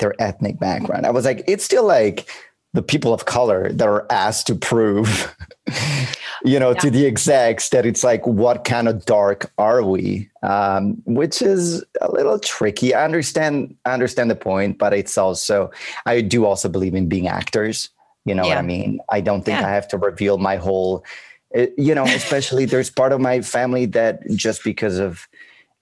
their 0.00 0.20
ethnic 0.20 0.58
background. 0.58 1.06
I 1.06 1.10
was 1.10 1.24
like, 1.24 1.44
it's 1.46 1.64
still 1.64 1.86
like 1.86 2.28
the 2.72 2.82
people 2.82 3.12
of 3.12 3.24
color 3.24 3.72
that 3.72 3.88
are 3.88 4.06
asked 4.10 4.46
to 4.46 4.54
prove, 4.54 5.34
you 6.44 6.58
know, 6.58 6.70
yeah. 6.70 6.80
to 6.80 6.90
the 6.90 7.06
execs 7.06 7.68
that 7.70 7.84
it's 7.84 8.04
like, 8.04 8.24
what 8.26 8.64
kind 8.64 8.88
of 8.88 9.04
dark 9.04 9.50
are 9.58 9.82
we? 9.82 10.30
Um, 10.42 11.02
which 11.04 11.42
is 11.42 11.84
a 12.00 12.10
little 12.10 12.38
tricky. 12.38 12.94
I 12.94 13.04
understand, 13.04 13.74
I 13.84 13.92
understand 13.92 14.30
the 14.30 14.36
point, 14.36 14.78
but 14.78 14.92
it's 14.92 15.18
also, 15.18 15.70
I 16.06 16.20
do 16.20 16.44
also 16.44 16.68
believe 16.68 16.94
in 16.94 17.08
being 17.08 17.26
actors. 17.26 17.90
You 18.24 18.34
know 18.34 18.44
yeah. 18.44 18.50
what 18.50 18.58
I 18.58 18.62
mean? 18.62 19.00
I 19.08 19.20
don't 19.20 19.42
think 19.44 19.60
yeah. 19.60 19.66
I 19.66 19.70
have 19.70 19.88
to 19.88 19.98
reveal 19.98 20.38
my 20.38 20.56
whole, 20.56 21.04
eh, 21.54 21.68
you 21.76 21.94
know, 21.94 22.04
especially 22.04 22.66
there's 22.66 22.90
part 22.90 23.12
of 23.12 23.20
my 23.20 23.40
family 23.40 23.86
that 23.86 24.20
just 24.30 24.62
because 24.62 24.98
of 24.98 25.26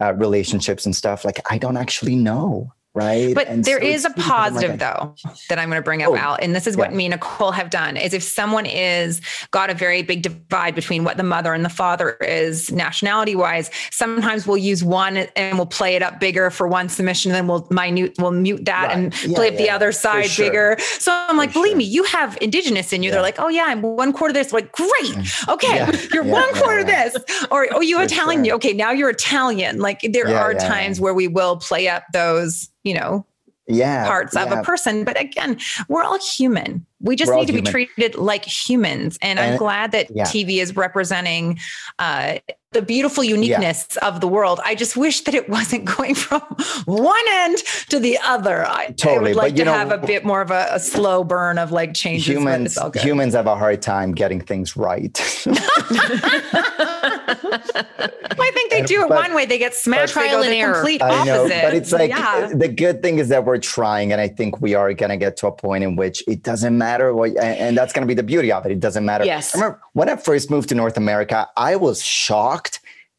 uh, 0.00 0.14
relationships 0.14 0.87
and 0.87 0.94
stuff, 0.96 1.24
like 1.24 1.40
I 1.50 1.59
don't 1.59 1.76
actually 1.76 2.14
know 2.14 2.72
right? 2.94 3.35
But 3.35 3.48
and 3.48 3.64
there 3.64 3.81
so 3.81 3.87
is 3.87 4.05
a 4.05 4.11
positive 4.11 4.79
though 4.79 5.14
that 5.48 5.59
I'm 5.59 5.68
going 5.68 5.81
to 5.81 5.85
bring 5.85 6.03
up, 6.03 6.11
oh, 6.11 6.16
Al, 6.16 6.38
and 6.40 6.55
this 6.55 6.66
is 6.66 6.77
what 6.77 6.90
yeah. 6.90 6.96
me 6.96 7.07
and 7.07 7.12
Nicole 7.12 7.53
have 7.53 7.70
done: 7.70 7.96
is 7.96 8.14
if 8.14 8.22
someone 8.22 8.66
is 8.66 9.20
got 9.51 9.70
a 9.70 9.74
very 9.74 10.03
big 10.03 10.22
divide 10.22 10.74
between 10.74 11.05
what 11.05 11.16
the 11.16 11.22
mother 11.22 11.55
and 11.55 11.64
the 11.64 11.70
father 11.70 12.12
is 12.16 12.70
nationality 12.72 13.37
wise, 13.37 13.70
sometimes 13.90 14.46
we'll 14.46 14.57
use 14.57 14.83
one 14.83 15.16
and 15.16 15.57
we'll 15.57 15.66
play 15.66 15.96
it 15.96 16.03
up 16.03 16.20
bigger 16.20 16.51
for 16.51 16.66
one 16.66 16.88
submission, 16.88 17.33
then 17.33 17.46
we'll 17.46 17.66
minute 17.70 18.14
we'll 18.18 18.33
mute 18.33 18.64
that 18.64 18.88
right. 18.88 18.96
and 18.96 19.24
yeah, 19.24 19.37
play 19.37 19.48
up 19.48 19.55
yeah, 19.55 19.59
the 19.59 19.70
other 19.70 19.92
side 19.92 20.27
sure. 20.27 20.46
bigger. 20.46 20.77
So 20.81 21.12
I'm 21.12 21.37
like, 21.37 21.51
for 21.51 21.55
believe 21.55 21.72
sure. 21.72 21.79
me, 21.79 21.85
you 21.85 22.05
have 22.05 22.37
indigenous 22.40 22.92
in 22.92 23.03
you. 23.03 23.11
They're 23.11 23.22
like, 23.22 23.38
oh 23.38 23.48
yeah, 23.48 23.64
I'm 23.68 23.83
one 23.83 24.12
quarter 24.12 24.33
this. 24.33 24.53
like, 24.53 24.72
great, 24.72 24.90
mm. 24.90 25.53
okay, 25.53 26.09
you're 26.12 26.24
one 26.24 26.53
quarter 26.55 26.85
this, 26.85 27.16
or 27.51 27.68
oh 27.72 27.81
you 27.81 28.01
Italian, 28.01 28.44
sure. 28.44 28.55
okay, 28.55 28.72
now 28.72 28.90
you're 28.90 29.11
Italian. 29.11 29.79
Like 29.79 30.01
there 30.12 30.29
are 30.35 30.55
times 30.55 31.01
where 31.01 31.14
we 31.14 31.29
will 31.29 31.57
play 31.57 31.88
up 31.88 32.05
those 32.12 32.70
you 32.88 32.94
know, 32.94 33.27
yeah, 33.68 34.07
parts 34.07 34.35
yeah. 34.35 34.44
of 34.44 34.53
a 34.53 34.62
person. 34.62 35.05
But 35.05 35.20
again, 35.20 35.59
we're 35.88 36.03
all 36.03 36.18
human. 36.18 36.87
we 37.01 37.16
just 37.16 37.31
need 37.31 37.46
to 37.46 37.53
human. 37.53 37.64
be 37.64 37.70
treated 37.70 38.14
like 38.14 38.44
humans. 38.44 39.18
And, 39.20 39.38
and 39.38 39.53
I'm 39.53 39.59
glad 39.59 39.92
that 39.92 40.11
yeah. 40.11 40.24
TV 40.24 40.62
is 40.62 40.74
representing 40.74 41.59
uh, 41.98 42.38
the 42.72 42.83
beautiful 42.83 43.24
uniqueness 43.24 43.96
yeah. 43.96 44.09
of 44.09 44.20
the 44.20 44.28
world. 44.28 44.61
I 44.62 44.74
just 44.74 44.97
wish 44.97 45.22
that 45.22 45.34
it 45.34 45.49
wasn't 45.49 45.84
going 45.97 46.14
from 46.14 46.43
one 46.84 47.16
end 47.30 47.59
to 47.88 47.99
the 47.99 48.18
other. 48.24 48.66
I, 48.66 48.88
totally, 48.88 49.16
I 49.16 49.20
would 49.20 49.36
like 49.36 49.57
to 49.57 49.64
know, 49.64 49.72
have 49.72 49.90
a 49.90 49.99
bit 49.99 50.24
more 50.24 50.43
of 50.43 50.51
a, 50.51 50.68
a, 50.72 50.80
slow 50.80 51.24
burn 51.24 51.59
of 51.59 51.72
like 51.72 51.95
changes. 51.95 52.26
Humans, 52.26 52.78
humans 52.97 53.34
have 53.34 53.47
a 53.47 53.57
hard 53.57 53.80
time 53.80 54.12
getting 54.12 54.40
things 54.40 54.76
right. 54.76 55.18
I 58.40 58.51
think 58.53 58.70
they 58.70 58.82
do 58.82 59.03
it 59.03 59.09
one 59.09 59.34
way. 59.34 59.47
They 59.47 59.59
get 59.59 59.74
smashed. 59.74 60.12
Trial 60.12 60.43
and 60.43 60.53
error. 60.53 60.74
Complete 60.74 61.03
I 61.03 61.24
know, 61.24 61.45
opposite. 61.45 61.62
but 61.62 61.74
it's 61.74 61.93
like 61.93 62.11
yeah. 62.11 62.51
the 62.55 62.68
good 62.68 63.03
thing 63.03 63.18
is 63.18 63.28
that 63.28 63.45
we're 63.45 63.59
trying, 63.59 64.12
and 64.12 64.20
I 64.20 64.28
think 64.28 64.61
we 64.61 64.74
are 64.74 64.93
going 64.95 65.11
to 65.11 65.16
get 65.16 65.36
to 65.38 65.47
a 65.47 65.53
point 65.53 65.84
in 65.84 65.97
which 65.97 66.22
it 66.26 66.43
doesn't 66.43 66.76
matter 66.76 67.14
what, 67.14 67.36
and 67.36 67.76
that's 67.76 67.93
going 67.93 68.03
to 68.03 68.07
be 68.07 68.14
the 68.14 68.22
beauty 68.22 68.53
of 68.53 68.64
it. 68.66 68.72
It 68.72 68.80
doesn't 68.80 69.05
matter. 69.05 69.24
Yes. 69.24 69.55
I 69.55 69.59
remember 69.59 69.80
when 69.93 70.09
I 70.09 70.16
first 70.16 70.51
moved 70.51 70.68
to 70.70 70.74
North 70.74 70.97
America, 70.97 71.49
I 71.57 71.76
was 71.76 72.03
shocked 72.03 72.57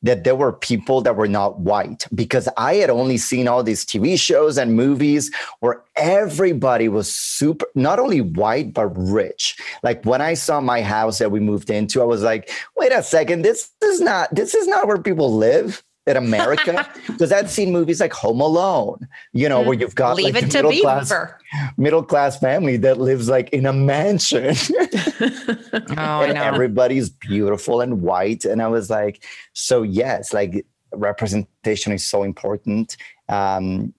that 0.01 0.23
there 0.23 0.35
were 0.35 0.53
people 0.53 1.01
that 1.01 1.15
were 1.15 1.27
not 1.27 1.59
white 1.59 2.07
because 2.13 2.47
I 2.57 2.75
had 2.75 2.89
only 2.89 3.17
seen 3.17 3.47
all 3.47 3.63
these 3.63 3.85
TV 3.85 4.19
shows 4.19 4.57
and 4.57 4.75
movies 4.75 5.31
where 5.59 5.83
everybody 5.95 6.87
was 6.87 7.11
super, 7.13 7.65
not 7.75 7.99
only 7.99 8.21
white, 8.21 8.73
but 8.73 8.87
rich. 8.97 9.57
Like 9.83 10.05
when 10.05 10.21
I 10.21 10.33
saw 10.35 10.61
my 10.61 10.81
house 10.81 11.19
that 11.19 11.31
we 11.31 11.39
moved 11.39 11.69
into, 11.69 12.01
I 12.01 12.05
was 12.05 12.23
like, 12.23 12.49
wait 12.77 12.91
a 12.91 13.03
second, 13.03 13.41
this 13.41 13.71
is 13.83 13.99
not, 13.99 14.33
this 14.33 14.55
is 14.55 14.67
not 14.67 14.87
where 14.87 15.01
people 15.01 15.35
live 15.35 15.83
in 16.09 16.17
America 16.17 16.89
because 17.07 17.31
I'd 17.31 17.49
seen 17.49 17.71
movies 17.71 17.99
like 17.99 18.13
Home 18.13 18.41
Alone, 18.41 19.07
you 19.31 19.47
know, 19.47 19.61
where 19.61 19.77
you've 19.77 19.95
got 19.95 20.17
Leave 20.17 20.33
like 20.33 20.43
it 20.43 20.51
to 20.51 20.63
middle 20.63 20.81
class, 20.81 21.13
middle 21.77 22.03
class 22.03 22.39
family 22.39 22.77
that 22.77 22.99
lives 22.99 23.29
like 23.29 23.49
in 23.51 23.65
a 23.65 23.73
mansion. 23.73 24.55
oh, 25.97 26.21
and 26.21 26.37
everybody's 26.37 27.09
beautiful 27.09 27.81
and 27.81 28.01
white. 28.01 28.43
And 28.45 28.61
I 28.61 28.67
was 28.67 28.89
like, 28.89 29.23
so 29.53 29.83
yes, 29.83 30.33
like 30.33 30.65
representation 30.93 31.93
is 31.93 32.05
so 32.05 32.23
important. 32.23 32.97
Um, 33.29 33.93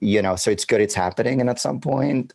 you 0.00 0.20
know, 0.20 0.34
so 0.34 0.50
it's 0.50 0.64
good 0.64 0.80
it's 0.80 0.94
happening. 0.94 1.40
And 1.40 1.48
at 1.48 1.60
some 1.60 1.80
point, 1.80 2.34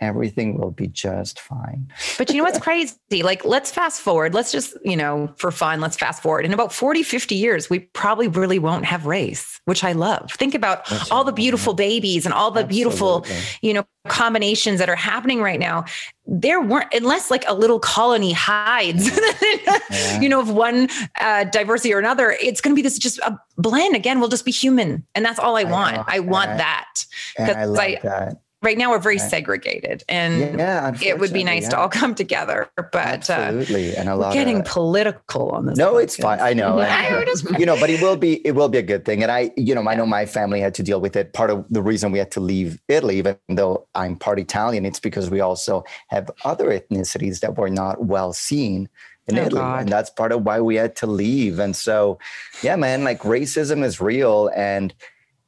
everything 0.00 0.58
will 0.58 0.70
be 0.70 0.86
just 0.86 1.38
fine. 1.40 1.92
but 2.16 2.30
you 2.30 2.36
know 2.36 2.44
what's 2.44 2.58
crazy? 2.58 2.96
Like, 3.22 3.44
let's 3.44 3.70
fast 3.70 4.00
forward. 4.00 4.32
Let's 4.32 4.50
just, 4.50 4.76
you 4.82 4.96
know, 4.96 5.32
for 5.36 5.50
fun, 5.50 5.80
let's 5.80 5.96
fast 5.96 6.22
forward. 6.22 6.44
In 6.44 6.54
about 6.54 6.72
40, 6.72 7.02
50 7.02 7.34
years, 7.34 7.68
we 7.68 7.80
probably 7.80 8.28
really 8.28 8.58
won't 8.58 8.86
have 8.86 9.04
race, 9.06 9.60
which 9.66 9.84
I 9.84 9.92
love. 9.92 10.32
Think 10.32 10.54
about 10.54 10.86
That's 10.88 11.10
all 11.10 11.24
the 11.24 11.32
beautiful 11.32 11.74
babies 11.74 12.24
and 12.24 12.32
all 12.32 12.50
the 12.50 12.60
Absolutely. 12.60 12.76
beautiful, 12.76 13.26
you 13.60 13.74
know, 13.74 13.86
combinations 14.08 14.78
that 14.78 14.88
are 14.88 14.96
happening 14.96 15.42
right 15.42 15.60
now. 15.60 15.84
There 16.26 16.60
weren't, 16.60 16.92
unless 16.94 17.30
like 17.30 17.44
a 17.46 17.54
little 17.54 17.78
colony 17.78 18.32
hides, 18.32 19.10
yeah. 19.90 20.20
you 20.20 20.28
know, 20.28 20.40
of 20.40 20.50
one 20.50 20.88
uh, 21.20 21.44
diversity 21.44 21.92
or 21.92 21.98
another, 21.98 22.36
it's 22.40 22.60
going 22.60 22.74
to 22.74 22.76
be 22.76 22.82
this 22.82 22.98
just 22.98 23.18
a 23.18 23.38
blend. 23.58 23.94
Again, 23.94 24.20
we'll 24.20 24.28
just 24.28 24.44
be 24.46 24.52
human. 24.52 25.04
And 25.14 25.24
that's 25.24 25.38
all 25.38 25.56
I, 25.56 25.62
I 25.62 25.64
want. 25.64 25.96
Know. 25.96 26.04
I 26.06 26.20
want 26.20 26.50
and 26.50 26.60
that. 26.60 27.04
And 27.36 27.50
I 27.50 27.64
love 27.64 27.78
I, 27.78 27.98
that 28.02 28.40
right 28.62 28.76
now 28.76 28.90
we're 28.90 28.98
very 28.98 29.16
right. 29.16 29.30
segregated 29.30 30.02
and 30.08 30.58
yeah, 30.58 30.94
it 31.02 31.18
would 31.18 31.32
be 31.32 31.42
nice 31.44 31.64
yeah. 31.64 31.70
to 31.70 31.78
all 31.78 31.88
come 31.88 32.14
together 32.14 32.68
but 32.76 33.30
uh, 33.30 33.32
absolutely 33.32 33.94
and 33.96 34.08
a 34.08 34.16
lot 34.16 34.32
getting 34.32 34.58
of, 34.58 34.64
political 34.66 35.50
on 35.50 35.66
this 35.66 35.78
no 35.78 35.94
podcast. 35.94 36.02
it's 36.02 36.16
fine 36.16 36.40
i 36.40 36.52
know 36.52 36.78
you 37.58 37.66
know 37.66 37.78
but 37.78 37.90
it 37.90 38.00
will 38.02 38.16
be 38.16 38.46
it 38.46 38.52
will 38.52 38.68
be 38.68 38.78
a 38.78 38.82
good 38.82 39.04
thing 39.04 39.22
and 39.22 39.32
i 39.32 39.50
you 39.56 39.74
know 39.74 39.86
i 39.88 39.94
know 39.94 40.06
my 40.06 40.26
family 40.26 40.60
had 40.60 40.74
to 40.74 40.82
deal 40.82 41.00
with 41.00 41.16
it 41.16 41.32
part 41.32 41.50
of 41.50 41.64
the 41.70 41.82
reason 41.82 42.12
we 42.12 42.18
had 42.18 42.30
to 42.30 42.40
leave 42.40 42.80
italy 42.88 43.18
even 43.18 43.36
though 43.48 43.86
i'm 43.94 44.16
part 44.16 44.38
italian 44.38 44.84
it's 44.84 45.00
because 45.00 45.30
we 45.30 45.40
also 45.40 45.82
have 46.08 46.30
other 46.44 46.66
ethnicities 46.66 47.40
that 47.40 47.56
were 47.56 47.70
not 47.70 48.04
well 48.04 48.32
seen 48.32 48.88
in 49.26 49.38
oh, 49.38 49.42
Italy. 49.42 49.60
God. 49.60 49.80
And 49.82 49.88
that's 49.88 50.10
part 50.10 50.32
of 50.32 50.44
why 50.44 50.60
we 50.60 50.76
had 50.76 50.96
to 50.96 51.06
leave. 51.06 51.58
And 51.58 51.74
so, 51.74 52.18
yeah, 52.62 52.76
man, 52.76 53.04
like 53.04 53.20
racism 53.20 53.84
is 53.84 54.00
real. 54.00 54.50
And 54.56 54.92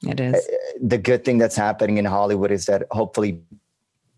it 0.07 0.21
is. 0.21 0.35
Uh, 0.35 0.57
the 0.81 0.99
good 0.99 1.25
thing 1.25 1.39
that's 1.39 1.57
happening 1.57 1.99
in 1.99 2.05
Hollywood 2.05 2.51
is 2.51 2.67
that 2.67 2.87
hopefully 2.91 3.41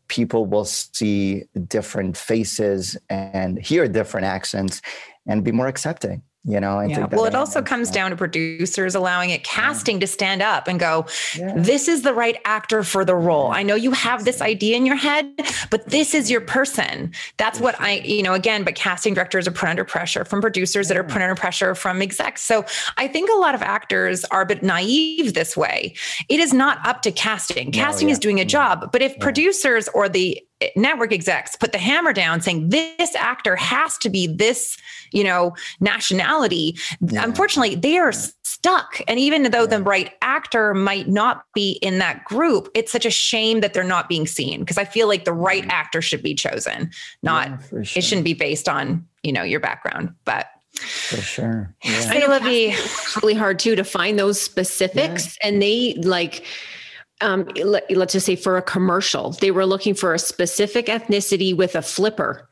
people 0.09 0.47
will 0.47 0.65
see 0.65 1.45
different 1.69 2.17
faces 2.17 2.97
and 3.09 3.59
hear 3.59 3.89
different 3.89 4.27
accents 4.27 4.83
and 5.27 5.45
be 5.45 5.53
more 5.53 5.67
accepting 5.67 6.23
you 6.45 6.61
know? 6.61 6.79
I 6.79 6.87
yeah. 6.87 7.07
well 7.11 7.25
it 7.25 7.35
also 7.35 7.63
comes 7.63 7.91
down 7.91 8.11
to 8.11 8.17
producers 8.17 8.95
allowing 8.95 9.31
it 9.31 9.45
casting 9.45 9.97
yeah. 9.97 10.01
to 10.01 10.07
stand 10.07 10.43
up 10.43 10.69
and 10.69 10.79
go 10.79 11.07
yeah. 11.37 11.55
this 11.57 11.89
is 11.89 12.03
the 12.03 12.13
right 12.13 12.37
actor 12.45 12.83
for 12.83 13.05
the 13.05 13.15
role. 13.15 13.51
I 13.51 13.63
know 13.63 13.75
you 13.75 13.93
have 13.93 14.25
this 14.25 14.41
idea 14.41 14.77
in 14.77 14.85
your 14.85 14.97
head 14.97 15.33
but 15.71 15.89
this 15.89 16.15
is 16.15 16.31
your 16.31 16.43
person. 16.43 17.13
That's 17.39 17.61
what 17.61 17.81
i 17.81 17.95
you 18.05 18.23
know 18.23 18.35
again 18.35 18.63
but 18.63 18.75
casting 18.75 19.15
directors 19.15 19.49
are 19.49 19.53
put 19.53 19.69
under 19.69 19.85
pressure 19.85 20.25
from 20.25 20.41
producers 20.41 20.89
that 20.89 20.97
are 20.97 21.05
put 21.05 21.23
under 21.23 21.35
pressure 21.35 21.75
from 21.75 22.03
execs. 22.03 22.43
So 22.43 22.65
i 22.97 23.09
think 23.09 23.31
a 23.31 23.37
lot 23.37 23.55
of 23.55 23.63
actors 23.63 24.25
are 24.27 24.43
a 24.43 24.47
bit 24.47 24.63
naive 24.63 25.35
this 25.35 25.57
way. 25.57 25.95
It 26.29 26.41
is 26.41 26.53
not 26.53 26.87
up 26.87 27.03
to 27.03 27.13
casting. 27.13 27.73
Casting 27.73 28.09
no, 28.09 28.13
is 28.13 28.19
doing 28.19 28.39
a 28.39 28.43
mm-hmm. 28.43 28.49
job 28.49 28.93
but 28.93 29.01
if 29.01 29.19
producers 29.19 29.89
or 29.95 30.09
the 30.09 30.41
network 30.77 31.13
execs 31.13 31.57
put 31.57 31.73
the 31.73 31.79
hammer 31.79 32.13
down 32.13 32.41
saying 32.41 32.69
this 32.69 33.15
actor 33.15 33.57
has 33.57 33.97
to 33.99 34.09
be 34.09 34.27
this 34.27 34.77
you 35.13 35.25
know 35.25 35.55
nationality 35.81 36.77
yeah. 37.01 37.25
unfortunately 37.25 37.75
they 37.75 37.99
are 37.99 38.13
stuck 38.13 39.01
and 39.09 39.19
even 39.19 39.51
though 39.51 39.63
yeah. 39.63 39.67
the 39.67 39.83
right 39.83 40.13
actor 40.23 40.75
might 40.75 41.09
not 41.09 41.45
be 41.55 41.73
in 41.83 41.99
that 41.99 42.25
group 42.25 42.69
it's 42.75 42.93
such 42.93 43.07
a 43.07 43.11
shame 43.11 43.61
that 43.61 43.75
they're 43.75 43.85
not 43.85 44.09
being 44.09 44.27
seen 44.27 44.61
because 44.61 44.79
i 44.79 44.85
feel 44.85 45.09
like 45.09 45.25
the 45.25 45.33
right 45.33 45.65
mm. 45.65 45.71
actor 45.71 46.03
should 46.03 46.23
be 46.23 46.35
chosen 46.35 46.91
not 47.23 47.49
yeah, 47.49 47.59
sure. 47.69 47.81
it 47.81 48.05
shouldn't 48.05 48.25
be 48.25 48.35
based 48.35 48.69
on 48.69 49.07
you 49.23 49.33
know 49.33 49.43
your 49.43 49.61
background 49.61 50.15
but 50.25 50.49
for 50.81 51.17
sure 51.17 51.75
yeah. 51.85 52.11
I 52.11 52.19
know 52.19 52.41
be 52.41 52.75
really 53.17 53.35
hard 53.35 53.61
too 53.61 53.77
to 53.77 53.85
find 53.85 54.19
those 54.19 54.41
specifics 54.41 55.39
and 55.43 55.63
they 55.63 55.95
like 55.95 56.45
um, 57.25 57.49
let, 57.57 57.91
us 57.91 58.13
just 58.13 58.27
say 58.27 58.37
for 58.37 58.57
a 58.57 58.63
commercial, 58.63 59.31
they 59.31 59.51
were 59.51 59.67
looking 59.67 59.95
for 59.95 60.15
a 60.15 60.19
specific 60.19 60.87
ethnicity 60.87 61.57
with 61.57 61.75
a 61.75 61.83
flipper. 61.83 62.49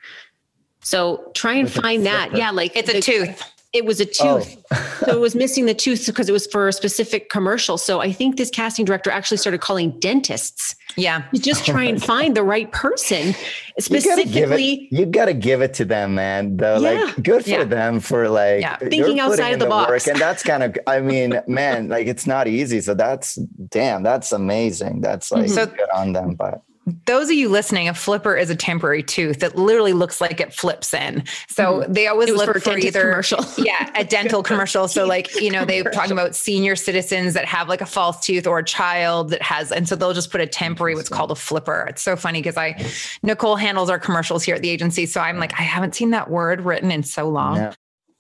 So 0.81 1.31
try 1.35 1.55
and 1.55 1.67
with 1.67 1.75
find 1.75 2.07
that. 2.07 2.35
Yeah, 2.35 2.51
like 2.51 2.77
it's 2.77 2.91
the, 2.91 2.99
a 2.99 3.01
tooth. 3.01 3.52
It 3.73 3.87
was 3.87 4.01
a 4.01 4.05
tooth. 4.05 4.57
Oh. 4.71 4.97
so 5.07 5.13
it 5.13 5.21
was 5.21 5.35
missing 5.35 5.65
the 5.65 5.73
tooth 5.73 6.05
because 6.07 6.29
it 6.29 6.33
was 6.33 6.47
for 6.47 6.69
a 6.69 6.73
specific 6.73 7.31
commercial. 7.31 7.79
So 7.79 8.01
I 8.01 8.13
think 8.13 8.37
this 8.37 8.51
casting 8.51 8.85
director 8.85 9.11
actually 9.11 9.39
started 9.39 9.63
calling 9.63 9.99
dentists. 9.99 10.77
Yeah. 10.97 11.25
Just 11.35 11.65
try 11.65 11.85
and 11.85 12.03
find 12.13 12.37
the 12.37 12.43
right 12.43 12.71
person. 12.71 13.35
Specifically, 13.79 14.89
you 14.91 15.07
got 15.07 15.25
to 15.25 15.33
give 15.33 15.63
it 15.63 15.73
to 15.75 15.87
them, 15.87 16.15
man. 16.15 16.59
Though, 16.59 16.79
yeah. 16.79 17.05
like, 17.05 17.23
good 17.23 17.45
for 17.45 17.51
yeah. 17.51 17.65
them 17.65 18.01
for 18.01 18.29
like 18.29 18.61
yeah. 18.61 18.77
thinking 18.77 19.21
outside 19.21 19.55
of 19.55 19.59
the, 19.59 19.65
the 19.65 19.71
box. 19.71 19.89
Work. 19.91 20.07
And 20.07 20.21
that's 20.21 20.43
kind 20.43 20.63
of, 20.63 20.77
I 20.87 21.01
mean, 21.01 21.41
man, 21.47 21.89
like 21.89 22.07
it's 22.07 22.27
not 22.27 22.49
easy. 22.49 22.83
So 22.83 22.93
that's 22.93 23.37
damn, 23.71 24.03
that's 24.03 24.33
amazing. 24.33 25.01
That's 25.01 25.33
like 25.33 25.47
mm-hmm. 25.47 25.75
good 25.75 25.91
on 25.95 26.13
them. 26.13 26.35
But 26.35 26.63
those 27.07 27.29
of 27.29 27.37
you 27.37 27.49
listening, 27.49 27.89
a 27.89 27.95
flipper 27.95 28.37
is 28.37 28.51
a 28.51 28.57
temporary 28.57 29.03
tooth 29.03 29.39
that 29.41 29.57
literally 29.57 29.93
looks 29.93 30.21
like 30.21 30.41
it 30.41 30.53
flips 30.53 30.93
in. 30.93 31.25
So 31.49 31.81
mm-hmm. 31.81 31.93
they 31.93 32.09
always 32.09 32.31
look 32.31 32.53
for, 32.53 32.61
for 32.61 32.79
either 32.79 33.03
commercial. 33.03 33.45
yeah, 33.65 33.91
a 33.95 34.05
dental 34.05 34.43
commercial. 34.43 34.89
So 34.89 35.07
like, 35.07 35.41
you 35.41 35.51
know, 35.51 35.65
they're 35.65 35.85
talking 35.85 36.13
about 36.13 36.35
senior 36.35 36.75
citizens 36.75 37.35
that 37.35 37.45
have 37.45 37.69
like 37.69 37.81
a 37.81 37.87
false 37.87 38.21
tooth 38.21 38.47
or 38.47 38.59
a 38.59 38.65
child 38.65 39.31
that 39.31 39.43
has, 39.43 39.71
and 39.71 39.89
so 39.89 39.95
they'll 39.95 40.13
just 40.13 40.33
put 40.33 40.41
a 40.41 40.47
temporary, 40.47 40.95
what's 40.95 41.09
called 41.09 41.31
a 41.31 41.37
flipper. 41.37 41.87
It's 41.89 42.03
so 42.03 42.17
funny 42.17 42.41
because 42.41 42.57
I, 42.57 42.85
Nicole 43.23 43.57
handles 43.57 43.89
our 43.89 43.99
commercials 43.99 44.43
here 44.43 44.57
at 44.57 44.63
the 44.63 44.71
agency. 44.71 45.07
So 45.07 45.21
I'm 45.21 45.39
like, 45.39 45.59
I 45.59 45.63
haven't 45.63 45.95
seen 45.95 46.11
that 46.11 46.31
word 46.31 46.63
written 46.63 46.91
in 46.91 47.05
so 47.05 47.29
long. 47.29 47.75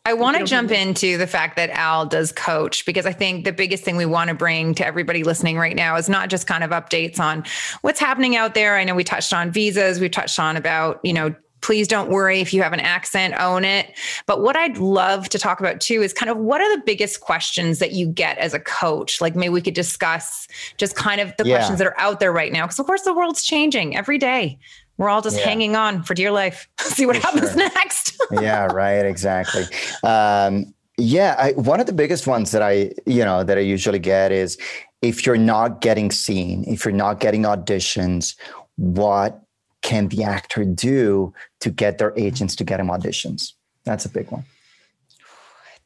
I 0.05 0.15
want 0.15 0.37
to 0.37 0.45
jump 0.45 0.73
into 0.73 1.17
the 1.17 1.29
fact 1.29 1.57
that 1.57 1.71
Al 1.71 2.07
does 2.07 2.33
coach 2.33 2.85
because 2.85 3.07
I 3.07 3.13
think 3.13 3.45
the 3.45 3.53
biggest 3.53 3.85
thing 3.85 3.97
we 3.97 4.07
want 4.07 4.29
to 4.29 4.35
bring 4.35 4.75
to 4.75 4.87
everybody 4.87 5.23
listening 5.23 5.59
right 5.59 5.77
now 5.77 5.95
is 5.97 6.09
not 6.09 6.29
just 6.29 6.49
kind 6.49 6.65
of 6.65 6.71
updates 6.71 7.21
on 7.21 7.45
what's 7.83 8.01
happening 8.01 8.35
out 8.35 8.55
there. 8.55 8.77
I 8.77 8.83
know 8.83 8.97
we 8.97 9.05
touched 9.05 9.33
on 9.33 9.53
visas, 9.53 10.01
we 10.01 10.09
touched 10.09 10.41
on 10.41 10.57
about, 10.57 10.99
you 11.05 11.13
know, 11.13 11.35
please 11.61 11.87
don't 11.87 12.11
worry 12.11 12.41
if 12.41 12.53
you 12.53 12.61
have 12.61 12.73
an 12.73 12.81
accent, 12.81 13.35
own 13.39 13.65
it. 13.65 13.97
But 14.27 14.43
what 14.43 14.57
I'd 14.57 14.79
love 14.79 15.29
to 15.29 15.39
talk 15.39 15.61
about 15.61 15.81
too 15.81 16.03
is 16.03 16.13
kind 16.13 16.29
of 16.29 16.37
what 16.37 16.61
are 16.61 16.77
the 16.77 16.83
biggest 16.85 17.21
questions 17.21 17.79
that 17.79 17.93
you 17.93 18.09
get 18.09 18.37
as 18.39 18.53
a 18.53 18.59
coach? 18.59 19.21
Like 19.21 19.37
maybe 19.37 19.51
we 19.51 19.63
could 19.63 19.75
discuss 19.75 20.49
just 20.77 20.97
kind 20.97 21.21
of 21.21 21.33
the 21.39 21.47
yeah. 21.47 21.57
questions 21.57 21.79
that 21.79 21.87
are 21.87 21.99
out 21.99 22.19
there 22.19 22.33
right 22.33 22.53
now. 22.53 22.67
Because 22.67 22.81
of 22.81 22.87
course 22.87 23.03
the 23.03 23.15
world's 23.15 23.45
changing 23.45 23.97
every 23.97 24.19
day 24.19 24.59
we're 24.99 25.09
all 25.09 25.22
just 25.22 25.38
yeah. 25.38 25.45
hanging 25.45 25.76
on 25.76 26.03
for 26.03 26.14
dear 26.14 26.30
life. 26.30 26.68
See 26.80 27.07
what 27.07 27.16
for 27.16 27.22
happens 27.22 27.53
sure. 27.53 27.57
next. 27.57 28.16
yeah, 28.30 28.66
right. 28.66 29.05
Exactly. 29.05 29.64
Um, 30.03 30.74
yeah, 30.99 31.34
I, 31.38 31.53
one 31.53 31.80
of 31.80 31.86
the 31.86 31.93
biggest 31.93 32.26
ones 32.26 32.51
that 32.53 32.62
I, 32.62 32.93
you 33.07 33.24
know, 33.24 33.43
that 33.43 33.57
I 33.57 33.62
usually 33.62 33.99
get 33.99 34.30
is 34.30 34.59
if 35.01 35.26
you're 35.26 35.36
not 35.36 35.80
getting 35.80 36.11
seen, 36.11 36.64
if 36.68 36.84
you're 36.84 36.93
not 36.93 37.18
getting 37.18 37.43
auditions, 37.43 38.36
what 38.76 39.43
can 39.80 40.09
the 40.09 40.22
actor 40.22 40.64
do 40.64 41.34
to 41.61 41.70
get 41.70 41.99
their 41.99 42.16
agents 42.16 42.55
to 42.57 42.64
get 42.64 42.78
him 42.78 42.86
auditions? 42.88 43.53
That's 43.84 44.05
a 44.05 44.09
big 44.09 44.30
one. 44.30 44.45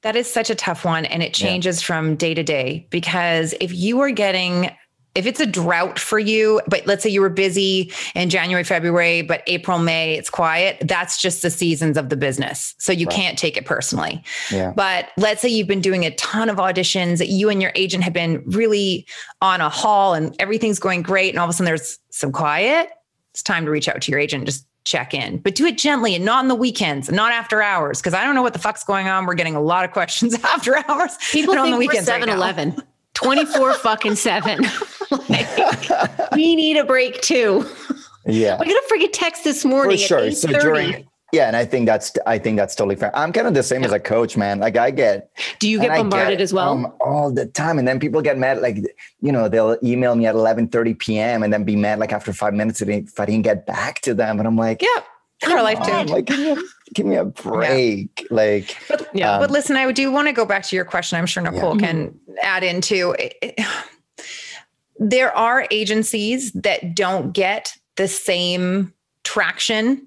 That 0.02 0.16
is 0.16 0.30
such 0.30 0.50
a 0.50 0.54
tough 0.54 0.84
one. 0.84 1.07
And 1.07 1.22
it 1.22 1.32
changes 1.32 1.80
yeah. 1.80 1.86
from 1.86 2.16
day 2.16 2.34
to 2.34 2.42
day 2.42 2.86
because 2.90 3.54
if 3.61 3.72
you 3.72 4.00
are 4.00 4.11
getting 4.11 4.70
if 5.17 5.25
it's 5.25 5.41
a 5.41 5.47
drought 5.47 5.99
for 5.99 6.19
you, 6.19 6.61
but 6.69 6.87
let's 6.87 7.03
say 7.03 7.09
you 7.09 7.23
were 7.23 7.31
busy 7.31 7.91
in 8.14 8.29
January, 8.29 8.62
February, 8.62 9.23
but 9.23 9.43
April, 9.47 9.79
May, 9.79 10.14
it's 10.14 10.29
quiet, 10.29 10.77
that's 10.83 11.21
just 11.21 11.41
the 11.41 11.51
seasons 11.51 11.97
of 11.97 12.11
the 12.11 12.17
business. 12.17 12.75
So 12.79 12.93
you 12.93 13.07
right. 13.07 13.17
can't 13.17 13.39
take 13.39 13.57
it 13.57 13.64
personally. 13.64 14.23
Yeah. 14.53 14.73
But 14.77 15.09
let's 15.17 15.41
say 15.41 15.49
you've 15.49 15.67
been 15.67 15.81
doing 15.81 16.05
a 16.05 16.14
ton 16.17 16.51
of 16.51 16.59
auditions, 16.59 17.17
that 17.19 17.29
you 17.29 17.49
and 17.49 17.62
your 17.62 17.73
agent 17.75 18.05
have 18.05 18.12
been 18.12 18.43
really 18.47 19.07
on 19.41 19.62
a 19.62 19.71
haul 19.71 20.12
and 20.12 20.37
everything's 20.39 20.79
going 20.79 21.03
great. 21.03 21.31
And 21.31 21.39
all 21.39 21.47
of 21.47 21.51
a 21.51 21.53
sudden 21.55 21.64
there's 21.64 21.99
some 22.11 22.31
quiet. 22.31 22.91
It's 23.33 23.43
time 23.43 23.64
to 23.64 23.71
reach 23.71 23.89
out 23.89 24.03
to 24.03 24.11
your 24.11 24.21
agent 24.21 24.43
and 24.43 24.47
just 24.47 24.67
check 24.85 25.14
in, 25.14 25.39
but 25.39 25.55
do 25.55 25.64
it 25.64 25.79
gently 25.79 26.14
and 26.14 26.25
not 26.25 26.41
on 26.41 26.49
the 26.49 26.55
weekends, 26.55 27.11
not 27.11 27.33
after 27.33 27.62
hours. 27.62 28.01
Cause 28.03 28.12
I 28.12 28.23
don't 28.23 28.35
know 28.35 28.43
what 28.43 28.53
the 28.53 28.59
fuck's 28.59 28.85
going 28.85 29.09
on. 29.09 29.25
We're 29.25 29.35
getting 29.35 29.57
a 29.57 29.61
lot 29.62 29.85
of 29.85 29.93
questions 29.93 30.35
after 30.45 30.77
hours. 30.77 31.17
People 31.33 31.55
think 31.55 31.64
on 31.64 31.71
the 31.71 31.79
weekends. 31.79 32.07
7 32.07 32.29
Eleven. 32.29 32.71
Right 32.71 32.81
24 33.17 33.73
fucking 33.75 34.14
seven. 34.14 34.61
like, 35.29 36.31
we 36.33 36.55
need 36.55 36.77
a 36.77 36.85
break 36.85 37.21
too. 37.23 37.67
Yeah. 38.27 38.59
We 38.61 38.67
got 38.67 38.77
a 38.77 38.87
freaking 38.93 39.12
text 39.12 39.43
this 39.45 39.64
morning. 39.64 39.97
For 39.97 40.05
sure. 40.05 40.31
So 40.33 40.49
during, 40.49 41.09
yeah, 41.33 41.49
and 41.49 41.57
I 41.57 41.64
think 41.64 41.87
that's 41.87 42.12
I 42.27 42.39
think 42.39 42.57
that's 42.57 42.75
totally 42.75 42.95
fair. 42.97 43.17
I'm 43.17 43.33
kind 43.33 43.47
of 43.47 43.55
the 43.55 43.62
same 43.62 43.81
yeah. 43.81 43.89
as 43.89 43.93
a 43.93 44.01
coach, 44.01 44.37
man. 44.37 44.61
Like 44.61 44.77
I 44.77 44.91
get. 44.91 45.31
Do 45.59 45.69
you 45.69 45.81
get 45.81 45.91
bombarded 45.91 46.39
get, 46.39 46.41
as 46.41 46.53
well? 46.53 46.73
Um, 46.73 46.93
all 47.01 47.33
the 47.33 47.47
time, 47.47 47.79
and 47.79 47.89
then 47.89 47.99
people 47.99 48.23
get 48.23 48.39
mad. 48.39 48.61
Like 48.61 48.77
you 49.21 49.33
know, 49.33 49.49
they'll 49.49 49.77
email 49.83 50.14
me 50.14 50.27
at 50.27 50.35
11:30 50.35 50.99
p.m. 50.99 51.43
and 51.43 51.53
then 51.53 51.64
be 51.64 51.75
mad 51.75 51.99
like 51.99 52.12
after 52.12 52.33
five 52.33 52.55
minutes 52.55 52.81
if 52.81 53.19
I 53.19 53.27
didn't 53.27 53.43
get 53.43 53.67
back 53.67 54.01
to 54.03 54.14
them. 54.14 54.39
And 54.39 54.47
I'm 54.47 54.57
like, 54.57 54.83
yeah, 54.83 55.03
our 55.45 55.62
life 55.62 55.82
too. 55.82 56.12
Like, 56.12 56.26
give 56.26 56.39
me 56.39 56.51
a, 56.51 56.57
give 56.95 57.07
me 57.07 57.16
a 57.16 57.24
break. 57.24 58.20
Yeah. 58.20 58.26
Like, 58.30 58.76
but, 58.89 59.09
yeah. 59.14 59.34
Um, 59.34 59.41
but 59.41 59.51
listen, 59.51 59.76
I 59.76 59.91
do 59.93 60.11
want 60.11 60.28
to 60.28 60.32
go 60.32 60.45
back 60.45 60.64
to 60.64 60.76
your 60.76 60.84
question. 60.84 61.18
I'm 61.18 61.26
sure 61.26 61.43
Nicole 61.43 61.80
yeah. 61.80 61.87
can 61.87 62.20
add 62.43 62.64
into. 62.64 63.14
It, 63.18 63.61
there 64.99 65.37
are 65.37 65.66
agencies 65.70 66.53
that 66.53 66.95
don't 66.95 67.32
get 67.32 67.76
the 67.97 68.09
same 68.09 68.93
traction 69.24 70.07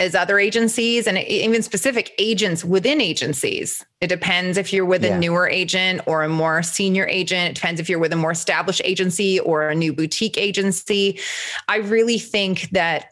as 0.00 0.14
other 0.14 0.38
agencies 0.38 1.08
and 1.08 1.18
even 1.18 1.60
specific 1.60 2.12
agents 2.18 2.64
within 2.64 3.00
agencies. 3.00 3.84
It 4.00 4.06
depends 4.06 4.56
if 4.56 4.72
you're 4.72 4.84
with 4.84 5.04
a 5.04 5.18
newer 5.18 5.48
agent 5.48 6.02
or 6.06 6.22
a 6.22 6.28
more 6.28 6.62
senior 6.62 7.04
agent. 7.06 7.50
It 7.50 7.54
depends 7.56 7.80
if 7.80 7.88
you're 7.88 7.98
with 7.98 8.12
a 8.12 8.16
more 8.16 8.30
established 8.30 8.80
agency 8.84 9.40
or 9.40 9.68
a 9.68 9.74
new 9.74 9.92
boutique 9.92 10.38
agency. 10.38 11.18
I 11.66 11.78
really 11.78 12.18
think 12.18 12.70
that 12.70 13.06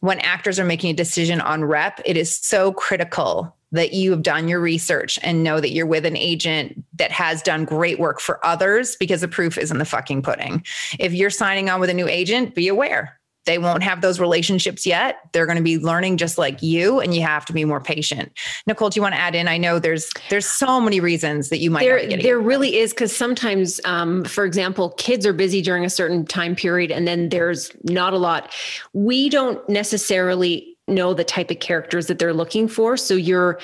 when 0.00 0.18
actors 0.20 0.58
are 0.58 0.64
making 0.64 0.90
a 0.90 0.94
decision 0.94 1.40
on 1.40 1.64
rep, 1.64 2.00
it 2.04 2.16
is 2.16 2.38
so 2.38 2.72
critical 2.72 3.54
that 3.72 3.92
you 3.92 4.10
have 4.10 4.22
done 4.22 4.48
your 4.48 4.60
research 4.60 5.18
and 5.22 5.44
know 5.44 5.60
that 5.60 5.70
you're 5.70 5.86
with 5.86 6.04
an 6.04 6.16
agent 6.16 6.82
that 6.96 7.12
has 7.12 7.40
done 7.42 7.64
great 7.64 8.00
work 8.00 8.18
for 8.20 8.44
others 8.44 8.96
because 8.96 9.20
the 9.20 9.28
proof 9.28 9.56
is 9.56 9.70
in 9.70 9.78
the 9.78 9.84
fucking 9.84 10.22
pudding. 10.22 10.64
If 10.98 11.12
you're 11.12 11.30
signing 11.30 11.70
on 11.70 11.78
with 11.78 11.90
a 11.90 11.94
new 11.94 12.08
agent, 12.08 12.54
be 12.54 12.66
aware 12.66 13.19
they 13.46 13.58
won't 13.58 13.82
have 13.82 14.00
those 14.00 14.20
relationships 14.20 14.86
yet. 14.86 15.20
They're 15.32 15.46
going 15.46 15.56
to 15.56 15.64
be 15.64 15.78
learning 15.78 16.18
just 16.18 16.36
like 16.36 16.62
you, 16.62 17.00
and 17.00 17.14
you 17.14 17.22
have 17.22 17.44
to 17.46 17.52
be 17.52 17.64
more 17.64 17.80
patient. 17.80 18.32
Nicole, 18.66 18.90
do 18.90 18.98
you 18.98 19.02
want 19.02 19.14
to 19.14 19.20
add 19.20 19.34
in? 19.34 19.48
I 19.48 19.56
know 19.56 19.78
there's 19.78 20.10
there's 20.28 20.46
so 20.46 20.80
many 20.80 21.00
reasons 21.00 21.48
that 21.48 21.58
you 21.58 21.70
might. 21.70 21.80
There, 21.80 22.06
there 22.18 22.38
really 22.38 22.76
is 22.76 22.92
because 22.92 23.16
sometimes, 23.16 23.80
um, 23.84 24.24
for 24.24 24.44
example, 24.44 24.90
kids 24.90 25.24
are 25.26 25.32
busy 25.32 25.62
during 25.62 25.84
a 25.84 25.90
certain 25.90 26.26
time 26.26 26.54
period, 26.54 26.90
and 26.90 27.08
then 27.08 27.30
there's 27.30 27.70
not 27.84 28.12
a 28.12 28.18
lot. 28.18 28.52
We 28.92 29.28
don't 29.28 29.66
necessarily 29.68 30.76
know 30.86 31.14
the 31.14 31.24
type 31.24 31.50
of 31.50 31.60
characters 31.60 32.08
that 32.08 32.18
they're 32.18 32.34
looking 32.34 32.68
for, 32.68 32.96
so 32.96 33.14
your 33.14 33.58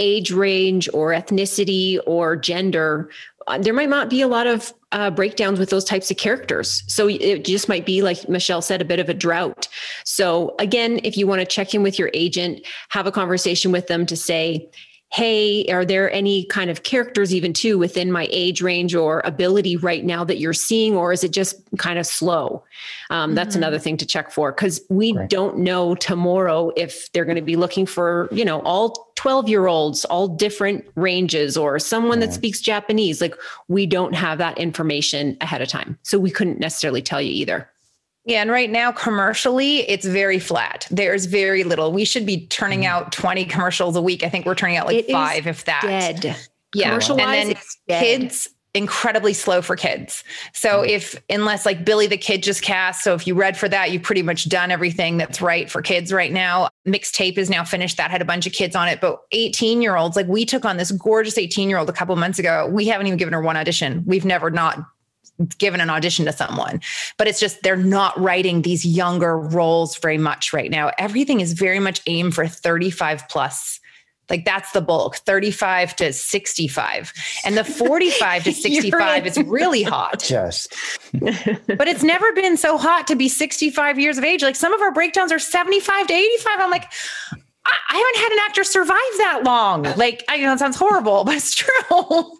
age 0.00 0.30
range 0.30 0.88
or 0.94 1.10
ethnicity 1.10 1.98
or 2.06 2.36
gender 2.36 3.10
there 3.60 3.72
might 3.72 3.88
not 3.88 4.10
be 4.10 4.20
a 4.20 4.28
lot 4.28 4.46
of 4.46 4.74
uh, 4.92 5.10
breakdowns 5.10 5.58
with 5.58 5.70
those 5.70 5.84
types 5.84 6.10
of 6.10 6.16
characters. 6.16 6.82
So 6.86 7.08
it 7.08 7.44
just 7.44 7.68
might 7.68 7.86
be, 7.86 8.02
like 8.02 8.28
Michelle 8.28 8.62
said, 8.62 8.80
a 8.80 8.84
bit 8.84 9.00
of 9.00 9.08
a 9.08 9.14
drought. 9.14 9.68
So 10.04 10.54
again, 10.58 11.00
if 11.04 11.16
you 11.16 11.26
want 11.26 11.40
to 11.40 11.46
check 11.46 11.74
in 11.74 11.82
with 11.82 11.98
your 11.98 12.10
agent, 12.14 12.66
have 12.90 13.06
a 13.06 13.12
conversation 13.12 13.72
with 13.72 13.86
them 13.86 14.06
to 14.06 14.16
say, 14.16 14.68
hey, 15.10 15.64
are 15.66 15.86
there 15.86 16.12
any 16.12 16.44
kind 16.44 16.68
of 16.68 16.82
characters 16.82 17.34
even 17.34 17.52
too 17.52 17.78
within 17.78 18.12
my 18.12 18.28
age 18.30 18.60
range 18.60 18.94
or 18.94 19.22
ability 19.24 19.76
right 19.76 20.04
now 20.04 20.22
that 20.22 20.38
you're 20.38 20.52
seeing, 20.52 20.94
or 20.94 21.12
is 21.12 21.24
it 21.24 21.32
just 21.32 21.56
kind 21.78 21.98
of 21.98 22.06
slow? 22.06 22.62
Um, 23.08 23.30
mm-hmm. 23.30 23.36
That's 23.36 23.56
another 23.56 23.78
thing 23.78 23.96
to 23.98 24.06
check 24.06 24.30
for 24.30 24.52
because 24.52 24.82
we 24.90 25.14
right. 25.14 25.28
don't 25.28 25.58
know 25.58 25.94
tomorrow 25.94 26.72
if 26.76 27.10
they're 27.12 27.24
going 27.24 27.36
to 27.36 27.42
be 27.42 27.56
looking 27.56 27.86
for, 27.86 28.28
you 28.30 28.44
know, 28.44 28.60
all 28.62 29.10
12 29.14 29.48
year 29.48 29.66
olds, 29.66 30.04
all 30.06 30.28
different 30.28 30.84
ranges, 30.94 31.56
or 31.56 31.78
someone 31.78 32.20
that 32.20 32.34
speaks 32.34 32.60
Japanese. 32.60 33.20
Like 33.20 33.34
we 33.68 33.86
don't 33.86 34.14
have 34.14 34.38
that 34.38 34.58
information 34.58 35.38
ahead 35.40 35.62
of 35.62 35.68
time. 35.68 35.98
So 36.02 36.18
we 36.18 36.30
couldn't 36.30 36.60
necessarily 36.60 37.02
tell 37.02 37.20
you 37.20 37.32
either. 37.32 37.68
Yeah, 38.28 38.42
and 38.42 38.50
right 38.50 38.70
now 38.70 38.92
commercially, 38.92 39.88
it's 39.88 40.04
very 40.04 40.38
flat. 40.38 40.86
There's 40.90 41.24
very 41.24 41.64
little. 41.64 41.94
We 41.94 42.04
should 42.04 42.26
be 42.26 42.46
turning 42.48 42.82
mm. 42.82 42.86
out 42.86 43.10
20 43.10 43.46
commercials 43.46 43.96
a 43.96 44.02
week. 44.02 44.22
I 44.22 44.28
think 44.28 44.44
we're 44.44 44.54
turning 44.54 44.76
out 44.76 44.86
like 44.86 45.08
it 45.08 45.10
five, 45.10 45.46
if 45.46 45.64
that. 45.64 45.80
Dead. 45.80 46.36
Yeah, 46.74 46.92
and 46.94 47.18
then 47.18 47.54
kids 47.88 48.50
incredibly 48.74 49.32
slow 49.32 49.62
for 49.62 49.76
kids. 49.76 50.24
So 50.52 50.82
mm. 50.82 50.88
if 50.88 51.18
unless 51.30 51.64
like 51.64 51.86
Billy 51.86 52.06
the 52.06 52.18
Kid 52.18 52.42
just 52.42 52.60
cast, 52.60 53.02
so 53.02 53.14
if 53.14 53.26
you 53.26 53.34
read 53.34 53.56
for 53.56 53.66
that, 53.66 53.92
you've 53.92 54.02
pretty 54.02 54.20
much 54.20 54.50
done 54.50 54.70
everything 54.70 55.16
that's 55.16 55.40
right 55.40 55.70
for 55.70 55.80
kids 55.80 56.12
right 56.12 56.30
now. 56.30 56.68
Mixtape 56.86 57.38
is 57.38 57.48
now 57.48 57.64
finished. 57.64 57.96
That 57.96 58.10
had 58.10 58.20
a 58.20 58.26
bunch 58.26 58.46
of 58.46 58.52
kids 58.52 58.76
on 58.76 58.88
it, 58.88 59.00
but 59.00 59.22
18 59.32 59.80
year 59.80 59.96
olds, 59.96 60.16
like 60.16 60.26
we 60.26 60.44
took 60.44 60.66
on 60.66 60.76
this 60.76 60.92
gorgeous 60.92 61.38
18 61.38 61.70
year 61.70 61.78
old 61.78 61.88
a 61.88 61.94
couple 61.94 62.14
months 62.16 62.38
ago. 62.38 62.68
We 62.70 62.88
haven't 62.88 63.06
even 63.06 63.16
given 63.16 63.32
her 63.32 63.40
one 63.40 63.56
audition. 63.56 64.04
We've 64.06 64.26
never 64.26 64.50
not 64.50 64.84
given 65.58 65.80
an 65.80 65.90
audition 65.90 66.24
to 66.24 66.32
someone 66.32 66.80
but 67.16 67.26
it's 67.26 67.40
just 67.40 67.62
they're 67.62 67.76
not 67.76 68.18
writing 68.18 68.62
these 68.62 68.84
younger 68.86 69.38
roles 69.38 69.96
very 69.98 70.18
much 70.18 70.52
right 70.52 70.70
now. 70.70 70.90
Everything 70.98 71.40
is 71.40 71.52
very 71.52 71.80
much 71.80 72.00
aimed 72.06 72.34
for 72.34 72.46
35 72.46 73.28
plus. 73.28 73.80
Like 74.30 74.44
that's 74.44 74.72
the 74.72 74.82
bulk 74.82 75.16
35 75.16 75.96
to 75.96 76.12
65 76.12 77.12
and 77.46 77.56
the 77.56 77.64
45 77.64 78.44
to 78.44 78.52
65 78.52 79.26
is 79.26 79.38
really 79.38 79.82
hot. 79.94 80.20
Just. 80.20 80.74
But 81.12 81.88
it's 81.88 82.02
never 82.02 82.32
been 82.32 82.56
so 82.56 82.76
hot 82.76 83.06
to 83.06 83.16
be 83.16 83.28
65 83.28 83.98
years 83.98 84.18
of 84.18 84.24
age. 84.24 84.42
Like 84.42 84.56
some 84.56 84.72
of 84.72 84.80
our 84.80 84.92
breakdowns 84.92 85.32
are 85.32 85.38
75 85.38 86.06
to 86.08 86.14
85 86.14 86.60
i'm 86.60 86.70
like 86.70 86.84
I 87.70 87.96
haven't 87.96 88.22
had 88.22 88.32
an 88.32 88.38
actor 88.48 88.64
survive 88.64 88.96
that 89.18 89.42
long. 89.44 89.82
Like, 89.96 90.24
I 90.26 90.38
know 90.38 90.54
it 90.54 90.58
sounds 90.58 90.76
horrible, 90.76 91.24
but 91.26 91.34
it's 91.34 91.54
true. 91.54 92.37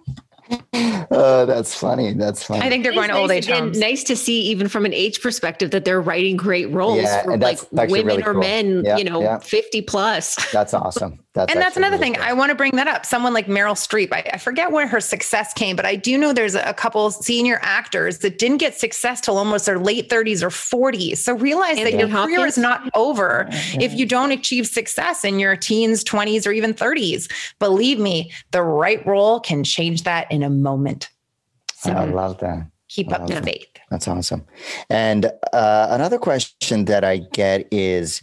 Uh, 1.10 1.44
that's 1.44 1.74
funny. 1.74 2.12
That's 2.12 2.42
funny. 2.42 2.62
I 2.62 2.68
think 2.68 2.82
they're 2.82 2.92
going 2.92 3.08
to 3.08 3.16
old 3.16 3.30
age 3.30 3.46
homes. 3.46 3.78
Nice 3.78 4.04
to 4.04 4.16
see, 4.16 4.40
even 4.42 4.68
from 4.68 4.84
an 4.84 4.92
age 4.92 5.20
perspective, 5.20 5.70
that 5.70 5.84
they're 5.84 6.00
writing 6.00 6.36
great 6.36 6.70
roles 6.70 7.02
yeah, 7.02 7.22
for 7.22 7.36
like 7.36 7.60
women 7.72 8.06
really 8.06 8.22
or 8.22 8.32
cool. 8.32 8.40
men, 8.40 8.84
yeah, 8.84 8.96
you 8.96 9.04
know, 9.04 9.20
yeah. 9.20 9.38
50 9.38 9.82
plus. 9.82 10.36
That's 10.52 10.74
awesome. 10.74 11.20
That's 11.38 11.52
and 11.52 11.62
that's 11.62 11.76
another 11.76 11.96
really 11.96 12.04
thing. 12.06 12.14
Cool. 12.14 12.24
I 12.24 12.32
want 12.32 12.50
to 12.50 12.56
bring 12.56 12.74
that 12.76 12.88
up. 12.88 13.06
Someone 13.06 13.32
like 13.32 13.46
Meryl 13.46 13.74
Streep. 13.74 14.12
I, 14.12 14.28
I, 14.32 14.38
forget 14.38 14.72
where 14.72 14.88
her 14.88 15.00
success 15.00 15.52
came, 15.52 15.76
but 15.76 15.86
I 15.86 15.94
do 15.94 16.18
know 16.18 16.32
there's 16.32 16.56
a 16.56 16.74
couple 16.74 17.08
senior 17.12 17.60
actors 17.62 18.18
that 18.18 18.38
didn't 18.38 18.56
get 18.56 18.74
success 18.74 19.20
till 19.20 19.38
almost 19.38 19.66
their 19.66 19.78
late 19.78 20.08
30s 20.08 20.42
or 20.42 20.48
40s. 20.48 21.18
So 21.18 21.34
realize 21.34 21.78
Anthony 21.78 21.92
that 21.92 21.98
your 21.98 22.08
Hopkins? 22.08 22.36
career 22.36 22.46
is 22.46 22.58
not 22.58 22.90
over 22.94 23.46
mm-hmm. 23.50 23.80
if 23.80 23.92
you 23.92 24.04
don't 24.04 24.32
achieve 24.32 24.66
success 24.66 25.24
in 25.24 25.38
your 25.38 25.54
teens, 25.54 26.02
20s, 26.02 26.44
or 26.44 26.50
even 26.50 26.74
30s. 26.74 27.30
Believe 27.60 28.00
me, 28.00 28.32
the 28.50 28.62
right 28.62 29.06
role 29.06 29.38
can 29.38 29.62
change 29.62 30.02
that 30.02 30.26
in 30.38 30.44
a 30.44 30.50
moment. 30.50 31.10
So 31.74 31.92
I 31.92 32.04
love 32.04 32.38
that. 32.38 32.66
Keep 32.88 33.12
up 33.12 33.26
the 33.26 33.42
faith. 33.42 33.66
That's 33.90 34.08
awesome. 34.08 34.44
And 34.88 35.26
uh, 35.52 35.88
another 35.90 36.18
question 36.18 36.84
that 36.86 37.04
I 37.04 37.18
get 37.18 37.68
is 37.70 38.22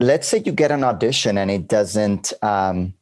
let's 0.00 0.26
say 0.28 0.42
you 0.44 0.52
get 0.52 0.70
an 0.70 0.84
audition 0.84 1.36
and 1.38 1.50
it 1.50 1.68
doesn't 1.68 2.32
um, 2.42 2.94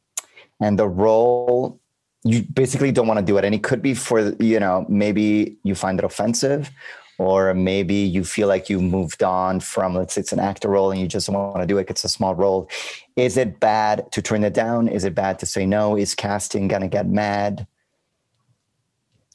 and 0.59 0.77
the 0.77 0.87
role 0.87 1.79
you 2.23 2.43
basically 2.53 2.91
don't 2.91 3.07
want 3.07 3.19
to 3.19 3.25
do 3.25 3.37
it 3.37 3.45
and 3.45 3.55
it 3.55 3.63
could 3.63 3.81
be 3.81 3.93
for 3.93 4.33
you 4.41 4.59
know 4.59 4.85
maybe 4.87 5.57
you 5.63 5.75
find 5.75 5.99
it 5.99 6.05
offensive 6.05 6.69
or 7.17 7.53
maybe 7.53 7.95
you 7.95 8.23
feel 8.23 8.47
like 8.47 8.69
you 8.69 8.79
moved 8.79 9.23
on 9.23 9.59
from 9.59 9.95
let's 9.95 10.13
say 10.13 10.21
it's 10.21 10.31
an 10.31 10.39
actor 10.39 10.69
role 10.69 10.91
and 10.91 11.01
you 11.01 11.07
just 11.07 11.27
don't 11.27 11.35
want 11.35 11.61
to 11.61 11.65
do 11.65 11.77
it 11.77 11.89
it's 11.89 12.03
a 12.03 12.09
small 12.09 12.35
role 12.35 12.69
is 13.15 13.35
it 13.37 13.59
bad 13.59 14.09
to 14.11 14.21
turn 14.21 14.43
it 14.43 14.53
down 14.53 14.87
is 14.87 15.03
it 15.03 15.15
bad 15.15 15.39
to 15.39 15.45
say 15.45 15.65
no 15.65 15.97
is 15.97 16.15
casting 16.15 16.67
gonna 16.67 16.87
get 16.87 17.07
mad 17.07 17.67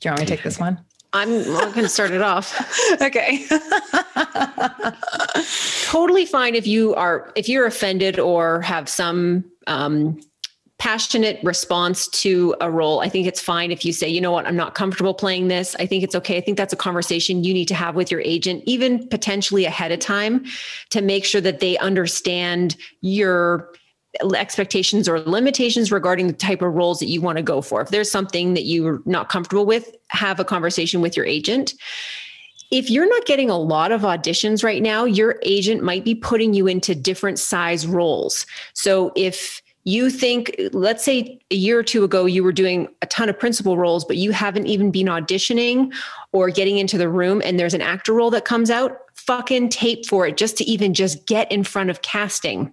do 0.00 0.08
you 0.08 0.12
want 0.12 0.20
me 0.20 0.26
to 0.26 0.30
take 0.30 0.42
this 0.42 0.58
one 0.58 0.78
I'm, 1.12 1.30
I'm 1.30 1.70
going 1.70 1.84
to 1.84 1.88
start 1.88 2.10
it 2.10 2.20
off. 2.20 2.54
okay. 3.00 3.46
totally 5.84 6.26
fine 6.26 6.54
if 6.54 6.66
you 6.66 6.94
are 6.96 7.32
if 7.34 7.48
you're 7.48 7.64
offended 7.64 8.18
or 8.18 8.60
have 8.60 8.90
some 8.90 9.42
um, 9.66 10.20
passionate 10.78 11.40
response 11.42 12.08
to 12.08 12.54
a 12.60 12.70
role. 12.70 13.00
I 13.00 13.08
think 13.08 13.26
it's 13.26 13.40
fine 13.40 13.72
if 13.72 13.84
you 13.84 13.92
say, 13.92 14.08
you 14.08 14.20
know 14.20 14.30
what, 14.30 14.46
I'm 14.46 14.54
not 14.54 14.74
comfortable 14.74 15.14
playing 15.14 15.48
this. 15.48 15.74
I 15.78 15.86
think 15.86 16.04
it's 16.04 16.14
okay. 16.14 16.36
I 16.36 16.40
think 16.40 16.56
that's 16.56 16.72
a 16.72 16.76
conversation 16.76 17.42
you 17.42 17.54
need 17.54 17.68
to 17.68 17.74
have 17.74 17.96
with 17.96 18.10
your 18.10 18.20
agent, 18.20 18.62
even 18.66 19.08
potentially 19.08 19.64
ahead 19.64 19.90
of 19.90 19.98
time, 19.98 20.44
to 20.90 21.00
make 21.00 21.24
sure 21.24 21.40
that 21.40 21.60
they 21.60 21.78
understand 21.78 22.76
your 23.00 23.72
expectations 24.34 25.08
or 25.08 25.20
limitations 25.20 25.92
regarding 25.92 26.26
the 26.26 26.32
type 26.32 26.62
of 26.62 26.74
roles 26.74 26.98
that 26.98 27.08
you 27.08 27.20
want 27.20 27.36
to 27.36 27.42
go 27.42 27.60
for. 27.60 27.80
If 27.80 27.90
there's 27.90 28.10
something 28.10 28.54
that 28.54 28.64
you're 28.64 29.02
not 29.04 29.28
comfortable 29.28 29.66
with, 29.66 29.94
have 30.08 30.40
a 30.40 30.44
conversation 30.44 31.00
with 31.00 31.16
your 31.16 31.26
agent. 31.26 31.74
if 32.70 32.90
you're 32.90 33.08
not 33.08 33.24
getting 33.24 33.48
a 33.48 33.58
lot 33.58 33.92
of 33.92 34.02
auditions 34.02 34.62
right 34.62 34.82
now, 34.82 35.04
your 35.04 35.38
agent 35.42 35.82
might 35.82 36.04
be 36.04 36.14
putting 36.14 36.52
you 36.52 36.66
into 36.66 36.94
different 36.94 37.38
size 37.38 37.86
roles. 37.86 38.44
So 38.74 39.12
if 39.16 39.62
you 39.84 40.10
think, 40.10 40.54
let's 40.72 41.02
say 41.02 41.38
a 41.50 41.54
year 41.54 41.78
or 41.78 41.82
two 41.82 42.04
ago, 42.04 42.26
you 42.26 42.44
were 42.44 42.52
doing 42.52 42.88
a 43.00 43.06
ton 43.06 43.30
of 43.30 43.38
principal 43.38 43.78
roles, 43.78 44.04
but 44.04 44.18
you 44.18 44.32
haven't 44.32 44.66
even 44.66 44.90
been 44.90 45.06
auditioning 45.06 45.94
or 46.32 46.50
getting 46.50 46.76
into 46.76 46.98
the 46.98 47.08
room, 47.08 47.40
and 47.42 47.58
there's 47.58 47.74
an 47.74 47.80
actor 47.80 48.12
role 48.12 48.30
that 48.30 48.44
comes 48.44 48.70
out, 48.70 48.98
fucking 49.14 49.70
tape 49.70 50.04
for 50.04 50.26
it 50.26 50.36
just 50.36 50.58
to 50.58 50.64
even 50.64 50.92
just 50.92 51.26
get 51.26 51.50
in 51.50 51.64
front 51.64 51.88
of 51.88 52.02
casting. 52.02 52.70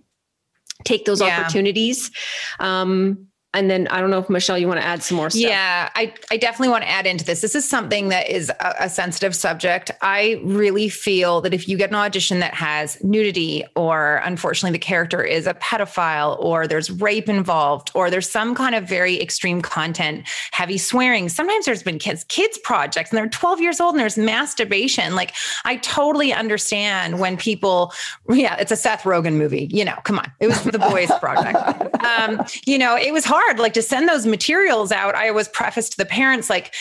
Take 0.85 1.05
those 1.05 1.21
yeah. 1.21 1.41
opportunities. 1.41 2.11
Um, 2.59 3.27
and 3.55 3.71
then 3.71 3.87
I 3.87 4.01
don't 4.01 4.11
know 4.11 4.19
if 4.19 4.29
Michelle, 4.29 4.57
you 4.57 4.67
want 4.67 4.81
to 4.81 4.85
add 4.85 5.01
some 5.01 5.15
more 5.15 5.29
stuff. 5.29 5.41
Yeah, 5.41 5.89
I, 5.95 6.13
I 6.29 6.35
definitely 6.35 6.69
want 6.69 6.83
to 6.83 6.89
add 6.89 7.07
into 7.07 7.23
this. 7.23 7.39
This 7.39 7.55
is 7.55 7.67
something 7.67 8.09
that 8.09 8.29
is 8.29 8.49
a, 8.49 8.75
a, 8.81 8.89
sensitive 8.89 9.33
subject. 9.33 9.91
I 10.01 10.41
really 10.43 10.89
feel 10.89 11.39
that 11.41 11.53
if 11.53 11.67
you 11.67 11.77
get 11.77 11.89
an 11.89 11.95
audition 11.95 12.39
that 12.39 12.53
has 12.53 13.01
nudity, 13.01 13.63
or 13.75 14.21
unfortunately 14.25 14.77
the 14.77 14.83
character 14.83 15.23
is 15.23 15.47
a 15.47 15.53
pedophile, 15.55 16.37
or 16.39 16.67
there's 16.67 16.91
rape 16.91 17.29
involved, 17.29 17.91
or 17.95 18.09
there's 18.09 18.29
some 18.29 18.55
kind 18.55 18.75
of 18.75 18.87
very 18.89 19.21
extreme 19.21 19.61
content, 19.61 20.27
heavy 20.51 20.77
swearing. 20.77 21.29
Sometimes 21.29 21.65
there's 21.65 21.83
been 21.83 21.97
kids, 21.97 22.25
kids 22.25 22.57
projects, 22.57 23.11
and 23.11 23.17
they're 23.17 23.29
12 23.29 23.61
years 23.61 23.79
old 23.79 23.95
and 23.95 24.01
there's 24.01 24.17
masturbation. 24.17 25.15
Like 25.15 25.33
I 25.63 25.77
totally 25.77 26.33
understand 26.33 27.19
when 27.19 27.37
people, 27.37 27.93
yeah, 28.29 28.57
it's 28.57 28.71
a 28.73 28.75
Seth 28.75 29.03
Rogen 29.03 29.35
movie. 29.35 29.69
You 29.71 29.85
know, 29.85 29.95
come 30.03 30.19
on. 30.19 30.29
It 30.41 30.47
was 30.47 30.61
the 30.63 30.79
boys 30.79 31.11
project. 31.19 31.57
Um, 32.05 32.45
you 32.67 32.77
know, 32.77 32.95
it 32.95 33.11
was 33.11 33.25
hard 33.25 33.44
hard 33.45 33.59
like 33.59 33.73
to 33.73 33.81
send 33.81 34.07
those 34.09 34.25
materials 34.25 34.91
out 34.91 35.15
i 35.15 35.29
always 35.29 35.47
preface 35.47 35.89
to 35.89 35.97
the 35.97 36.05
parents 36.05 36.49
like 36.49 36.73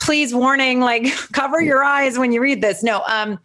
please 0.00 0.34
warning 0.34 0.80
like 0.80 1.04
cover 1.32 1.60
your 1.60 1.82
eyes 1.82 2.18
when 2.18 2.32
you 2.32 2.40
read 2.40 2.62
this. 2.62 2.82
No 2.82 3.02
um 3.06 3.38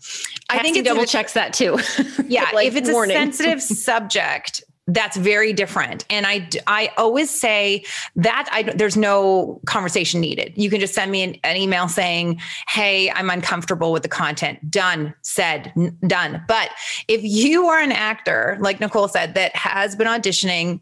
i 0.50 0.62
think 0.62 0.78
it 0.78 0.86
double 0.86 1.06
checks 1.06 1.34
that 1.34 1.54
too. 1.54 1.80
Yeah 2.28 2.50
like, 2.54 2.68
if 2.68 2.76
it's 2.76 2.90
warning. 2.90 3.16
a 3.16 3.20
sensitive 3.20 3.62
subject 3.62 4.64
that's 4.88 5.16
very 5.16 5.54
different. 5.54 6.06
And 6.10 6.26
i 6.28 6.48
i 6.68 6.90
always 6.98 7.30
say 7.30 7.84
that 8.16 8.50
i 8.52 8.64
there's 8.64 8.98
no 8.98 9.62
conversation 9.66 10.22
needed. 10.22 10.54
You 10.56 10.70
can 10.70 10.80
just 10.80 10.94
send 10.94 11.12
me 11.12 11.24
an, 11.24 11.36
an 11.44 11.58
email 11.58 11.88
saying 11.88 12.40
hey 12.68 13.10
i'm 13.12 13.30
uncomfortable 13.30 13.92
with 13.92 14.04
the 14.04 14.10
content. 14.10 14.70
Done 14.70 15.14
said 15.22 15.72
n- 15.78 15.98
done. 16.08 16.44
But 16.48 16.70
if 17.08 17.22
you 17.24 17.68
are 17.68 17.80
an 17.80 17.92
actor 17.92 18.58
like 18.60 18.80
nicole 18.80 19.08
said 19.08 19.36
that 19.36 19.56
has 19.56 19.96
been 19.96 20.08
auditioning 20.08 20.82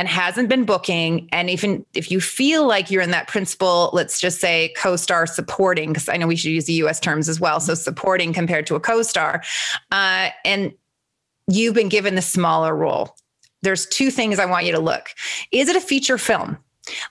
and 0.00 0.08
hasn't 0.08 0.48
been 0.48 0.64
booking. 0.64 1.28
And 1.30 1.50
even 1.50 1.84
if 1.92 2.10
you 2.10 2.22
feel 2.22 2.66
like 2.66 2.90
you're 2.90 3.02
in 3.02 3.10
that 3.10 3.28
principal 3.28 3.90
let's 3.92 4.18
just 4.18 4.40
say 4.40 4.72
co-star 4.74 5.26
supporting 5.26 5.90
because 5.90 6.08
i 6.08 6.16
know 6.16 6.26
we 6.26 6.36
should 6.36 6.52
use 6.52 6.64
the 6.64 6.72
us 6.72 6.98
terms 6.98 7.28
as 7.28 7.38
well. 7.38 7.60
So 7.60 7.74
supporting 7.74 8.32
compared 8.32 8.66
to 8.68 8.76
a 8.76 8.80
co-star 8.80 9.42
uh, 9.92 10.30
and 10.46 10.72
you've 11.48 11.74
been 11.74 11.90
given 11.90 12.14
the 12.14 12.22
smaller 12.22 12.74
role. 12.74 13.14
There's 13.60 13.84
two 13.84 14.10
things 14.10 14.38
i 14.38 14.46
want 14.46 14.64
you 14.64 14.72
to 14.72 14.80
look. 14.80 15.10
Is 15.52 15.68
it 15.68 15.76
a 15.76 15.82
feature 15.82 16.16
film? 16.16 16.56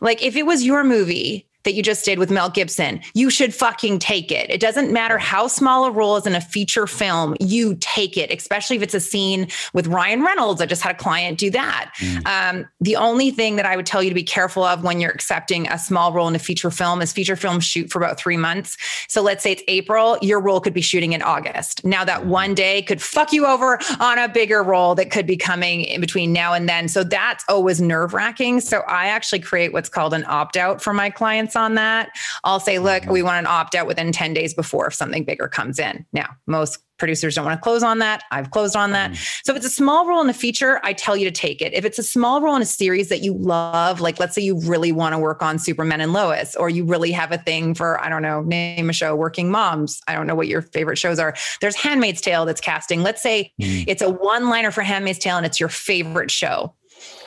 Like 0.01 0.23
if 0.23 0.35
it 0.35 0.47
was 0.47 0.63
your 0.63 0.83
movie 0.83 1.47
that 1.64 1.74
you 1.74 1.84
just 1.84 2.05
did 2.05 2.20
with 2.20 2.32
Mel 2.32 2.49
Gibson, 2.49 3.01
you 3.14 3.30
should 3.30 3.53
fucking 3.53 3.99
take 3.99 4.32
it. 4.32 4.49
It 4.49 4.62
doesn't 4.62 4.91
matter 4.91 5.18
how 5.18 5.47
small 5.47 5.86
a 5.86 5.91
role 5.91 6.16
is 6.16 6.26
in 6.26 6.36
a 6.36 6.41
feature 6.41 6.88
film, 6.88 7.36
you 7.39 7.76
take 7.80 8.18
it, 8.18 8.32
especially 8.32 8.78
if 8.78 8.82
it's 8.82 8.93
a 8.93 8.99
scene 8.99 9.47
with 9.74 9.88
Ryan 9.88 10.24
Reynolds. 10.24 10.62
I 10.62 10.66
just 10.66 10.82
had 10.82 10.95
a 10.95 10.97
client 10.97 11.38
do 11.38 11.49
that. 11.51 11.91
Mm. 11.99 12.26
Um, 12.28 12.68
the 12.80 12.95
only 12.95 13.32
thing 13.32 13.57
that 13.57 13.66
I 13.66 13.76
would 13.76 13.86
tell 13.86 14.01
you 14.01 14.10
to 14.10 14.16
be 14.16 14.24
careful 14.24 14.64
of 14.64 14.84
when 14.84 15.01
you're 15.01 15.12
accepting 15.12 15.68
a 15.68 15.78
small 15.78 16.14
role 16.14 16.28
in 16.28 16.36
a 16.36 16.39
feature 16.39 16.72
film 16.72 17.01
is 17.01 17.12
feature 17.12 17.36
films 17.36 17.66
shoot 17.66 17.91
for 17.91 17.99
about 17.99 18.18
three 18.18 18.38
months. 18.38 18.78
So 19.10 19.22
let's 19.22 19.43
say 19.43 19.51
it's 19.51 19.64
April, 19.68 20.18
your 20.22 20.39
role 20.39 20.62
could 20.62 20.74
be 20.74 20.82
shooting 20.82 21.14
in 21.14 21.22
August. 21.22 21.84
Now 21.84 22.05
that 22.05 22.22
mm. 22.22 22.26
one 22.26 22.53
day 22.53 22.84
could 22.84 23.01
fuck 23.01 23.34
you 23.34 23.45
over 23.45 23.80
on 23.99 24.18
a 24.18 24.30
bigger 24.30 24.64
role 24.64 24.95
that 24.95 25.12
could 25.12 25.28
be 25.28 25.38
coming 25.38 25.82
in 25.82 25.99
between 25.99 26.32
now 26.32 26.53
and 26.53 26.70
then. 26.70 26.88
So 26.88 27.03
that's 27.03 27.43
always 27.49 27.82
nerve 27.82 28.14
wracking. 28.14 28.62
So 28.62 28.80
I 28.88 29.07
actually 29.07 29.39
create 29.39 29.74
what's 29.74 29.89
called 29.89 30.14
an 30.14 30.24
opt 30.26 30.55
out 30.55 30.82
for 30.82 30.93
my 30.93 31.10
clients 31.10 31.55
on 31.60 31.76
that, 31.76 32.10
I'll 32.43 32.60
say, 32.60 32.80
look, 32.80 33.05
we 33.05 33.22
want 33.22 33.38
an 33.39 33.47
opt 33.47 33.76
out 33.76 33.86
within 33.86 34.12
10 34.12 34.34
days 34.34 34.53
before 34.53 34.88
if 34.88 34.93
something 34.93 35.24
bigger 35.24 35.47
comes 35.47 35.78
in. 35.78 36.05
Now, 36.14 36.30
most 36.47 36.80
producers 36.99 37.34
don't 37.34 37.45
want 37.45 37.57
to 37.57 37.64
close 37.64 37.82
on 37.82 37.99
that. 37.99 38.24
I've 38.30 38.51
closed 38.51 38.76
on 38.76 38.91
that. 38.91 39.12
Mm. 39.12 39.45
So 39.45 39.53
if 39.53 39.57
it's 39.57 39.66
a 39.66 39.72
small 39.72 40.05
role 40.05 40.22
in 40.22 40.30
a 40.30 40.34
feature, 40.34 40.80
I 40.84 40.93
tell 40.93 41.18
you 41.18 41.26
to 41.26 41.32
take 41.32 41.62
it. 41.62 41.74
If 41.74 41.86
it's 41.86 41.97
a 41.97 42.03
small 42.03 42.41
role 42.41 42.55
in 42.55 42.62
a 42.62 42.66
series 42.66 43.10
that 43.10 43.22
you 43.22 43.34
love, 43.34 44.01
like 44.01 44.20
let's 44.20 44.36
say 44.36 44.41
you 44.41 44.60
really 44.60 44.91
want 44.91 45.14
to 45.14 45.20
work 45.20 45.41
on 45.41 45.57
Superman 45.57 46.01
and 46.01 46.14
Lois, 46.14 46.55
or 46.55 46.70
you 46.70 46.86
really 46.86 47.12
have 47.12 47.32
a 47.32 47.38
thing 47.38 47.74
for, 47.74 47.99
I 47.99 48.10
don't 48.10 48.22
know, 48.22 48.41
name 48.41 48.89
a 48.89 48.93
show, 48.93 49.16
Working 49.16 49.49
Moms. 49.49 50.01
I 50.07 50.14
don't 50.14 50.28
know 50.28 50.36
what 50.36 50.47
your 50.47 50.62
favorite 50.62 50.97
shows 50.97 51.20
are. 51.20 51.34
There's 51.62 51.76
Handmaid's 51.76 52.22
Tale 52.22 52.45
that's 52.45 52.62
casting. 52.62 53.01
Let's 53.01 53.24
say 53.24 53.53
mm. 53.60 53.86
it's 53.88 54.01
a 54.01 54.10
one 54.12 54.49
liner 54.49 54.72
for 54.72 54.82
Handmaid's 54.82 55.20
Tale 55.20 55.38
and 55.38 55.45
it's 55.45 55.60
your 55.60 55.70
favorite 55.70 56.30
show. 56.30 56.76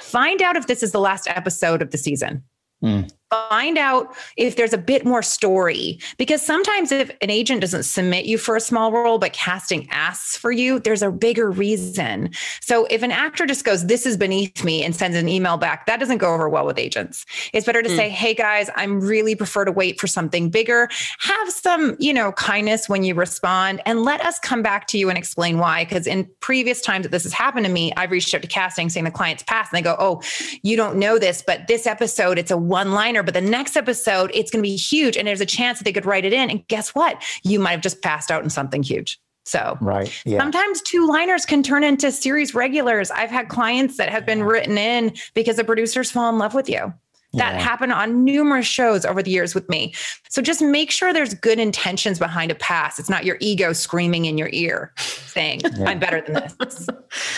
Find 0.00 0.42
out 0.42 0.56
if 0.56 0.66
this 0.66 0.82
is 0.82 0.92
the 0.92 1.00
last 1.00 1.26
episode 1.28 1.80
of 1.80 1.90
the 1.90 1.98
season. 1.98 2.44
Mm 2.84 3.10
find 3.32 3.78
out 3.78 4.14
if 4.36 4.56
there's 4.56 4.74
a 4.74 4.78
bit 4.78 5.06
more 5.06 5.22
story. 5.22 5.98
Because 6.18 6.42
sometimes 6.42 6.92
if 6.92 7.10
an 7.22 7.30
agent 7.30 7.62
doesn't 7.62 7.84
submit 7.84 8.26
you 8.26 8.36
for 8.36 8.56
a 8.56 8.60
small 8.60 8.92
role 8.92 9.18
but 9.18 9.32
casting 9.32 9.88
asks 9.90 10.36
for 10.36 10.52
you 10.52 10.78
there's 10.78 11.02
a 11.02 11.10
bigger 11.10 11.50
reason. 11.50 12.30
So 12.60 12.86
if 12.90 13.02
an 13.02 13.10
actor 13.10 13.46
just 13.46 13.64
goes 13.64 13.86
this 13.86 14.04
is 14.04 14.18
beneath 14.18 14.64
me 14.64 14.84
and 14.84 14.94
sends 14.94 15.16
an 15.16 15.28
email 15.28 15.56
back 15.56 15.86
that 15.86 15.98
doesn't 15.98 16.18
go 16.18 16.34
over 16.34 16.48
well 16.48 16.66
with 16.66 16.78
agents. 16.78 17.24
It's 17.54 17.64
better 17.64 17.82
to 17.82 17.88
mm. 17.88 17.96
say 17.96 18.10
hey 18.10 18.34
guys 18.34 18.68
i'm 18.76 19.00
really 19.00 19.34
prefer 19.34 19.64
to 19.64 19.72
wait 19.72 19.98
for 19.98 20.06
something 20.06 20.50
bigger. 20.50 20.88
Have 21.20 21.50
some 21.50 21.96
you 21.98 22.12
know 22.12 22.32
kindness 22.32 22.88
when 22.88 23.02
you 23.02 23.14
respond 23.14 23.80
and 23.86 24.02
let 24.02 24.20
us 24.20 24.38
come 24.40 24.62
back 24.62 24.86
to 24.88 24.98
you 24.98 25.08
and 25.08 25.16
explain 25.16 25.56
why. 25.58 25.84
Because 25.84 26.06
in 26.06 26.28
previous 26.40 26.82
times 26.82 27.04
that 27.04 27.12
this 27.12 27.22
has 27.22 27.32
happened 27.32 27.64
to 27.64 27.72
me 27.72 27.92
i've 27.96 28.10
reached 28.10 28.34
out 28.34 28.42
to 28.42 28.48
casting 28.48 28.90
saying 28.90 29.04
the 29.04 29.10
client's 29.10 29.42
passed 29.44 29.72
and 29.72 29.78
they 29.78 29.82
go 29.82 29.96
oh 29.98 30.20
you 30.62 30.76
don't 30.76 30.96
know 30.96 31.18
this 31.18 31.42
but 31.46 31.66
this 31.66 31.86
episode 31.86 32.38
it's 32.38 32.50
a 32.50 32.56
one 32.56 32.92
liner 32.92 33.21
but 33.22 33.34
the 33.34 33.40
next 33.40 33.76
episode, 33.76 34.30
it's 34.34 34.50
going 34.50 34.62
to 34.62 34.68
be 34.68 34.76
huge. 34.76 35.16
And 35.16 35.26
there's 35.26 35.40
a 35.40 35.46
chance 35.46 35.78
that 35.78 35.84
they 35.84 35.92
could 35.92 36.06
write 36.06 36.24
it 36.24 36.32
in. 36.32 36.50
And 36.50 36.66
guess 36.68 36.94
what? 36.94 37.22
You 37.42 37.58
might 37.58 37.72
have 37.72 37.80
just 37.80 38.02
passed 38.02 38.30
out 38.30 38.42
in 38.42 38.50
something 38.50 38.82
huge. 38.82 39.20
So 39.44 39.76
right. 39.80 40.12
Yeah. 40.24 40.38
sometimes 40.38 40.80
two 40.82 41.06
liners 41.06 41.44
can 41.44 41.62
turn 41.62 41.82
into 41.82 42.12
series 42.12 42.54
regulars. 42.54 43.10
I've 43.10 43.30
had 43.30 43.48
clients 43.48 43.96
that 43.96 44.08
have 44.08 44.24
been 44.24 44.44
written 44.44 44.78
in 44.78 45.14
because 45.34 45.56
the 45.56 45.64
producers 45.64 46.10
fall 46.10 46.30
in 46.30 46.38
love 46.38 46.54
with 46.54 46.68
you. 46.68 46.92
That 47.34 47.54
yeah. 47.54 47.60
happened 47.60 47.92
on 47.92 48.24
numerous 48.24 48.66
shows 48.66 49.06
over 49.06 49.22
the 49.22 49.30
years 49.30 49.54
with 49.54 49.66
me. 49.70 49.94
So 50.28 50.42
just 50.42 50.60
make 50.60 50.90
sure 50.90 51.14
there's 51.14 51.32
good 51.32 51.58
intentions 51.58 52.18
behind 52.18 52.50
a 52.50 52.54
pass. 52.54 52.98
It's 52.98 53.08
not 53.08 53.24
your 53.24 53.38
ego 53.40 53.72
screaming 53.72 54.26
in 54.26 54.36
your 54.36 54.50
ear 54.52 54.92
saying, 54.98 55.62
yeah. 55.76 55.88
I'm 55.88 55.98
better 55.98 56.20
than 56.20 56.34
this. 56.60 56.86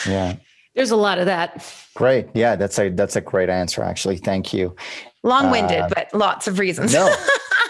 yeah. 0.06 0.36
There's 0.74 0.90
a 0.90 0.96
lot 0.96 1.20
of 1.20 1.26
that. 1.26 1.64
Great. 1.94 2.26
Yeah, 2.34 2.56
that's 2.56 2.76
a 2.80 2.88
that's 2.88 3.14
a 3.14 3.20
great 3.20 3.48
answer 3.48 3.82
actually. 3.82 4.16
Thank 4.16 4.52
you. 4.52 4.74
Long-winded, 5.24 5.80
uh, 5.80 5.88
but 5.94 6.14
lots 6.14 6.46
of 6.46 6.58
reasons. 6.58 6.92
No. 6.92 7.12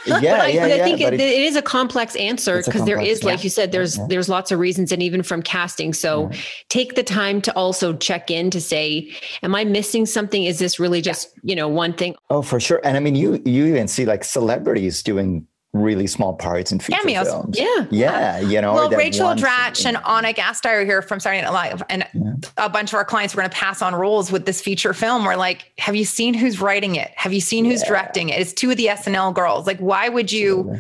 Yeah, 0.07 0.17
I, 0.17 0.21
yeah, 0.49 0.65
I 0.65 0.67
yeah, 0.69 0.85
think 0.85 1.01
it, 1.01 1.15
it 1.15 1.21
is 1.21 1.57
a 1.57 1.63
complex 1.63 2.15
answer 2.17 2.63
because 2.63 2.85
there 2.85 3.01
is, 3.01 3.25
like 3.25 3.43
you 3.43 3.49
said, 3.49 3.73
there's 3.73 3.97
yeah. 3.97 4.07
there's 4.09 4.29
lots 4.29 4.53
of 4.53 4.59
reasons, 4.59 4.93
and 4.93 5.03
even 5.03 5.23
from 5.23 5.41
casting. 5.41 5.95
So 5.95 6.29
yeah. 6.31 6.39
take 6.69 6.95
the 6.95 7.03
time 7.03 7.41
to 7.41 7.57
also 7.57 7.95
check 7.95 8.31
in 8.31 8.51
to 8.51 8.61
say, 8.61 9.11
"Am 9.43 9.55
I 9.55 9.65
missing 9.65 10.05
something? 10.05 10.45
Is 10.45 10.59
this 10.59 10.79
really 10.79 11.01
just 11.01 11.31
you 11.43 11.57
know 11.57 11.69
one 11.69 11.95
thing?" 11.95 12.17
Oh, 12.29 12.43
for 12.43 12.61
sure. 12.61 12.83
And 12.85 12.99
I 12.99 13.01
mean, 13.01 13.15
you 13.15 13.41
you 13.47 13.65
even 13.67 13.89
see 13.89 14.05
like 14.05 14.25
celebrities 14.25 15.03
doing 15.03 15.47
really 15.75 16.07
small 16.07 16.35
parts 16.35 16.73
in 16.73 16.79
feature 16.79 17.01
Cameos. 17.01 17.27
films. 17.27 17.59
Yeah. 17.59 17.87
Yeah. 17.91 18.41
You 18.41 18.61
know, 18.61 18.75
well, 18.75 18.91
Rachel 18.91 19.35
Dratch 19.35 19.85
and 19.85 19.97
Anna 20.07 20.33
Gasteyer 20.33 20.83
are 20.83 20.85
here 20.85 21.03
from 21.03 21.21
Saturday 21.21 21.43
Night 21.43 21.53
Live. 21.53 21.83
And 21.91 22.07
yeah. 22.15 22.33
a 22.57 22.71
bunch 22.71 22.93
of 22.93 22.95
our 22.95 23.05
clients 23.05 23.35
were 23.35 23.43
going 23.43 23.51
to 23.51 23.57
pass 23.57 23.83
on 23.83 23.95
roles 23.95 24.31
with 24.31 24.47
this 24.47 24.63
feature 24.63 24.95
film. 24.95 25.25
We're 25.25 25.37
like, 25.37 25.73
have 25.79 25.97
you 25.97 26.05
seen 26.05 26.33
who's 26.33 26.61
writing 26.61 26.95
it? 26.95 27.11
Have 27.17 27.33
you 27.33 27.41
seen 27.41 27.65
who's 27.65 27.83
yeah. 27.83 27.89
directing 27.89 28.29
it? 28.29 28.41
It's 28.41 28.53
two 28.53 28.71
of 28.71 28.77
the 28.77 28.87
SNL 28.87 29.35
girls. 29.35 29.67
Like, 29.67 29.79
why 29.81 30.09
would 30.09 30.33
you? 30.33 30.79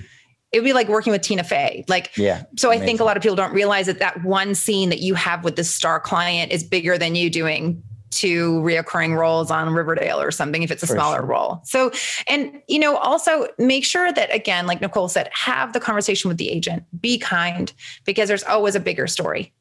It 0.53 0.61
would 0.61 0.65
be 0.65 0.73
like 0.73 0.87
working 0.87 1.13
with 1.13 1.23
Tina 1.23 1.43
Fey. 1.43 1.85
Like, 1.89 2.17
yeah. 2.17 2.45
So 2.57 2.71
I 2.71 2.79
think 2.79 3.01
a 3.01 3.05
lot 3.05 3.17
of 3.17 3.25
people 3.25 3.35
don't 3.35 3.53
realize 3.53 3.87
that 3.87 3.99
that 3.99 4.23
one 4.23 4.55
scene 4.55 4.91
that 4.91 5.01
you 5.01 5.15
have 5.15 5.43
with 5.43 5.57
the 5.57 5.65
star 5.65 5.99
client 5.99 6.53
is 6.53 6.63
bigger 6.63 6.97
than 6.97 7.17
you 7.17 7.29
doing 7.29 7.83
two 8.15 8.61
reoccurring 8.61 9.17
roles 9.17 9.51
on 9.51 9.73
Riverdale 9.73 10.21
or 10.21 10.31
something 10.31 10.63
if 10.63 10.71
it's 10.71 10.83
a 10.83 10.87
For 10.87 10.95
smaller 10.95 11.19
sure. 11.19 11.27
role. 11.27 11.61
So, 11.65 11.91
and 12.27 12.61
you 12.69 12.79
know, 12.79 12.97
also 12.97 13.49
make 13.59 13.85
sure 13.85 14.13
that 14.13 14.35
again, 14.35 14.67
like 14.67 14.81
Nicole 14.81 15.09
said, 15.09 15.29
have 15.33 15.73
the 15.73 15.81
conversation 15.81 16.29
with 16.29 16.39
the 16.39 16.49
agent. 16.49 16.85
Be 17.01 17.19
kind 17.19 17.73
because 18.05 18.29
there's 18.29 18.45
always 18.45 18.75
a 18.75 18.81
bigger 18.81 19.07
story. 19.07 19.53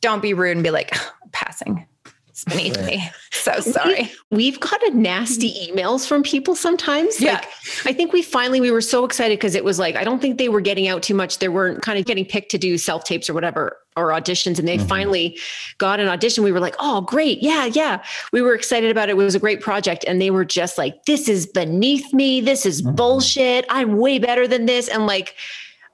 Don't 0.00 0.22
be 0.22 0.34
rude 0.34 0.56
and 0.56 0.64
be 0.64 0.70
like, 0.70 0.94
passing. 1.32 1.86
It's 2.28 2.44
beneath 2.44 2.82
me. 2.86 3.02
So 3.32 3.58
sorry. 3.60 4.10
We, 4.30 4.50
have 4.50 4.60
gotten 4.60 5.02
nasty 5.02 5.68
emails 5.68 6.06
from 6.06 6.22
people 6.22 6.54
sometimes. 6.54 7.20
Yeah. 7.20 7.34
Like, 7.34 7.46
I 7.86 7.92
think 7.92 8.12
we 8.12 8.22
finally 8.22 8.60
we 8.60 8.70
were 8.70 8.80
so 8.80 9.04
excited 9.04 9.38
because 9.38 9.54
it 9.54 9.64
was 9.64 9.78
like 9.78 9.96
I 9.96 10.04
don't 10.04 10.22
think 10.22 10.38
they 10.38 10.48
were 10.48 10.60
getting 10.60 10.88
out 10.88 11.02
too 11.02 11.14
much. 11.14 11.38
They 11.38 11.48
weren't 11.48 11.82
kind 11.82 11.98
of 11.98 12.06
getting 12.06 12.24
picked 12.24 12.50
to 12.52 12.58
do 12.58 12.78
self 12.78 13.04
tapes 13.04 13.28
or 13.28 13.34
whatever 13.34 13.76
or 13.96 14.08
auditions, 14.08 14.58
and 14.58 14.66
they 14.66 14.78
mm-hmm. 14.78 14.86
finally 14.86 15.38
got 15.78 16.00
an 16.00 16.08
audition. 16.08 16.44
We 16.44 16.52
were 16.52 16.60
like, 16.60 16.76
oh 16.78 17.02
great, 17.02 17.42
yeah, 17.42 17.66
yeah. 17.66 18.02
We 18.32 18.42
were 18.42 18.54
excited 18.54 18.90
about 18.90 19.08
it. 19.08 19.12
It 19.12 19.16
was 19.16 19.34
a 19.34 19.40
great 19.40 19.60
project, 19.60 20.04
and 20.06 20.20
they 20.20 20.30
were 20.30 20.44
just 20.44 20.78
like, 20.78 21.04
this 21.04 21.28
is 21.28 21.46
beneath 21.46 22.12
me. 22.12 22.40
This 22.40 22.66
is 22.66 22.82
mm-hmm. 22.82 22.94
bullshit. 22.94 23.64
I'm 23.68 23.98
way 23.98 24.18
better 24.18 24.46
than 24.46 24.66
this, 24.66 24.88
and 24.88 25.06
like 25.06 25.34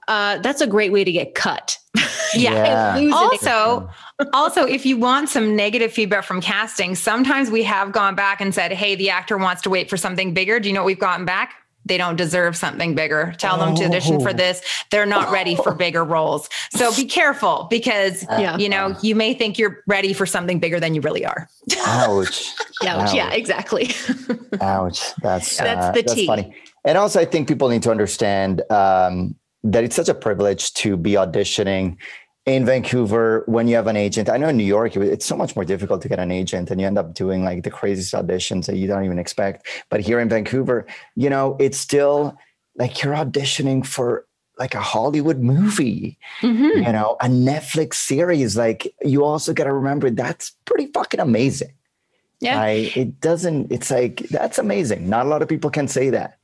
uh, 0.09 0.39
that's 0.39 0.59
a 0.59 0.67
great 0.67 0.91
way 0.91 1.03
to 1.03 1.11
get 1.11 1.35
cut. 1.35 1.77
yeah. 2.33 2.97
yeah. 2.97 3.11
Also, 3.13 3.89
also, 4.33 4.65
if 4.65 4.85
you 4.85 4.97
want 4.97 5.29
some 5.29 5.55
negative 5.55 5.93
feedback 5.93 6.23
from 6.23 6.41
casting, 6.41 6.95
sometimes 6.95 7.51
we 7.51 7.63
have 7.63 7.91
gone 7.91 8.15
back 8.15 8.41
and 8.41 8.53
said, 8.53 8.71
"Hey, 8.71 8.95
the 8.95 9.11
actor 9.11 9.37
wants 9.37 9.61
to 9.61 9.69
wait 9.69 9.89
for 9.89 9.97
something 9.97 10.33
bigger." 10.33 10.59
Do 10.59 10.67
you 10.67 10.73
know 10.73 10.81
what 10.81 10.87
we've 10.87 10.99
gotten 10.99 11.25
back? 11.25 11.53
They 11.85 11.97
don't 11.97 12.15
deserve 12.15 12.55
something 12.55 12.93
bigger. 12.95 13.33
Tell 13.37 13.57
them 13.57 13.75
to 13.75 13.85
audition 13.85 14.19
for 14.19 14.29
oh. 14.29 14.33
this. 14.33 14.61
They're 14.91 15.05
not 15.05 15.31
ready 15.31 15.55
for 15.55 15.73
bigger 15.85 16.03
roles. 16.03 16.49
So 16.71 16.93
be 16.95 17.05
careful 17.05 17.67
because 17.69 18.23
yeah. 18.23 18.57
you 18.57 18.69
know, 18.69 18.95
you 19.01 19.15
may 19.15 19.33
think 19.33 19.57
you're 19.57 19.83
ready 19.87 20.13
for 20.13 20.25
something 20.25 20.59
bigger 20.59 20.79
than 20.79 20.93
you 20.93 21.01
really 21.01 21.25
are. 21.25 21.49
Ouch. 21.85 22.53
Ouch. 22.83 23.13
Yeah, 23.13 23.31
exactly. 23.31 23.91
Ouch. 24.61 25.15
That's 25.21 25.57
that's 25.57 25.85
uh, 25.85 25.91
the 25.91 26.01
that's 26.01 26.25
funny. 26.25 26.55
And 26.85 26.97
also 26.97 27.19
I 27.19 27.25
think 27.25 27.47
people 27.47 27.69
need 27.69 27.83
to 27.83 27.91
understand 27.91 28.61
um, 28.71 29.35
that 29.63 29.83
it's 29.83 29.95
such 29.95 30.09
a 30.09 30.13
privilege 30.13 30.73
to 30.75 30.95
be 30.95 31.13
auditioning 31.13 31.97
in 32.49 32.65
Vancouver, 32.65 33.43
when 33.45 33.67
you 33.67 33.75
have 33.75 33.87
an 33.87 33.95
agent, 33.95 34.29
I 34.29 34.37
know 34.37 34.49
in 34.49 34.57
New 34.57 34.63
York, 34.63 34.95
it's 34.97 35.25
so 35.25 35.35
much 35.35 35.55
more 35.55 35.65
difficult 35.65 36.01
to 36.01 36.09
get 36.09 36.19
an 36.19 36.31
agent 36.31 36.71
and 36.71 36.81
you 36.81 36.87
end 36.87 36.97
up 36.97 37.13
doing 37.13 37.43
like 37.43 37.63
the 37.63 37.71
craziest 37.71 38.13
auditions 38.13 38.65
that 38.65 38.75
you 38.75 38.87
don't 38.87 39.05
even 39.05 39.19
expect. 39.19 39.67
But 39.89 40.01
here 40.01 40.19
in 40.19 40.29
Vancouver, 40.29 40.85
you 41.15 41.29
know, 41.29 41.55
it's 41.59 41.77
still 41.77 42.37
like 42.75 43.03
you're 43.03 43.13
auditioning 43.13 43.85
for 43.85 44.25
like 44.57 44.73
a 44.73 44.81
Hollywood 44.81 45.39
movie, 45.39 46.17
mm-hmm. 46.41 46.83
you 46.83 46.91
know, 46.91 47.17
a 47.21 47.27
Netflix 47.27 47.95
series. 47.95 48.57
Like 48.57 48.93
you 49.01 49.23
also 49.23 49.53
got 49.53 49.65
to 49.65 49.73
remember 49.73 50.09
that's 50.09 50.51
pretty 50.65 50.87
fucking 50.87 51.19
amazing. 51.19 51.73
Yeah. 52.41 52.59
I, 52.59 52.91
it 52.95 53.21
doesn't, 53.21 53.71
it's 53.71 53.91
like, 53.91 54.17
that's 54.29 54.57
amazing. 54.57 55.07
Not 55.07 55.25
a 55.25 55.29
lot 55.29 55.41
of 55.41 55.47
people 55.47 55.69
can 55.69 55.87
say 55.87 56.09
that. 56.09 56.38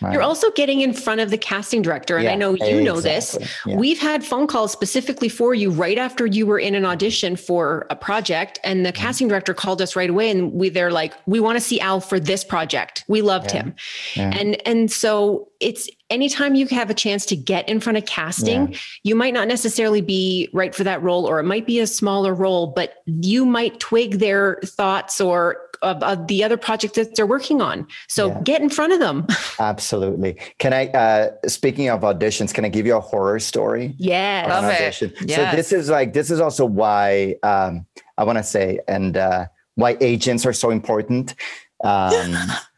Right. 0.00 0.12
You're 0.12 0.22
also 0.22 0.50
getting 0.52 0.80
in 0.80 0.92
front 0.92 1.20
of 1.20 1.30
the 1.30 1.38
casting 1.38 1.82
director. 1.82 2.16
And 2.16 2.24
yeah, 2.24 2.32
I 2.32 2.34
know 2.34 2.50
you 2.50 2.56
exactly. 2.56 2.84
know 2.84 3.00
this. 3.00 3.38
Yeah. 3.66 3.76
We've 3.76 3.98
had 3.98 4.24
phone 4.24 4.46
calls 4.46 4.72
specifically 4.72 5.28
for 5.28 5.54
you 5.54 5.70
right 5.70 5.98
after 5.98 6.26
you 6.26 6.46
were 6.46 6.58
in 6.58 6.74
an 6.74 6.84
audition 6.84 7.36
for 7.36 7.86
a 7.90 7.96
project. 7.96 8.58
And 8.64 8.84
the 8.84 8.92
mm-hmm. 8.92 9.02
casting 9.02 9.28
director 9.28 9.54
called 9.54 9.82
us 9.82 9.96
right 9.96 10.10
away 10.10 10.30
and 10.30 10.52
we 10.52 10.68
they're 10.68 10.90
like, 10.90 11.14
we 11.26 11.40
want 11.40 11.56
to 11.56 11.60
see 11.60 11.80
Al 11.80 12.00
for 12.00 12.18
this 12.18 12.44
project. 12.44 13.04
We 13.08 13.22
loved 13.22 13.52
yeah. 13.52 13.62
him. 13.62 13.74
And 14.16 14.66
and 14.66 14.90
so 14.90 15.48
it's 15.60 15.88
anytime 16.08 16.54
you 16.54 16.66
have 16.66 16.90
a 16.90 16.94
chance 16.94 17.24
to 17.26 17.36
get 17.36 17.68
in 17.68 17.80
front 17.80 17.96
of 17.96 18.04
casting, 18.04 18.74
you 19.04 19.14
might 19.14 19.32
not 19.34 19.48
necessarily 19.48 20.00
be 20.00 20.48
right 20.52 20.74
for 20.74 20.84
that 20.84 21.02
role, 21.02 21.26
or 21.26 21.38
it 21.38 21.44
might 21.44 21.66
be 21.66 21.78
a 21.78 21.86
smaller 21.86 22.34
role, 22.34 22.66
but 22.68 23.02
you 23.06 23.46
might 23.46 23.78
twig 23.78 24.18
their 24.18 24.58
thoughts 24.64 25.20
or 25.20 25.58
of, 25.82 26.02
of 26.02 26.26
the 26.26 26.44
other 26.44 26.56
project 26.56 26.94
that 26.94 27.14
they're 27.16 27.26
working 27.26 27.60
on. 27.60 27.86
So 28.08 28.28
yeah. 28.28 28.40
get 28.42 28.60
in 28.60 28.70
front 28.70 28.92
of 28.92 29.00
them. 29.00 29.26
Absolutely. 29.58 30.38
Can 30.58 30.72
I, 30.72 30.86
uh, 30.88 31.30
speaking 31.46 31.88
of 31.88 32.00
auditions, 32.00 32.52
can 32.52 32.64
I 32.64 32.68
give 32.68 32.86
you 32.86 32.96
a 32.96 33.00
horror 33.00 33.38
story? 33.38 33.94
Yeah. 33.98 34.46
Love 34.48 34.64
it. 34.64 35.14
Yes. 35.26 35.36
So 35.36 35.56
this 35.56 35.72
is 35.72 35.88
like, 35.88 36.12
this 36.12 36.30
is 36.30 36.40
also 36.40 36.64
why 36.64 37.36
um, 37.42 37.86
I 38.18 38.24
want 38.24 38.38
to 38.38 38.44
say, 38.44 38.80
and 38.86 39.16
uh, 39.16 39.46
why 39.74 39.96
agents 40.00 40.44
are 40.46 40.52
so 40.52 40.70
important. 40.70 41.34
Um, 41.82 42.36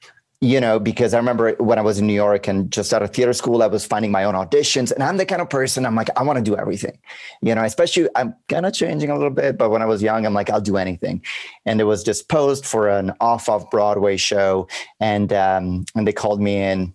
you 0.42 0.60
know, 0.60 0.80
because 0.80 1.14
I 1.14 1.18
remember 1.18 1.54
when 1.60 1.78
I 1.78 1.82
was 1.82 2.00
in 2.00 2.06
New 2.08 2.12
York 2.12 2.48
and 2.48 2.68
just 2.72 2.92
out 2.92 3.00
of 3.00 3.12
theater 3.12 3.32
school, 3.32 3.62
I 3.62 3.68
was 3.68 3.86
finding 3.86 4.10
my 4.10 4.24
own 4.24 4.34
auditions. 4.34 4.90
And 4.90 5.00
I'm 5.00 5.16
the 5.16 5.24
kind 5.24 5.40
of 5.40 5.48
person 5.48 5.86
I'm 5.86 5.94
like, 5.94 6.08
I 6.16 6.24
want 6.24 6.36
to 6.36 6.42
do 6.42 6.56
everything, 6.56 6.98
you 7.42 7.54
know, 7.54 7.62
especially 7.62 8.08
I'm 8.16 8.34
kind 8.48 8.66
of 8.66 8.74
changing 8.74 9.08
a 9.08 9.14
little 9.14 9.30
bit. 9.30 9.56
But 9.56 9.70
when 9.70 9.82
I 9.82 9.84
was 9.84 10.02
young, 10.02 10.26
I'm 10.26 10.34
like, 10.34 10.50
I'll 10.50 10.60
do 10.60 10.76
anything. 10.76 11.22
And 11.64 11.80
it 11.80 11.84
was 11.84 12.02
just 12.02 12.28
posed 12.28 12.66
for 12.66 12.88
an 12.88 13.12
off 13.20 13.48
of 13.48 13.70
Broadway 13.70 14.16
show. 14.16 14.66
And, 14.98 15.32
um, 15.32 15.84
and 15.94 16.08
they 16.08 16.12
called 16.12 16.40
me 16.40 16.60
in 16.60 16.92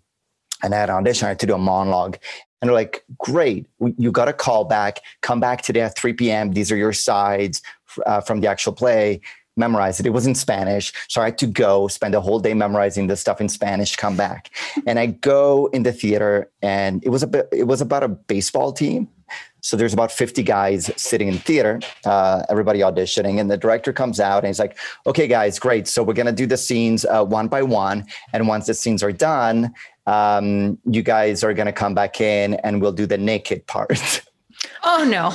and 0.61 0.73
I 0.75 0.77
had 0.79 0.89
an 0.89 0.97
audition. 0.97 1.27
I 1.27 1.29
had 1.29 1.39
to 1.39 1.45
do 1.45 1.55
a 1.55 1.57
monologue. 1.57 2.17
And 2.61 2.67
they're 2.67 2.75
like, 2.75 3.05
great, 3.17 3.65
you 3.79 4.11
got 4.11 4.27
a 4.27 4.33
call 4.33 4.65
back. 4.65 4.99
Come 5.21 5.39
back 5.39 5.61
today 5.61 5.81
at 5.81 5.97
3 5.97 6.11
p.m. 6.11 6.51
These 6.51 6.69
are 6.69 6.75
your 6.75 6.91
sides 6.91 7.61
uh, 8.05 8.19
from 8.19 8.41
the 8.41 8.47
actual 8.47 8.73
play 8.73 9.21
memorize 9.57 9.99
it. 9.99 10.05
It 10.05 10.11
was 10.11 10.27
in 10.27 10.35
Spanish. 10.35 10.93
So 11.07 11.21
I 11.21 11.25
had 11.25 11.37
to 11.39 11.47
go 11.47 11.87
spend 11.87 12.15
a 12.15 12.21
whole 12.21 12.39
day 12.39 12.53
memorizing 12.53 13.07
this 13.07 13.21
stuff 13.21 13.41
in 13.41 13.49
Spanish, 13.49 13.95
come 13.95 14.15
back. 14.15 14.51
And 14.85 14.99
I 14.99 15.07
go 15.07 15.67
in 15.73 15.83
the 15.83 15.91
theater 15.93 16.49
and 16.61 17.03
it 17.03 17.09
was 17.09 17.23
a 17.23 17.27
bit, 17.27 17.47
it 17.51 17.67
was 17.67 17.81
about 17.81 18.03
a 18.03 18.07
baseball 18.07 18.71
team. 18.71 19.09
So 19.61 19.75
there's 19.75 19.93
about 19.93 20.11
50 20.11 20.43
guys 20.43 20.89
sitting 20.95 21.27
in 21.27 21.39
theater, 21.39 21.81
uh, 22.05 22.43
everybody 22.47 22.79
auditioning, 22.79 23.41
and 23.41 23.51
the 23.51 23.57
director 23.57 23.91
comes 23.91 24.19
out 24.19 24.37
and 24.37 24.47
he's 24.47 24.59
like, 24.59 24.77
"Okay, 25.05 25.27
guys, 25.27 25.59
great. 25.59 25.89
So 25.89 26.03
we're 26.03 26.13
gonna 26.13 26.31
do 26.31 26.45
the 26.45 26.55
scenes 26.55 27.03
uh, 27.03 27.25
one 27.25 27.49
by 27.49 27.63
one, 27.63 28.05
and 28.31 28.47
once 28.47 28.67
the 28.67 28.73
scenes 28.73 29.03
are 29.03 29.11
done, 29.11 29.73
um, 30.05 30.77
you 30.85 31.01
guys 31.01 31.43
are 31.43 31.53
gonna 31.53 31.73
come 31.73 31.93
back 31.93 32.21
in, 32.21 32.53
and 32.63 32.81
we'll 32.81 32.93
do 32.93 33.05
the 33.05 33.17
naked 33.17 33.67
part." 33.67 34.21
Oh 34.83 35.03
no. 35.03 35.31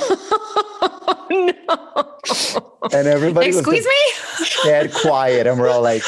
Oh, 1.31 2.17
no. 2.83 2.89
And 2.93 3.07
everybody 3.07 3.49
Excuse 3.49 3.85
me? 3.85 4.49
dead 4.63 4.93
quiet. 4.93 5.47
And 5.47 5.59
we're 5.59 5.69
all 5.69 5.81
like, 5.81 6.03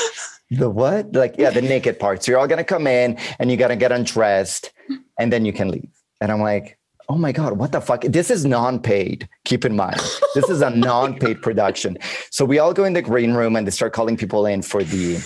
the 0.51 0.69
what? 0.69 1.13
Like, 1.13 1.35
yeah, 1.37 1.49
the 1.49 1.61
naked 1.73 1.99
part. 1.99 2.23
So 2.23 2.31
you're 2.31 2.39
all 2.39 2.47
gonna 2.47 2.63
come 2.63 2.87
in 2.87 3.17
and 3.39 3.49
you 3.51 3.57
gotta 3.57 3.75
get 3.75 3.91
undressed 3.91 4.71
and 5.19 5.31
then 5.31 5.45
you 5.45 5.53
can 5.53 5.69
leave. 5.69 5.89
And 6.21 6.31
I'm 6.31 6.41
like, 6.41 6.77
oh 7.09 7.17
my 7.17 7.31
God, 7.31 7.57
what 7.57 7.71
the 7.71 7.81
fuck? 7.81 8.01
This 8.01 8.31
is 8.31 8.45
non-paid. 8.45 9.27
Keep 9.45 9.65
in 9.65 9.75
mind. 9.75 10.01
This 10.33 10.49
is 10.49 10.61
a 10.61 10.69
non-paid 10.69 11.41
production. 11.41 11.97
So 12.31 12.45
we 12.45 12.59
all 12.59 12.73
go 12.73 12.83
in 12.83 12.93
the 12.93 13.01
green 13.01 13.33
room 13.33 13.55
and 13.55 13.67
they 13.67 13.71
start 13.71 13.93
calling 13.93 14.17
people 14.17 14.45
in 14.45 14.61
for 14.61 14.83
the 14.83 15.17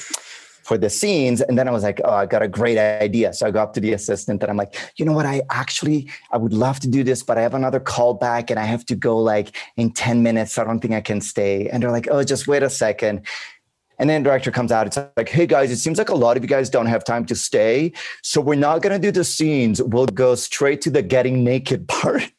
for 0.70 0.78
the 0.78 0.90
scenes. 0.90 1.42
And 1.42 1.58
then 1.58 1.68
I 1.68 1.72
was 1.72 1.82
like, 1.82 2.00
oh, 2.06 2.14
I 2.14 2.28
got 2.28 2.44
a 2.44 2.48
great 2.48 2.78
idea. 2.78 3.34
So 3.34 3.48
I 3.48 3.50
go 3.50 3.60
up 3.60 3.74
to 3.74 3.80
the 3.80 3.92
assistant 3.94 4.44
and 4.44 4.52
I'm 4.52 4.56
like, 4.56 4.76
you 4.98 5.04
know 5.04 5.14
what? 5.14 5.26
I 5.26 5.42
actually, 5.50 6.08
I 6.32 6.38
would 6.38 6.54
love 6.54 6.80
to 6.82 6.88
do 6.88 7.04
this, 7.04 7.24
but 7.24 7.40
I 7.40 7.42
have 7.42 7.56
another 7.56 7.80
call 7.80 8.14
back 8.14 8.52
and 8.52 8.60
I 8.60 8.66
have 8.66 8.86
to 8.86 8.96
go 8.96 9.18
like 9.18 9.58
in 9.78 9.92
10 9.92 10.22
minutes. 10.22 10.60
I 10.60 10.64
don't 10.64 10.80
think 10.80 10.94
I 10.94 11.02
can 11.02 11.22
stay. 11.22 11.68
And 11.70 11.82
they're 11.82 11.92
like, 11.92 12.08
oh, 12.12 12.24
just 12.24 12.48
wait 12.48 12.62
a 12.62 12.70
second. 12.70 13.26
And 13.98 14.08
then 14.08 14.22
the 14.22 14.30
director 14.30 14.52
comes 14.52 14.72
out. 14.72 14.86
It's 14.86 15.00
like, 15.18 15.30
hey 15.30 15.48
guys, 15.48 15.72
it 15.72 15.78
seems 15.78 15.98
like 15.98 16.10
a 16.10 16.16
lot 16.16 16.38
of 16.38 16.44
you 16.44 16.48
guys 16.48 16.70
don't 16.70 16.86
have 16.86 17.04
time 17.04 17.26
to 17.26 17.36
stay. 17.36 17.92
So 18.22 18.40
we're 18.40 18.54
not 18.54 18.84
going 18.84 18.94
to 18.94 19.00
do 19.00 19.12
the 19.12 19.24
scenes. 19.24 19.82
We'll 19.82 20.06
go 20.06 20.36
straight 20.36 20.82
to 20.82 20.92
the 20.92 21.02
getting 21.02 21.44
naked 21.44 21.88
part. 22.00 22.32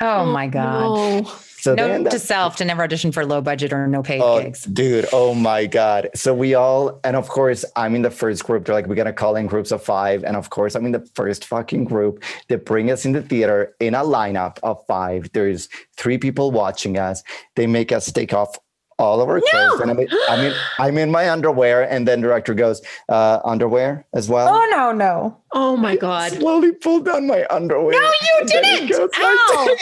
Oh, 0.00 0.20
oh 0.20 0.26
my 0.26 0.46
God. 0.46 1.24
No. 1.24 1.32
So 1.64 1.74
note 1.74 2.10
to 2.10 2.18
self 2.18 2.56
to 2.56 2.64
never 2.66 2.82
audition 2.82 3.10
for 3.10 3.24
low 3.24 3.40
budget 3.40 3.72
or 3.72 3.86
no 3.86 4.02
paid 4.02 4.20
oh, 4.20 4.42
gigs. 4.42 4.64
Dude, 4.64 5.06
oh 5.14 5.32
my 5.32 5.64
God. 5.64 6.10
So 6.14 6.34
we 6.34 6.52
all, 6.52 7.00
and 7.04 7.16
of 7.16 7.28
course, 7.28 7.64
I'm 7.74 7.94
in 7.94 8.02
the 8.02 8.10
first 8.10 8.44
group. 8.44 8.66
They're 8.66 8.74
like, 8.74 8.86
we're 8.86 8.96
going 8.96 9.06
to 9.06 9.14
call 9.14 9.34
in 9.34 9.46
groups 9.46 9.72
of 9.72 9.82
five. 9.82 10.24
And 10.24 10.36
of 10.36 10.50
course, 10.50 10.74
I'm 10.74 10.84
in 10.84 10.92
the 10.92 11.08
first 11.14 11.46
fucking 11.46 11.84
group. 11.84 12.22
They 12.48 12.56
bring 12.56 12.90
us 12.90 13.06
in 13.06 13.12
the 13.12 13.22
theater 13.22 13.74
in 13.80 13.94
a 13.94 14.02
lineup 14.02 14.58
of 14.62 14.84
five. 14.86 15.32
There's 15.32 15.70
three 15.96 16.18
people 16.18 16.50
watching 16.50 16.98
us. 16.98 17.22
They 17.56 17.66
make 17.66 17.92
us 17.92 18.12
take 18.12 18.34
off 18.34 18.58
all 18.98 19.20
over 19.20 19.36
no. 19.36 19.42
clothes. 19.50 19.80
And 19.80 19.90
I 19.90 19.94
mean, 19.94 20.08
I'm 20.28 20.40
in, 20.40 20.54
I'm 20.78 20.98
in 20.98 21.10
my 21.10 21.30
underwear. 21.30 21.82
And 21.90 22.06
then 22.06 22.20
director 22.20 22.54
goes, 22.54 22.82
uh, 23.08 23.40
underwear 23.44 24.06
as 24.14 24.28
well. 24.28 24.48
Oh, 24.48 24.68
no, 24.70 24.92
no. 24.92 25.36
Oh 25.52 25.76
my 25.76 25.96
God. 25.96 26.32
I 26.32 26.36
slowly 26.36 26.72
pulled 26.72 27.04
down 27.04 27.26
my 27.26 27.46
underwear. 27.50 28.00
No, 28.00 28.12
you 28.40 28.46
didn't. 28.46 28.90
Goes, 28.90 29.10
Ow. 29.16 29.76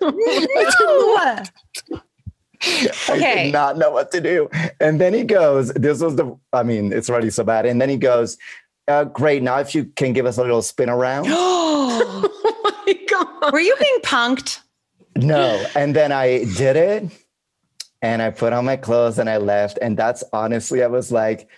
I 0.02 1.40
no. 2.62 3.14
I 3.14 3.18
did 3.18 3.52
not 3.52 3.76
know 3.76 3.90
what 3.90 4.10
to 4.12 4.20
do. 4.20 4.48
And 4.80 5.00
then 5.00 5.12
he 5.12 5.22
goes, 5.22 5.72
this 5.74 6.00
was 6.00 6.16
the, 6.16 6.36
I 6.52 6.62
mean, 6.62 6.92
it's 6.92 7.10
already 7.10 7.30
so 7.30 7.44
bad. 7.44 7.66
And 7.66 7.80
then 7.80 7.88
he 7.88 7.96
goes, 7.96 8.38
uh, 8.88 9.04
great. 9.04 9.42
Now, 9.42 9.58
if 9.58 9.74
you 9.74 9.86
can 9.96 10.12
give 10.12 10.26
us 10.26 10.38
a 10.38 10.42
little 10.42 10.62
spin 10.62 10.88
around. 10.88 11.26
oh 11.28 12.82
my 12.86 12.94
God. 13.08 13.52
Were 13.52 13.60
you 13.60 13.76
being 13.78 13.98
punked? 14.02 14.60
No. 15.16 15.64
And 15.74 15.94
then 15.94 16.12
I 16.12 16.44
did 16.56 16.76
it 16.76 17.23
and 18.04 18.20
I 18.20 18.28
put 18.28 18.52
on 18.52 18.66
my 18.66 18.76
clothes 18.76 19.18
and 19.18 19.30
I 19.30 19.38
left. 19.38 19.78
And 19.80 19.96
that's 19.96 20.22
honestly, 20.30 20.82
I 20.82 20.88
was 20.88 21.10
like, 21.10 21.48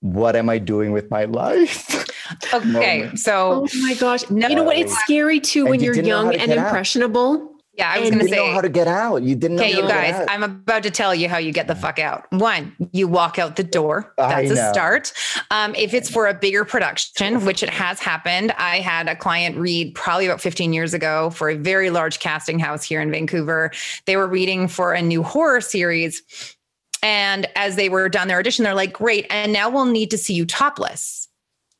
what 0.00 0.34
am 0.34 0.50
I 0.50 0.58
doing 0.58 0.90
with 0.92 1.10
my 1.10 1.24
life? 1.24 2.04
Okay. 2.52 3.08
so, 3.14 3.68
oh 3.72 3.80
my 3.82 3.94
gosh. 3.94 4.28
No. 4.30 4.48
You 4.48 4.56
know 4.56 4.64
what? 4.64 4.76
It's 4.76 4.98
scary 5.04 5.38
too 5.38 5.64
when 5.64 5.78
you're 5.78 5.94
young 5.94 6.34
and 6.34 6.50
impressionable. 6.50 7.34
Out. 7.34 7.55
Yeah, 7.76 7.90
I 7.90 7.98
was 7.98 8.10
going 8.10 8.22
to 8.22 8.28
say 8.28 8.36
know 8.36 8.52
how 8.52 8.62
to 8.62 8.70
get 8.70 8.88
out. 8.88 9.22
You 9.22 9.34
didn't. 9.34 9.58
Know. 9.58 9.62
Okay, 9.62 9.76
you 9.76 9.82
guys, 9.82 10.26
I'm 10.30 10.42
about 10.42 10.82
to 10.84 10.90
tell 10.90 11.14
you 11.14 11.28
how 11.28 11.36
you 11.36 11.52
get 11.52 11.68
the 11.68 11.74
fuck 11.74 11.98
out. 11.98 12.24
One, 12.32 12.74
you 12.92 13.06
walk 13.06 13.38
out 13.38 13.56
the 13.56 13.64
door. 13.64 14.14
That's 14.16 14.50
a 14.50 14.72
start. 14.72 15.12
Um, 15.50 15.74
if 15.74 15.92
it's 15.92 16.08
for 16.08 16.26
a 16.26 16.32
bigger 16.32 16.64
production, 16.64 17.44
which 17.44 17.62
it 17.62 17.68
has 17.68 18.00
happened, 18.00 18.52
I 18.52 18.80
had 18.80 19.08
a 19.08 19.16
client 19.16 19.58
read 19.58 19.94
probably 19.94 20.26
about 20.26 20.40
15 20.40 20.72
years 20.72 20.94
ago 20.94 21.30
for 21.30 21.50
a 21.50 21.54
very 21.56 21.90
large 21.90 22.18
casting 22.18 22.58
house 22.58 22.82
here 22.82 23.02
in 23.02 23.10
Vancouver. 23.10 23.70
They 24.06 24.16
were 24.16 24.26
reading 24.26 24.68
for 24.68 24.94
a 24.94 25.02
new 25.02 25.22
horror 25.22 25.60
series. 25.60 26.22
And 27.02 27.46
as 27.56 27.76
they 27.76 27.90
were 27.90 28.08
done 28.08 28.28
their 28.28 28.38
audition, 28.38 28.64
they're 28.64 28.74
like, 28.74 28.94
great. 28.94 29.26
And 29.28 29.52
now 29.52 29.68
we'll 29.68 29.84
need 29.84 30.10
to 30.12 30.18
see 30.18 30.32
you 30.32 30.46
topless. 30.46 31.28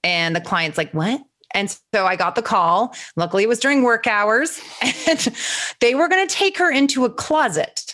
And 0.05 0.36
the 0.36 0.40
client's 0.40 0.76
like, 0.76 0.92
what? 0.92 1.22
And 1.57 1.74
so 1.94 2.04
I 2.04 2.16
got 2.16 2.34
the 2.34 2.42
call. 2.42 2.94
Luckily, 3.16 3.42
it 3.42 3.48
was 3.48 3.59
during 3.59 3.82
work 3.82 4.07
hours, 4.07 4.61
and 5.09 5.34
they 5.80 5.94
were 5.94 6.07
going 6.07 6.26
to 6.26 6.32
take 6.32 6.59
her 6.59 6.70
into 6.70 7.07
a 7.07 7.11
closet 7.11 7.86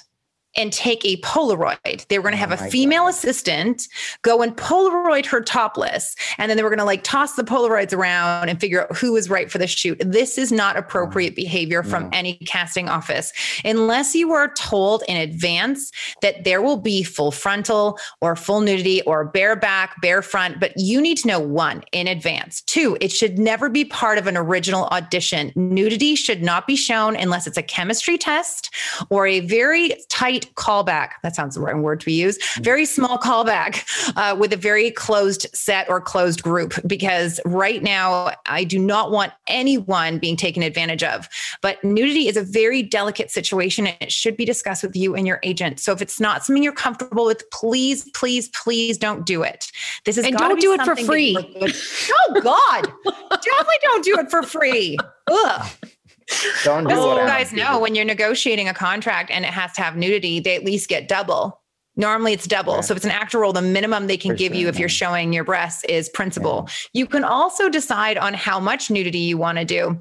and 0.56 0.72
take 0.72 1.04
a 1.04 1.16
Polaroid. 1.18 2.06
They 2.08 2.18
were 2.18 2.22
going 2.22 2.32
to 2.32 2.44
oh 2.44 2.48
have 2.48 2.60
oh 2.60 2.66
a 2.66 2.70
female 2.70 3.04
God. 3.04 3.10
assistant 3.10 3.88
go 4.22 4.42
and 4.42 4.56
Polaroid 4.56 5.26
her 5.26 5.40
topless. 5.40 6.14
And 6.38 6.50
then 6.50 6.56
they 6.56 6.62
were 6.62 6.68
going 6.68 6.78
to 6.78 6.84
like 6.84 7.02
toss 7.04 7.34
the 7.34 7.44
Polaroids 7.44 7.92
around 7.92 8.48
and 8.48 8.60
figure 8.60 8.82
out 8.82 8.96
who 8.96 9.12
was 9.12 9.30
right 9.30 9.50
for 9.50 9.58
the 9.58 9.66
shoot. 9.66 9.98
This 10.04 10.38
is 10.38 10.52
not 10.52 10.76
mm. 10.76 10.80
appropriate 10.80 11.34
behavior 11.34 11.82
from 11.82 12.04
no. 12.04 12.10
any 12.12 12.34
casting 12.46 12.88
office 12.88 13.32
unless 13.64 14.14
you 14.14 14.32
are 14.32 14.52
told 14.54 15.02
in 15.08 15.16
advance 15.16 15.90
that 16.20 16.44
there 16.44 16.62
will 16.62 16.76
be 16.76 17.02
full 17.02 17.30
frontal 17.30 17.98
or 18.20 18.36
full 18.36 18.60
nudity 18.60 19.02
or 19.02 19.24
bare 19.24 19.56
back, 19.56 20.00
bare 20.02 20.22
front. 20.22 20.60
But 20.60 20.72
you 20.76 21.00
need 21.00 21.18
to 21.18 21.28
know 21.28 21.40
one 21.40 21.82
in 21.92 22.06
advance. 22.06 22.62
Two, 22.62 22.96
it 23.00 23.10
should 23.10 23.38
never 23.38 23.68
be 23.68 23.84
part 23.84 24.18
of 24.18 24.26
an 24.26 24.36
original 24.36 24.86
audition. 24.86 25.52
Nudity 25.54 26.14
should 26.14 26.42
not 26.42 26.66
be 26.66 26.76
shown 26.76 27.16
unless 27.16 27.46
it's 27.46 27.58
a 27.58 27.62
chemistry 27.62 28.18
test 28.18 28.74
or 29.10 29.26
a 29.26 29.40
very 29.40 29.94
tight 30.08 30.41
callback. 30.54 31.10
That 31.22 31.34
sounds 31.34 31.54
the 31.54 31.60
right 31.60 31.76
word 31.76 32.00
to 32.00 32.12
use. 32.12 32.38
Very 32.60 32.84
small 32.84 33.18
callback 33.18 33.84
uh, 34.16 34.36
with 34.36 34.52
a 34.52 34.56
very 34.56 34.90
closed 34.90 35.46
set 35.54 35.88
or 35.88 36.00
closed 36.00 36.42
group, 36.42 36.74
because 36.86 37.40
right 37.44 37.82
now 37.82 38.32
I 38.46 38.64
do 38.64 38.78
not 38.78 39.10
want 39.10 39.32
anyone 39.46 40.18
being 40.18 40.36
taken 40.36 40.62
advantage 40.62 41.02
of. 41.02 41.28
But 41.60 41.82
nudity 41.84 42.28
is 42.28 42.36
a 42.36 42.42
very 42.42 42.82
delicate 42.82 43.30
situation 43.30 43.86
and 43.86 43.96
it 44.00 44.12
should 44.12 44.36
be 44.36 44.44
discussed 44.44 44.82
with 44.82 44.96
you 44.96 45.14
and 45.14 45.26
your 45.26 45.40
agent. 45.42 45.80
So 45.80 45.92
if 45.92 46.02
it's 46.02 46.20
not 46.20 46.44
something 46.44 46.62
you're 46.62 46.72
comfortable 46.72 47.26
with, 47.26 47.48
please, 47.50 48.08
please, 48.14 48.48
please 48.48 48.98
don't 48.98 49.26
do 49.26 49.42
it. 49.42 49.70
This 50.04 50.18
is 50.18 50.24
and 50.24 50.36
don't 50.36 50.60
do 50.60 50.72
it 50.72 50.82
for 50.82 50.96
free. 50.96 51.36
oh 51.36 52.40
God, 52.40 52.92
definitely 53.30 53.74
don't 53.82 54.04
do 54.04 54.18
it 54.18 54.30
for 54.30 54.42
free. 54.42 54.96
Ugh. 55.30 55.66
Don't 56.64 56.88
do 56.88 56.94
you 56.94 57.16
guys 57.26 57.52
know 57.52 57.78
when 57.78 57.94
you're 57.94 58.04
negotiating 58.04 58.68
a 58.68 58.74
contract 58.74 59.30
and 59.30 59.44
it 59.44 59.50
has 59.50 59.72
to 59.72 59.82
have 59.82 59.96
nudity, 59.96 60.40
they 60.40 60.56
at 60.56 60.64
least 60.64 60.88
get 60.88 61.08
double. 61.08 61.60
Normally 61.94 62.32
it's 62.32 62.46
double. 62.46 62.76
Yeah. 62.76 62.80
So 62.80 62.92
if 62.92 62.96
it's 62.96 63.04
an 63.04 63.10
actor 63.10 63.40
role, 63.40 63.52
the 63.52 63.62
minimum 63.62 64.06
they 64.06 64.16
can 64.16 64.34
give 64.34 64.54
you 64.54 64.68
if 64.68 64.78
you're 64.78 64.88
showing 64.88 65.32
your 65.32 65.44
breasts 65.44 65.84
is 65.84 66.08
principal. 66.08 66.64
Yeah. 66.66 67.00
You 67.00 67.06
can 67.06 67.24
also 67.24 67.68
decide 67.68 68.16
on 68.16 68.32
how 68.34 68.58
much 68.58 68.90
nudity 68.90 69.18
you 69.18 69.36
want 69.36 69.58
to 69.58 69.64
do 69.64 70.00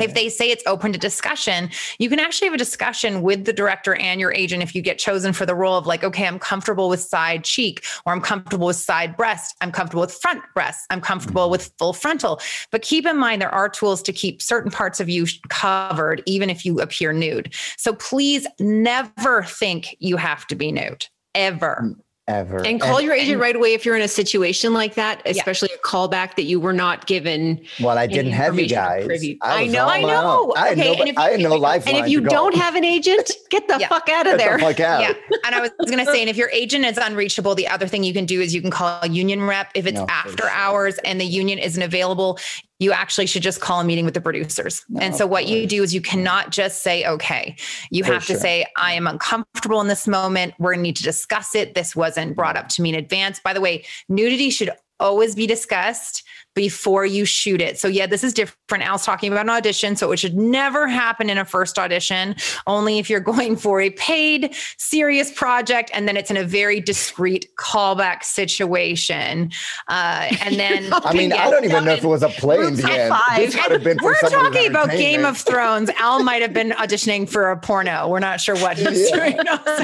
if 0.00 0.14
they 0.14 0.28
say 0.28 0.50
it's 0.50 0.62
open 0.66 0.92
to 0.92 0.98
discussion, 0.98 1.70
you 1.98 2.08
can 2.08 2.18
actually 2.18 2.48
have 2.48 2.54
a 2.54 2.58
discussion 2.58 3.22
with 3.22 3.44
the 3.44 3.52
director 3.52 3.94
and 3.94 4.20
your 4.20 4.32
agent 4.32 4.62
if 4.62 4.74
you 4.74 4.82
get 4.82 4.98
chosen 4.98 5.32
for 5.32 5.46
the 5.46 5.54
role 5.54 5.76
of 5.76 5.86
like, 5.86 6.02
okay, 6.02 6.26
I'm 6.26 6.38
comfortable 6.38 6.88
with 6.88 7.00
side 7.00 7.44
cheek, 7.44 7.84
or 8.04 8.12
I'm 8.12 8.20
comfortable 8.20 8.66
with 8.66 8.76
side 8.76 9.16
breast, 9.16 9.54
I'm 9.60 9.70
comfortable 9.70 10.00
with 10.00 10.14
front 10.14 10.42
breast, 10.52 10.86
I'm 10.90 11.00
comfortable 11.00 11.48
with 11.48 11.72
full 11.78 11.92
frontal. 11.92 12.40
But 12.72 12.82
keep 12.82 13.06
in 13.06 13.16
mind, 13.16 13.40
there 13.40 13.54
are 13.54 13.68
tools 13.68 14.02
to 14.02 14.12
keep 14.12 14.42
certain 14.42 14.70
parts 14.70 14.98
of 14.98 15.08
you 15.08 15.26
covered, 15.48 16.22
even 16.26 16.50
if 16.50 16.64
you 16.64 16.80
appear 16.80 17.12
nude. 17.12 17.54
So 17.76 17.94
please 17.94 18.46
never 18.58 19.44
think 19.44 19.96
you 20.00 20.16
have 20.16 20.46
to 20.48 20.56
be 20.56 20.72
nude, 20.72 21.06
ever. 21.34 21.82
Mm. 21.84 22.03
Ever. 22.26 22.64
And 22.64 22.80
call 22.80 22.96
and, 22.96 23.04
your 23.04 23.14
agent 23.14 23.38
right 23.38 23.54
away 23.54 23.74
if 23.74 23.84
you're 23.84 23.96
in 23.96 24.00
a 24.00 24.08
situation 24.08 24.72
like 24.72 24.94
that, 24.94 25.20
especially 25.26 25.68
yeah. 25.72 25.76
a 25.76 25.86
callback 25.86 26.36
that 26.36 26.44
you 26.44 26.58
were 26.58 26.72
not 26.72 27.06
given. 27.06 27.62
Well, 27.82 27.98
I 27.98 28.06
didn't 28.06 28.32
have 28.32 28.58
you 28.58 28.66
guys. 28.66 29.06
I, 29.42 29.64
I 29.64 29.66
know, 29.66 29.86
I 29.86 30.00
know. 30.00 30.54
I 30.56 30.72
okay, 30.72 30.96
and 30.98 31.08
if, 31.10 31.18
I 31.18 31.32
had 31.32 31.40
no 31.40 31.54
life. 31.54 31.86
And 31.86 31.98
if 31.98 32.08
you 32.08 32.22
don't 32.22 32.54
have 32.54 32.76
an 32.76 32.84
agent, 32.84 33.30
get 33.50 33.68
the 33.68 33.76
yeah. 33.78 33.88
fuck 33.88 34.08
out 34.08 34.26
of 34.26 34.38
get 34.38 34.38
there. 34.38 34.56
The 34.56 34.64
fuck 34.64 34.80
out. 34.80 35.02
Yeah. 35.02 35.12
And 35.44 35.54
I 35.54 35.60
was 35.60 35.90
going 35.90 35.98
to 35.98 36.10
say, 36.10 36.20
and 36.20 36.30
if 36.30 36.38
your 36.38 36.48
agent 36.48 36.86
is 36.86 36.96
unreachable, 36.96 37.54
the 37.54 37.68
other 37.68 37.86
thing 37.86 38.02
you 38.02 38.14
can 38.14 38.24
do 38.24 38.40
is 38.40 38.54
you 38.54 38.62
can 38.62 38.70
call 38.70 39.00
a 39.02 39.08
union 39.08 39.42
rep 39.42 39.70
if 39.74 39.86
it's 39.86 39.98
no, 39.98 40.06
after 40.08 40.48
hours 40.48 40.96
and 41.04 41.20
the 41.20 41.26
union 41.26 41.58
isn't 41.58 41.82
available 41.82 42.38
you 42.80 42.92
actually 42.92 43.26
should 43.26 43.42
just 43.42 43.60
call 43.60 43.80
a 43.80 43.84
meeting 43.84 44.04
with 44.04 44.14
the 44.14 44.20
producers. 44.20 44.84
No, 44.88 45.00
and 45.00 45.14
so 45.14 45.26
what 45.26 45.46
you 45.46 45.66
do 45.66 45.82
is 45.82 45.94
you 45.94 46.00
cannot 46.00 46.50
just 46.50 46.82
say, 46.82 47.06
okay, 47.06 47.56
you 47.90 48.04
have 48.04 48.26
to 48.26 48.36
say, 48.36 48.66
I 48.76 48.94
am 48.94 49.06
uncomfortable 49.06 49.80
in 49.80 49.86
this 49.86 50.08
moment. 50.08 50.54
We're 50.58 50.72
going 50.72 50.80
to 50.80 50.82
need 50.82 50.96
to 50.96 51.02
discuss 51.02 51.54
it. 51.54 51.74
This 51.74 51.94
wasn't 51.94 52.34
brought 52.34 52.56
up 52.56 52.68
to 52.70 52.82
me 52.82 52.88
in 52.90 52.94
advance. 52.96 53.40
By 53.40 53.52
the 53.52 53.60
way, 53.60 53.84
nudity 54.08 54.50
should 54.50 54.70
always 55.04 55.34
be 55.34 55.46
discussed 55.46 56.24
before 56.54 57.04
you 57.04 57.24
shoot 57.24 57.60
it. 57.60 57.78
So 57.78 57.88
yeah, 57.88 58.06
this 58.06 58.22
is 58.22 58.32
different. 58.32 58.84
Al's 58.84 59.04
talking 59.04 59.32
about 59.32 59.46
an 59.46 59.50
audition. 59.50 59.96
So 59.96 60.12
it 60.12 60.18
should 60.18 60.36
never 60.36 60.86
happen 60.86 61.28
in 61.28 61.36
a 61.36 61.44
first 61.44 61.78
audition, 61.78 62.36
only 62.66 62.98
if 62.98 63.10
you're 63.10 63.20
going 63.34 63.56
for 63.56 63.80
a 63.80 63.90
paid 63.90 64.54
serious 64.78 65.32
project. 65.32 65.90
And 65.92 66.06
then 66.06 66.16
it's 66.16 66.30
in 66.30 66.36
a 66.36 66.44
very 66.44 66.80
discreet 66.80 67.48
callback 67.58 68.22
situation. 68.22 69.50
Uh, 69.88 70.32
and 70.42 70.54
then 70.56 70.92
I 70.92 71.12
mean, 71.12 71.32
I 71.32 71.50
don't 71.50 71.64
even 71.64 71.84
know 71.84 71.92
if 71.92 72.04
it 72.04 72.08
was 72.08 72.22
a 72.22 72.28
play 72.28 72.64
in 72.64 72.76
the 72.76 72.90
end. 72.90 74.00
We're 74.02 74.14
talking 74.20 74.66
about 74.68 74.90
Game 74.90 75.24
of 75.24 75.38
Thrones. 75.38 75.90
Al 75.98 76.22
might 76.22 76.42
have 76.42 76.52
been 76.52 76.70
auditioning 76.70 77.28
for 77.28 77.50
a 77.50 77.58
porno. 77.58 78.08
We're 78.08 78.20
not 78.20 78.40
sure 78.40 78.56
what 78.56 78.78
he's 78.78 79.10
yeah. 79.10 79.16
doing. 79.16 79.36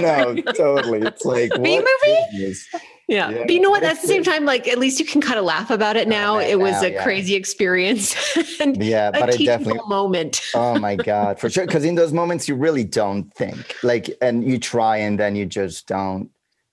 No, 0.03 0.33
no, 0.33 0.53
totally. 0.53 1.01
It's 1.01 1.25
like 1.25 1.51
B 1.61 1.79
movie. 1.79 2.57
Yeah. 3.11 3.29
yeah. 3.31 3.39
But 3.41 3.51
you 3.51 3.61
know 3.61 3.71
what? 3.71 3.83
At 3.83 4.01
the 4.01 4.07
same 4.07 4.23
time, 4.23 4.45
like 4.45 4.69
at 4.69 4.79
least 4.79 5.01
you 5.01 5.05
can 5.05 5.21
kind 5.21 5.37
of 5.37 5.45
laugh 5.45 5.69
about 5.71 5.97
it 5.97 6.07
now. 6.07 6.39
It 6.39 6.61
was 6.61 6.81
now, 6.81 6.83
a 6.83 6.91
yeah. 6.93 7.03
crazy 7.03 7.35
experience. 7.35 8.15
yeah, 8.61 9.11
but 9.11 9.35
I 9.35 9.37
definitely 9.37 9.81
moment. 9.89 10.41
oh 10.55 10.79
my 10.79 10.95
God, 10.95 11.41
for 11.41 11.51
sure. 11.51 11.67
Because 11.67 11.85
in 11.85 11.97
those 11.97 12.13
moments 12.13 12.49
you 12.49 12.55
really 12.55 12.85
don't 12.85 13.35
think. 13.35 13.77
Like 13.83 14.17
and 14.23 14.45
you 14.45 14.59
try 14.59 14.99
and 14.99 15.19
then 15.19 15.35
you 15.35 15.45
just 15.45 15.89
don't 15.89 16.31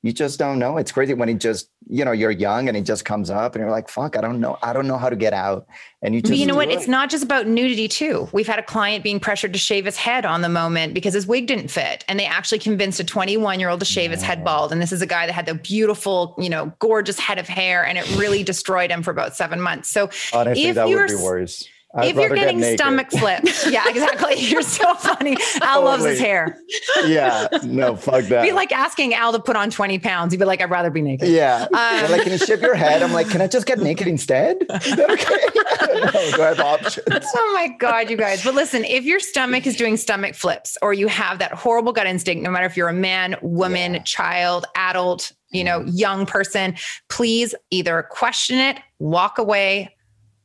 you 0.07 0.13
just 0.13 0.39
don't 0.39 0.57
know. 0.57 0.77
It's 0.77 0.89
crazy 0.89 1.13
when 1.13 1.27
it 1.27 1.39
just, 1.39 1.69
you 1.89 2.05
know, 2.05 2.13
you're 2.13 2.31
young 2.31 2.69
and 2.69 2.77
it 2.77 2.83
just 2.83 3.03
comes 3.03 3.29
up 3.29 3.55
and 3.55 3.61
you're 3.61 3.69
like, 3.69 3.89
fuck, 3.89 4.17
I 4.17 4.21
don't 4.21 4.39
know. 4.39 4.57
I 4.63 4.71
don't 4.71 4.87
know 4.87 4.97
how 4.97 5.09
to 5.09 5.17
get 5.17 5.33
out. 5.33 5.67
And 6.01 6.15
you 6.15 6.21
just, 6.21 6.39
you 6.39 6.45
know 6.45 6.55
what? 6.55 6.69
It. 6.69 6.75
It's 6.75 6.87
not 6.87 7.09
just 7.09 7.25
about 7.25 7.45
nudity 7.45 7.89
too. 7.89 8.29
We've 8.31 8.47
had 8.47 8.57
a 8.57 8.63
client 8.63 9.03
being 9.03 9.19
pressured 9.19 9.51
to 9.51 9.59
shave 9.59 9.83
his 9.83 9.97
head 9.97 10.25
on 10.25 10.41
the 10.41 10.47
moment 10.47 10.93
because 10.93 11.13
his 11.13 11.27
wig 11.27 11.47
didn't 11.47 11.67
fit. 11.67 12.05
And 12.07 12.17
they 12.17 12.25
actually 12.25 12.59
convinced 12.59 13.01
a 13.01 13.03
21 13.03 13.59
year 13.59 13.67
old 13.67 13.81
to 13.81 13.85
shave 13.85 14.11
his 14.11 14.21
head 14.21 14.45
bald. 14.45 14.71
And 14.71 14.81
this 14.81 14.93
is 14.93 15.01
a 15.01 15.07
guy 15.07 15.25
that 15.25 15.33
had 15.33 15.45
the 15.45 15.55
beautiful, 15.55 16.33
you 16.37 16.49
know, 16.49 16.71
gorgeous 16.79 17.19
head 17.19 17.37
of 17.37 17.49
hair 17.49 17.85
and 17.85 17.97
it 17.97 18.09
really 18.17 18.43
destroyed 18.43 18.89
him 18.89 19.03
for 19.03 19.11
about 19.11 19.35
seven 19.35 19.59
months. 19.59 19.89
So 19.89 20.09
honestly, 20.31 20.67
if 20.67 20.75
that 20.75 20.87
would 20.87 21.07
be 21.09 21.15
worse 21.15 21.67
I'd 21.95 22.09
if 22.09 22.15
you're 22.17 22.35
getting 22.35 22.59
get 22.59 22.77
stomach 22.77 23.09
flips, 23.11 23.65
yeah, 23.71 23.87
exactly. 23.87 24.35
You're 24.35 24.61
so 24.61 24.93
funny. 24.95 25.37
Al 25.61 25.81
totally. 25.81 25.85
loves 25.85 26.03
his 26.03 26.19
hair. 26.19 26.59
Yeah, 27.05 27.47
no, 27.63 27.95
fuck 27.95 28.25
that. 28.25 28.43
Be 28.43 28.51
like 28.51 28.73
asking 28.73 29.13
Al 29.13 29.31
to 29.31 29.39
put 29.39 29.55
on 29.55 29.69
20 29.69 29.97
pounds. 29.99 30.33
He'd 30.33 30.39
be 30.39 30.45
like, 30.45 30.61
I'd 30.61 30.69
rather 30.69 30.89
be 30.89 31.01
naked. 31.01 31.29
Yeah. 31.29 31.63
Um, 31.63 32.11
like, 32.11 32.23
can 32.23 32.33
you 32.33 32.37
shave 32.37 32.61
your 32.61 32.75
head? 32.75 33.01
I'm 33.03 33.13
like, 33.13 33.29
can 33.29 33.39
I 33.39 33.47
just 33.47 33.65
get 33.65 33.79
naked 33.79 34.05
instead? 34.07 34.57
Is 34.61 34.67
that 34.97 35.09
okay? 35.11 36.31
do 36.35 36.43
I 36.43 36.47
have 36.47 36.59
options? 36.59 37.25
Oh 37.35 37.51
my 37.53 37.69
God, 37.79 38.09
you 38.09 38.17
guys. 38.17 38.43
But 38.43 38.53
listen, 38.53 38.83
if 38.83 39.05
your 39.05 39.21
stomach 39.21 39.65
is 39.65 39.77
doing 39.77 39.95
stomach 39.95 40.35
flips 40.35 40.77
or 40.81 40.93
you 40.93 41.07
have 41.07 41.39
that 41.39 41.53
horrible 41.53 41.93
gut 41.93 42.05
instinct, 42.05 42.43
no 42.43 42.51
matter 42.51 42.65
if 42.65 42.75
you're 42.75 42.89
a 42.89 42.93
man, 42.93 43.37
woman, 43.41 43.95
yeah. 43.95 44.03
child, 44.03 44.65
adult, 44.75 45.31
you 45.51 45.63
know, 45.63 45.83
young 45.85 46.25
person, 46.25 46.75
please 47.09 47.55
either 47.71 48.03
question 48.11 48.59
it, 48.59 48.77
walk 48.99 49.37
away, 49.37 49.95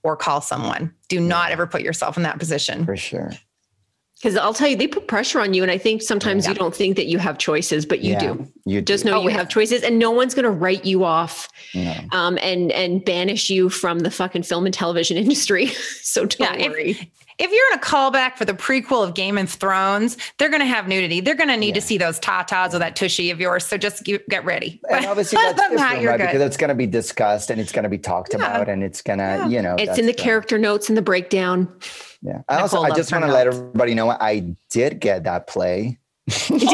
or 0.03 0.17
call 0.17 0.41
someone. 0.41 0.95
Do 1.09 1.21
not 1.21 1.51
ever 1.51 1.67
put 1.67 1.83
yourself 1.83 2.17
in 2.17 2.23
that 2.25 2.39
position. 2.39 2.85
For 2.85 2.97
sure. 2.97 3.33
Because 4.23 4.37
I'll 4.37 4.55
tell 4.55 4.69
you, 4.69 4.77
they 4.77 4.87
put 4.87 5.09
pressure 5.09 5.41
on 5.41 5.53
you. 5.53 5.63
And 5.63 5.71
I 5.71 5.79
think 5.79 6.01
sometimes 6.01 6.45
yeah. 6.45 6.53
you 6.53 6.57
don't 6.57 6.75
think 6.75 6.95
that 6.95 7.07
you 7.07 7.19
have 7.19 7.39
choices, 7.39 7.85
but 7.85 8.03
you 8.03 8.13
yeah, 8.13 8.21
do. 8.21 8.53
You 8.65 8.81
just 8.81 9.03
do. 9.03 9.11
know 9.11 9.19
oh, 9.19 9.23
you 9.23 9.31
yeah. 9.31 9.37
have 9.37 9.49
choices 9.49 9.83
and 9.83 9.99
no 9.99 10.13
one's 10.13 10.33
going 10.33 10.45
to 10.45 10.51
write 10.51 10.85
you 10.85 11.03
off 11.03 11.49
no. 11.75 11.93
um, 12.13 12.39
and, 12.41 12.71
and 12.71 13.05
banish 13.05 13.51
you 13.51 13.69
from 13.69 14.01
the 14.01 14.13
fucking 14.13 14.45
film 14.45 14.65
and 14.65 14.73
television 14.73 15.17
industry. 15.19 15.67
so 15.67 16.25
don't 16.25 16.61
worry. 16.61 16.91
If, 16.91 17.07
if 17.39 17.51
you're 17.51 17.73
in 17.73 17.79
a 17.79 17.83
callback 17.83 18.37
for 18.37 18.45
the 18.45 18.55
prequel 18.55 19.07
of 19.07 19.15
Game 19.15 19.39
of 19.39 19.51
Thrones, 19.51 20.17
they're 20.39 20.49
going 20.49 20.61
to 20.61 20.67
have 20.67 20.89
nudity. 20.89 21.21
They're 21.21 21.35
going 21.35 21.49
to 21.49 21.57
need 21.57 21.69
yeah. 21.69 21.75
to 21.75 21.81
see 21.81 21.99
those 21.99 22.21
tatas 22.21 22.75
or 22.75 22.79
that 22.79 22.97
tushy 22.97 23.31
of 23.31 23.41
yours. 23.41 23.67
So 23.67 23.77
just 23.77 24.05
get 24.05 24.45
ready. 24.45 24.81
And 24.91 25.07
obviously 25.07 25.37
that's 25.43 25.61
different, 25.61 25.79
that, 25.79 26.05
right? 26.05 26.19
Because 26.19 26.43
it's 26.43 26.57
going 26.57 26.69
to 26.69 26.75
be 26.75 26.87
discussed 26.87 27.51
and 27.51 27.61
it's 27.61 27.73
going 27.73 27.85
to 27.85 27.89
be 27.89 27.99
talked 27.99 28.33
yeah. 28.33 28.39
about 28.39 28.69
and 28.69 28.83
it's 28.83 29.03
going 29.03 29.19
to, 29.19 29.25
yeah. 29.25 29.49
you 29.49 29.63
know, 29.63 29.77
it's 29.79 29.99
in 29.99 30.07
the, 30.07 30.13
the 30.13 30.19
character 30.19 30.59
notes 30.59 30.89
and 30.89 30.97
the 30.97 31.03
breakdown. 31.03 31.73
Yeah. 32.23 32.43
I 32.49 32.61
also, 32.61 32.83
I 32.83 32.91
just 32.91 33.13
want 33.13 33.25
to 33.25 33.33
let 33.33 33.47
everybody 33.47 33.95
know 33.95 34.11
I 34.11 34.55
did 34.71 35.01
get 35.01 35.25
that 35.25 35.47
play. 35.47 35.99
did 36.29 36.61
you? 36.61 36.63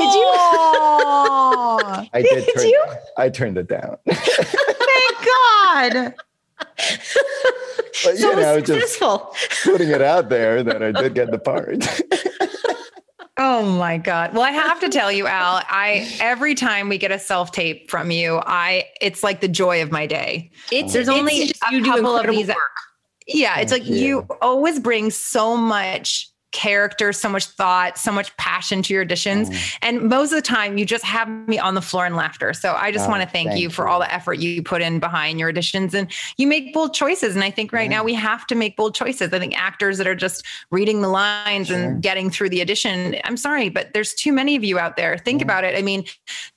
I 2.13 2.15
did. 2.15 2.23
did 2.45 2.55
turn, 2.55 2.67
you? 2.67 2.85
I 3.17 3.29
turned 3.31 3.59
it 3.59 3.69
down. 3.69 3.97
Thank 4.07 5.25
God. 5.25 6.15
But 6.59 8.17
so 8.17 8.31
you 8.31 8.37
know, 8.37 8.57
successful. 8.57 9.35
just 9.39 9.65
putting 9.65 9.89
it 9.89 10.03
out 10.03 10.29
there 10.29 10.63
that 10.63 10.83
I 10.83 10.93
did 10.93 11.15
get 11.15 11.31
the 11.31 11.39
part. 11.39 11.87
Oh 13.41 13.63
my 13.63 13.99
God. 13.99 14.35
Well, 14.35 14.43
I 14.43 14.51
have 14.51 14.81
to 14.81 14.89
tell 14.89 15.13
you, 15.13 15.29
Al, 15.29 15.63
I 15.69 16.13
every 16.21 16.57
time 16.57 16.89
we 16.89 16.99
get 16.99 17.13
a 17.13 17.21
self-tape 17.21 17.89
from 17.89 18.11
you, 18.11 18.43
I 18.45 18.87
it's 19.01 19.23
like 19.23 19.41
the 19.41 19.49
joy 19.49 19.81
of 19.81 19.93
my 19.93 20.09
day. 20.09 20.51
It's 20.73 20.91
oh. 20.91 20.93
there's 20.95 21.09
only 21.09 21.47
just, 21.47 21.63
a 21.63 21.81
couple 21.83 22.17
of 22.17 22.27
these. 22.27 22.49
Work. 22.49 22.57
Yeah, 23.29 23.55
Thank 23.55 23.63
it's 23.63 23.73
like 23.73 23.87
you. 23.87 23.97
you 23.97 24.27
always 24.43 24.81
bring 24.81 25.13
so 25.13 25.57
much 25.57 26.29
character, 26.53 27.13
so 27.13 27.29
much 27.29 27.47
thought, 27.47 27.99
so 27.99 28.11
much 28.11 28.35
passion 28.37 28.83
to 28.83 28.95
your 28.95 29.05
auditions. 29.05 29.49
Mm. 29.49 29.79
And 29.83 30.03
most 30.03 30.33
of 30.33 30.37
the 30.37 30.43
time, 30.43 30.79
you 30.79 30.87
just 30.87 31.05
have 31.05 31.29
me 31.29 31.59
on 31.59 31.75
the 31.75 31.83
floor 31.83 32.07
in 32.07 32.17
laughter. 32.17 32.53
So 32.53 32.75
I 32.75 32.91
just 32.91 33.07
oh, 33.07 33.11
want 33.11 33.23
to 33.23 33.29
thank, 33.29 33.51
thank 33.51 33.61
you 33.61 33.71
for 33.71 33.85
you. 33.85 33.91
all 33.91 34.01
the 34.01 34.13
effort 34.13 34.35
you 34.35 34.63
put 34.63 34.81
in 34.81 34.99
behind 34.99 35.39
your 35.39 35.53
auditions. 35.53 35.95
And 35.95 36.11
you 36.39 36.47
make 36.47 36.73
bold 36.73 36.95
choices. 36.95 37.35
And 37.35 37.45
I 37.45 37.51
think 37.51 37.73
right 37.73 37.91
now 37.91 38.03
we 38.03 38.15
have 38.15 38.47
to 38.47 38.55
make 38.55 38.77
bold 38.77 38.95
choices. 38.95 39.33
I 39.33 39.39
think 39.39 39.59
actors 39.59 39.99
that 39.99 40.07
are 40.07 40.15
just 40.15 40.45
reading 40.71 41.03
the 41.03 41.09
lines 41.09 41.69
sure. 41.69 41.77
and 41.77 42.03
getting 42.03 42.31
through 42.31 42.49
the 42.49 42.63
audition, 42.63 43.17
I'm 43.25 43.37
sorry, 43.37 43.69
but 43.69 43.93
there's 43.93 44.15
too 44.15 44.33
many 44.33 44.57
of 44.57 44.65
you 44.65 44.79
out 44.79 44.97
there. 44.97 45.19
Think 45.19 45.41
yeah. 45.41 45.45
about 45.45 45.65
it. 45.65 45.79
I 45.79 45.83
mean, 45.83 46.05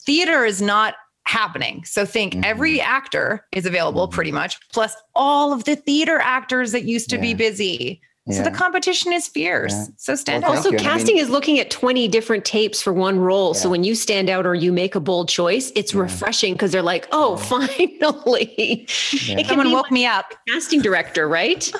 theater 0.05 0.45
is 0.45 0.61
not 0.61 0.95
happening. 1.25 1.83
So 1.85 2.05
think 2.05 2.33
mm-hmm. 2.33 2.43
every 2.45 2.81
actor 2.81 3.45
is 3.51 3.65
available 3.65 4.07
mm-hmm. 4.07 4.15
pretty 4.15 4.31
much, 4.31 4.59
plus 4.69 4.95
all 5.15 5.53
of 5.53 5.65
the 5.65 5.75
theater 5.75 6.19
actors 6.19 6.71
that 6.71 6.83
used 6.83 7.09
to 7.09 7.17
yeah. 7.17 7.21
be 7.21 7.33
busy. 7.33 8.01
Yeah. 8.27 8.37
So 8.37 8.43
the 8.43 8.51
competition 8.51 9.11
is 9.13 9.27
fierce. 9.27 9.73
Yeah. 9.73 9.85
So 9.97 10.15
stand 10.15 10.43
well, 10.43 10.51
out. 10.51 10.57
Also, 10.57 10.71
casting 10.77 11.15
I 11.15 11.17
mean, 11.17 11.23
is 11.23 11.29
looking 11.29 11.59
at 11.59 11.71
20 11.71 12.07
different 12.07 12.45
tapes 12.45 12.81
for 12.81 12.93
one 12.93 13.19
role. 13.19 13.53
Yeah. 13.55 13.61
So 13.61 13.69
when 13.69 13.83
you 13.83 13.95
stand 13.95 14.29
out 14.29 14.45
or 14.45 14.53
you 14.53 14.71
make 14.71 14.93
a 14.93 14.99
bold 14.99 15.27
choice, 15.27 15.71
it's 15.75 15.95
refreshing 15.95 16.53
because 16.53 16.71
they're 16.71 16.83
like, 16.83 17.07
oh, 17.11 17.37
finally. 17.37 18.85
Someone 18.87 19.71
woke 19.71 19.91
me 19.91 20.05
up. 20.05 20.33
Casting 20.47 20.81
director, 20.81 21.27
right? 21.27 21.71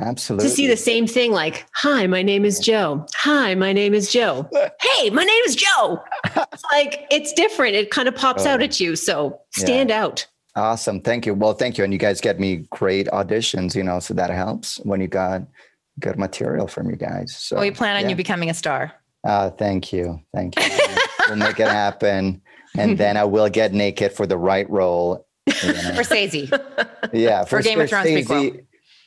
Absolutely. 0.00 0.48
To 0.48 0.54
see 0.54 0.66
the 0.66 0.76
same 0.76 1.06
thing 1.06 1.32
like, 1.32 1.66
hi, 1.74 2.06
my 2.06 2.22
name 2.22 2.44
is 2.44 2.58
Joe. 2.58 3.06
Hi, 3.16 3.54
my 3.54 3.72
name 3.72 3.94
is 3.94 4.10
Joe. 4.10 4.48
hey, 4.80 5.10
my 5.10 5.24
name 5.24 5.42
is 5.46 5.56
Joe. 5.56 6.00
it's 6.52 6.64
like, 6.72 7.06
it's 7.10 7.32
different. 7.32 7.74
It 7.74 7.90
kind 7.90 8.08
of 8.08 8.14
pops 8.14 8.46
oh. 8.46 8.50
out 8.50 8.62
at 8.62 8.80
you. 8.80 8.96
So 8.96 9.40
stand 9.50 9.90
yeah. 9.90 10.02
out. 10.02 10.26
Awesome. 10.54 11.00
Thank 11.00 11.26
you. 11.26 11.34
Well, 11.34 11.52
thank 11.52 11.78
you. 11.78 11.84
And 11.84 11.92
you 11.92 11.98
guys 11.98 12.20
get 12.20 12.40
me 12.40 12.66
great 12.70 13.06
auditions, 13.08 13.74
you 13.74 13.82
know, 13.84 14.00
so 14.00 14.14
that 14.14 14.30
helps 14.30 14.78
when 14.78 15.00
you 15.00 15.06
got 15.06 15.42
good 15.98 16.18
material 16.18 16.66
from 16.66 16.90
you 16.90 16.96
guys. 16.96 17.34
So 17.36 17.56
well, 17.56 17.64
we 17.64 17.70
plan 17.70 17.96
on 17.96 18.02
yeah. 18.02 18.08
you 18.10 18.16
becoming 18.16 18.50
a 18.50 18.54
star. 18.54 18.92
Uh, 19.24 19.50
thank 19.50 19.92
you. 19.92 20.20
Thank 20.34 20.58
you. 20.58 20.64
we'll 21.28 21.36
make 21.36 21.58
it 21.60 21.68
happen. 21.68 22.40
And 22.76 22.96
then 22.96 23.16
I 23.16 23.24
will 23.24 23.48
get 23.48 23.72
naked 23.72 24.12
for 24.12 24.26
the 24.26 24.38
right 24.38 24.68
role. 24.70 25.26
You 25.62 25.72
know. 25.72 25.94
For 25.94 26.04
Stacey. 26.04 26.50
Yeah. 27.12 27.44
For, 27.44 27.58
for 27.58 27.62
Game 27.62 27.80
of 27.80 27.88
Thrones 27.88 28.26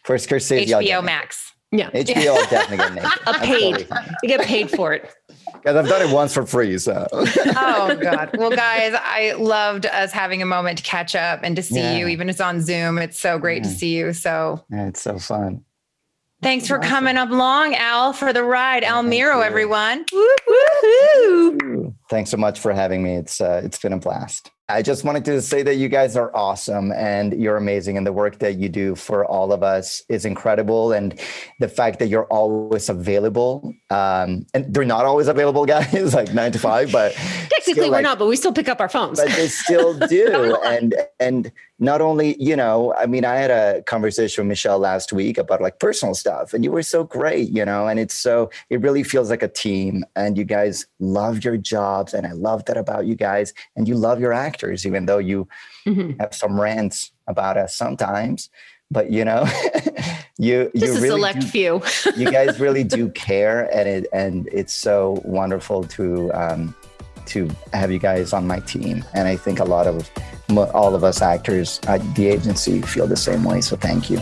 for 0.04 0.16
Scorsese. 0.16 0.68
HBO 0.68 1.04
Max. 1.04 1.52
Yeah. 1.72 1.90
HBO, 1.92 2.36
I'll 2.36 2.50
definitely 2.50 3.00
get 3.00 3.20
A 3.28 3.34
paid. 3.40 3.88
you 4.22 4.28
get 4.28 4.42
paid 4.42 4.70
for 4.70 4.94
it. 4.94 5.10
Because 5.54 5.76
I've 5.78 5.88
done 5.88 6.02
it 6.02 6.14
once 6.14 6.34
for 6.34 6.46
free. 6.46 6.78
So. 6.78 7.08
oh 7.14 7.98
God. 8.02 8.32
Well, 8.38 8.50
guys, 8.50 8.94
I 8.98 9.34
loved 9.38 9.86
us 9.86 10.12
having 10.12 10.42
a 10.42 10.46
moment 10.46 10.80
to 10.80 10.84
catch 10.84 11.16
up 11.16 11.42
and 11.44 11.56
to 11.56 11.64
see 11.64 11.80
yeah. 11.80 11.98
you, 11.98 12.08
even 12.08 12.28
if 12.28 12.34
it's 12.34 12.42
on 12.42 12.62
Zoom. 12.62 12.98
It's 12.98 13.18
so 13.18 13.38
great 13.40 13.64
yeah. 13.64 13.70
to 13.70 13.76
see 13.76 13.96
you. 13.96 14.14
So. 14.14 14.66
Yeah, 14.70 14.88
it's 14.88 15.02
so 15.02 15.18
fun. 15.18 15.64
Thanks 16.42 16.68
for 16.68 16.80
awesome. 16.80 16.90
coming 16.90 17.18
up 17.18 17.30
along, 17.30 17.76
Al, 17.76 18.14
for 18.14 18.34
the 18.34 18.44
ride. 18.44 18.84
Al 18.84 19.04
Miro, 19.04 19.42
everyone. 19.42 20.06
Woo-hoo. 20.12 21.94
Thanks 22.10 22.32
so 22.32 22.38
much 22.38 22.60
for 22.60 22.74
having 22.74 23.04
me. 23.04 23.16
It's 23.16 23.40
uh, 23.40 23.62
it's 23.64 23.78
been 23.78 23.94
a 23.94 24.00
blast. 24.00 24.50
I 24.72 24.82
just 24.82 25.04
wanted 25.04 25.26
to 25.26 25.42
say 25.42 25.64
that 25.64 25.76
you 25.76 25.90
guys 25.90 26.16
are 26.16 26.36
awesome 26.36 26.92
and 26.94 27.34
you're 27.34 27.58
amazing. 27.58 27.98
And 27.98 28.08
the 28.08 28.14
work 28.14 28.40
that 28.40 28.58
you 28.58 28.70
do 28.70 28.96
for 28.96 29.26
all 29.26 29.52
of 29.52 29.64
us 29.64 30.04
is 30.08 30.24
incredible. 30.24 30.94
And 30.94 31.20
the 31.60 31.68
fact 31.68 32.00
that 32.00 32.08
you're 32.08 32.26
always 32.26 32.88
available, 32.88 33.74
um, 33.90 34.46
and 34.54 34.74
they're 34.74 34.86
not 34.86 35.06
always 35.06 35.28
available, 35.28 35.66
guys, 35.76 36.14
like 36.14 36.34
nine 36.34 36.52
to 36.54 36.60
five, 36.60 36.92
but 36.92 37.14
technically 37.14 37.90
we're 37.90 37.98
like, 37.98 38.04
not, 38.04 38.20
but 38.20 38.28
we 38.28 38.36
still 38.36 38.54
pick 38.54 38.70
up 38.70 38.80
our 38.80 38.90
phones. 38.90 39.20
But 39.20 39.30
they 39.30 39.48
still 39.48 39.98
do. 40.08 40.56
and, 40.64 40.96
and 41.20 41.52
not 41.80 42.00
only, 42.00 42.42
you 42.42 42.56
know, 42.56 42.94
I 42.96 43.08
mean, 43.08 43.26
I 43.26 43.36
had 43.36 43.52
a 43.52 43.82
conversation 43.84 44.44
with 44.44 44.50
Michelle 44.50 44.80
last 44.80 45.12
week 45.12 45.38
about 45.38 45.62
like 45.62 45.80
personal 45.80 46.14
stuff 46.14 46.54
and 46.54 46.64
you 46.64 46.72
were 46.72 46.84
so 46.84 47.04
great, 47.04 47.50
you 47.50 47.66
know, 47.66 47.88
and 47.88 48.00
it's 48.00 48.14
so, 48.14 48.52
it 48.70 48.82
really 48.82 49.04
feels 49.04 49.30
like 49.32 49.42
a 49.42 49.48
team 49.48 50.06
and 50.16 50.38
you 50.38 50.44
guys 50.44 50.86
love 51.00 51.44
your 51.44 51.58
jobs. 51.58 52.14
And 52.14 52.28
I 52.28 52.34
love 52.34 52.66
that 52.66 52.78
about 52.78 53.08
you 53.08 53.16
guys 53.16 53.54
and 53.76 53.88
you 53.88 53.96
love 53.96 54.20
your 54.20 54.32
acting 54.32 54.61
even 54.86 55.06
though 55.06 55.18
you 55.18 55.48
mm-hmm. 55.86 56.20
have 56.20 56.34
some 56.34 56.60
rants 56.60 57.12
about 57.28 57.58
us 57.58 57.76
sometimes. 57.76 58.50
But 58.90 59.10
you 59.10 59.24
know, 59.24 59.46
you 60.38 60.70
just 60.76 60.96
you 60.96 61.02
really 61.02 61.10
select 61.10 61.40
do, 61.40 61.48
few. 61.48 61.84
you 62.18 62.30
guys 62.30 62.60
really 62.66 62.84
do 62.84 63.10
care, 63.10 63.74
and 63.74 63.88
it 63.88 64.08
and 64.12 64.50
it's 64.52 64.74
so 64.74 65.22
wonderful 65.24 65.84
to 65.86 66.32
um, 66.34 66.76
to 67.28 67.50
have 67.74 67.92
you 67.92 68.00
guys 68.00 68.34
on 68.34 68.46
my 68.46 68.60
team. 68.60 69.06
And 69.14 69.28
I 69.28 69.38
think 69.38 69.60
a 69.60 69.66
lot 69.66 69.88
of 69.88 70.10
all 70.74 70.96
of 70.96 71.04
us 71.06 71.22
actors 71.22 71.80
at 71.88 72.02
the 72.16 72.28
agency 72.28 72.82
feel 72.82 73.08
the 73.08 73.16
same 73.16 73.46
way. 73.46 73.62
So 73.62 73.78
thank 73.78 74.10
you. 74.10 74.20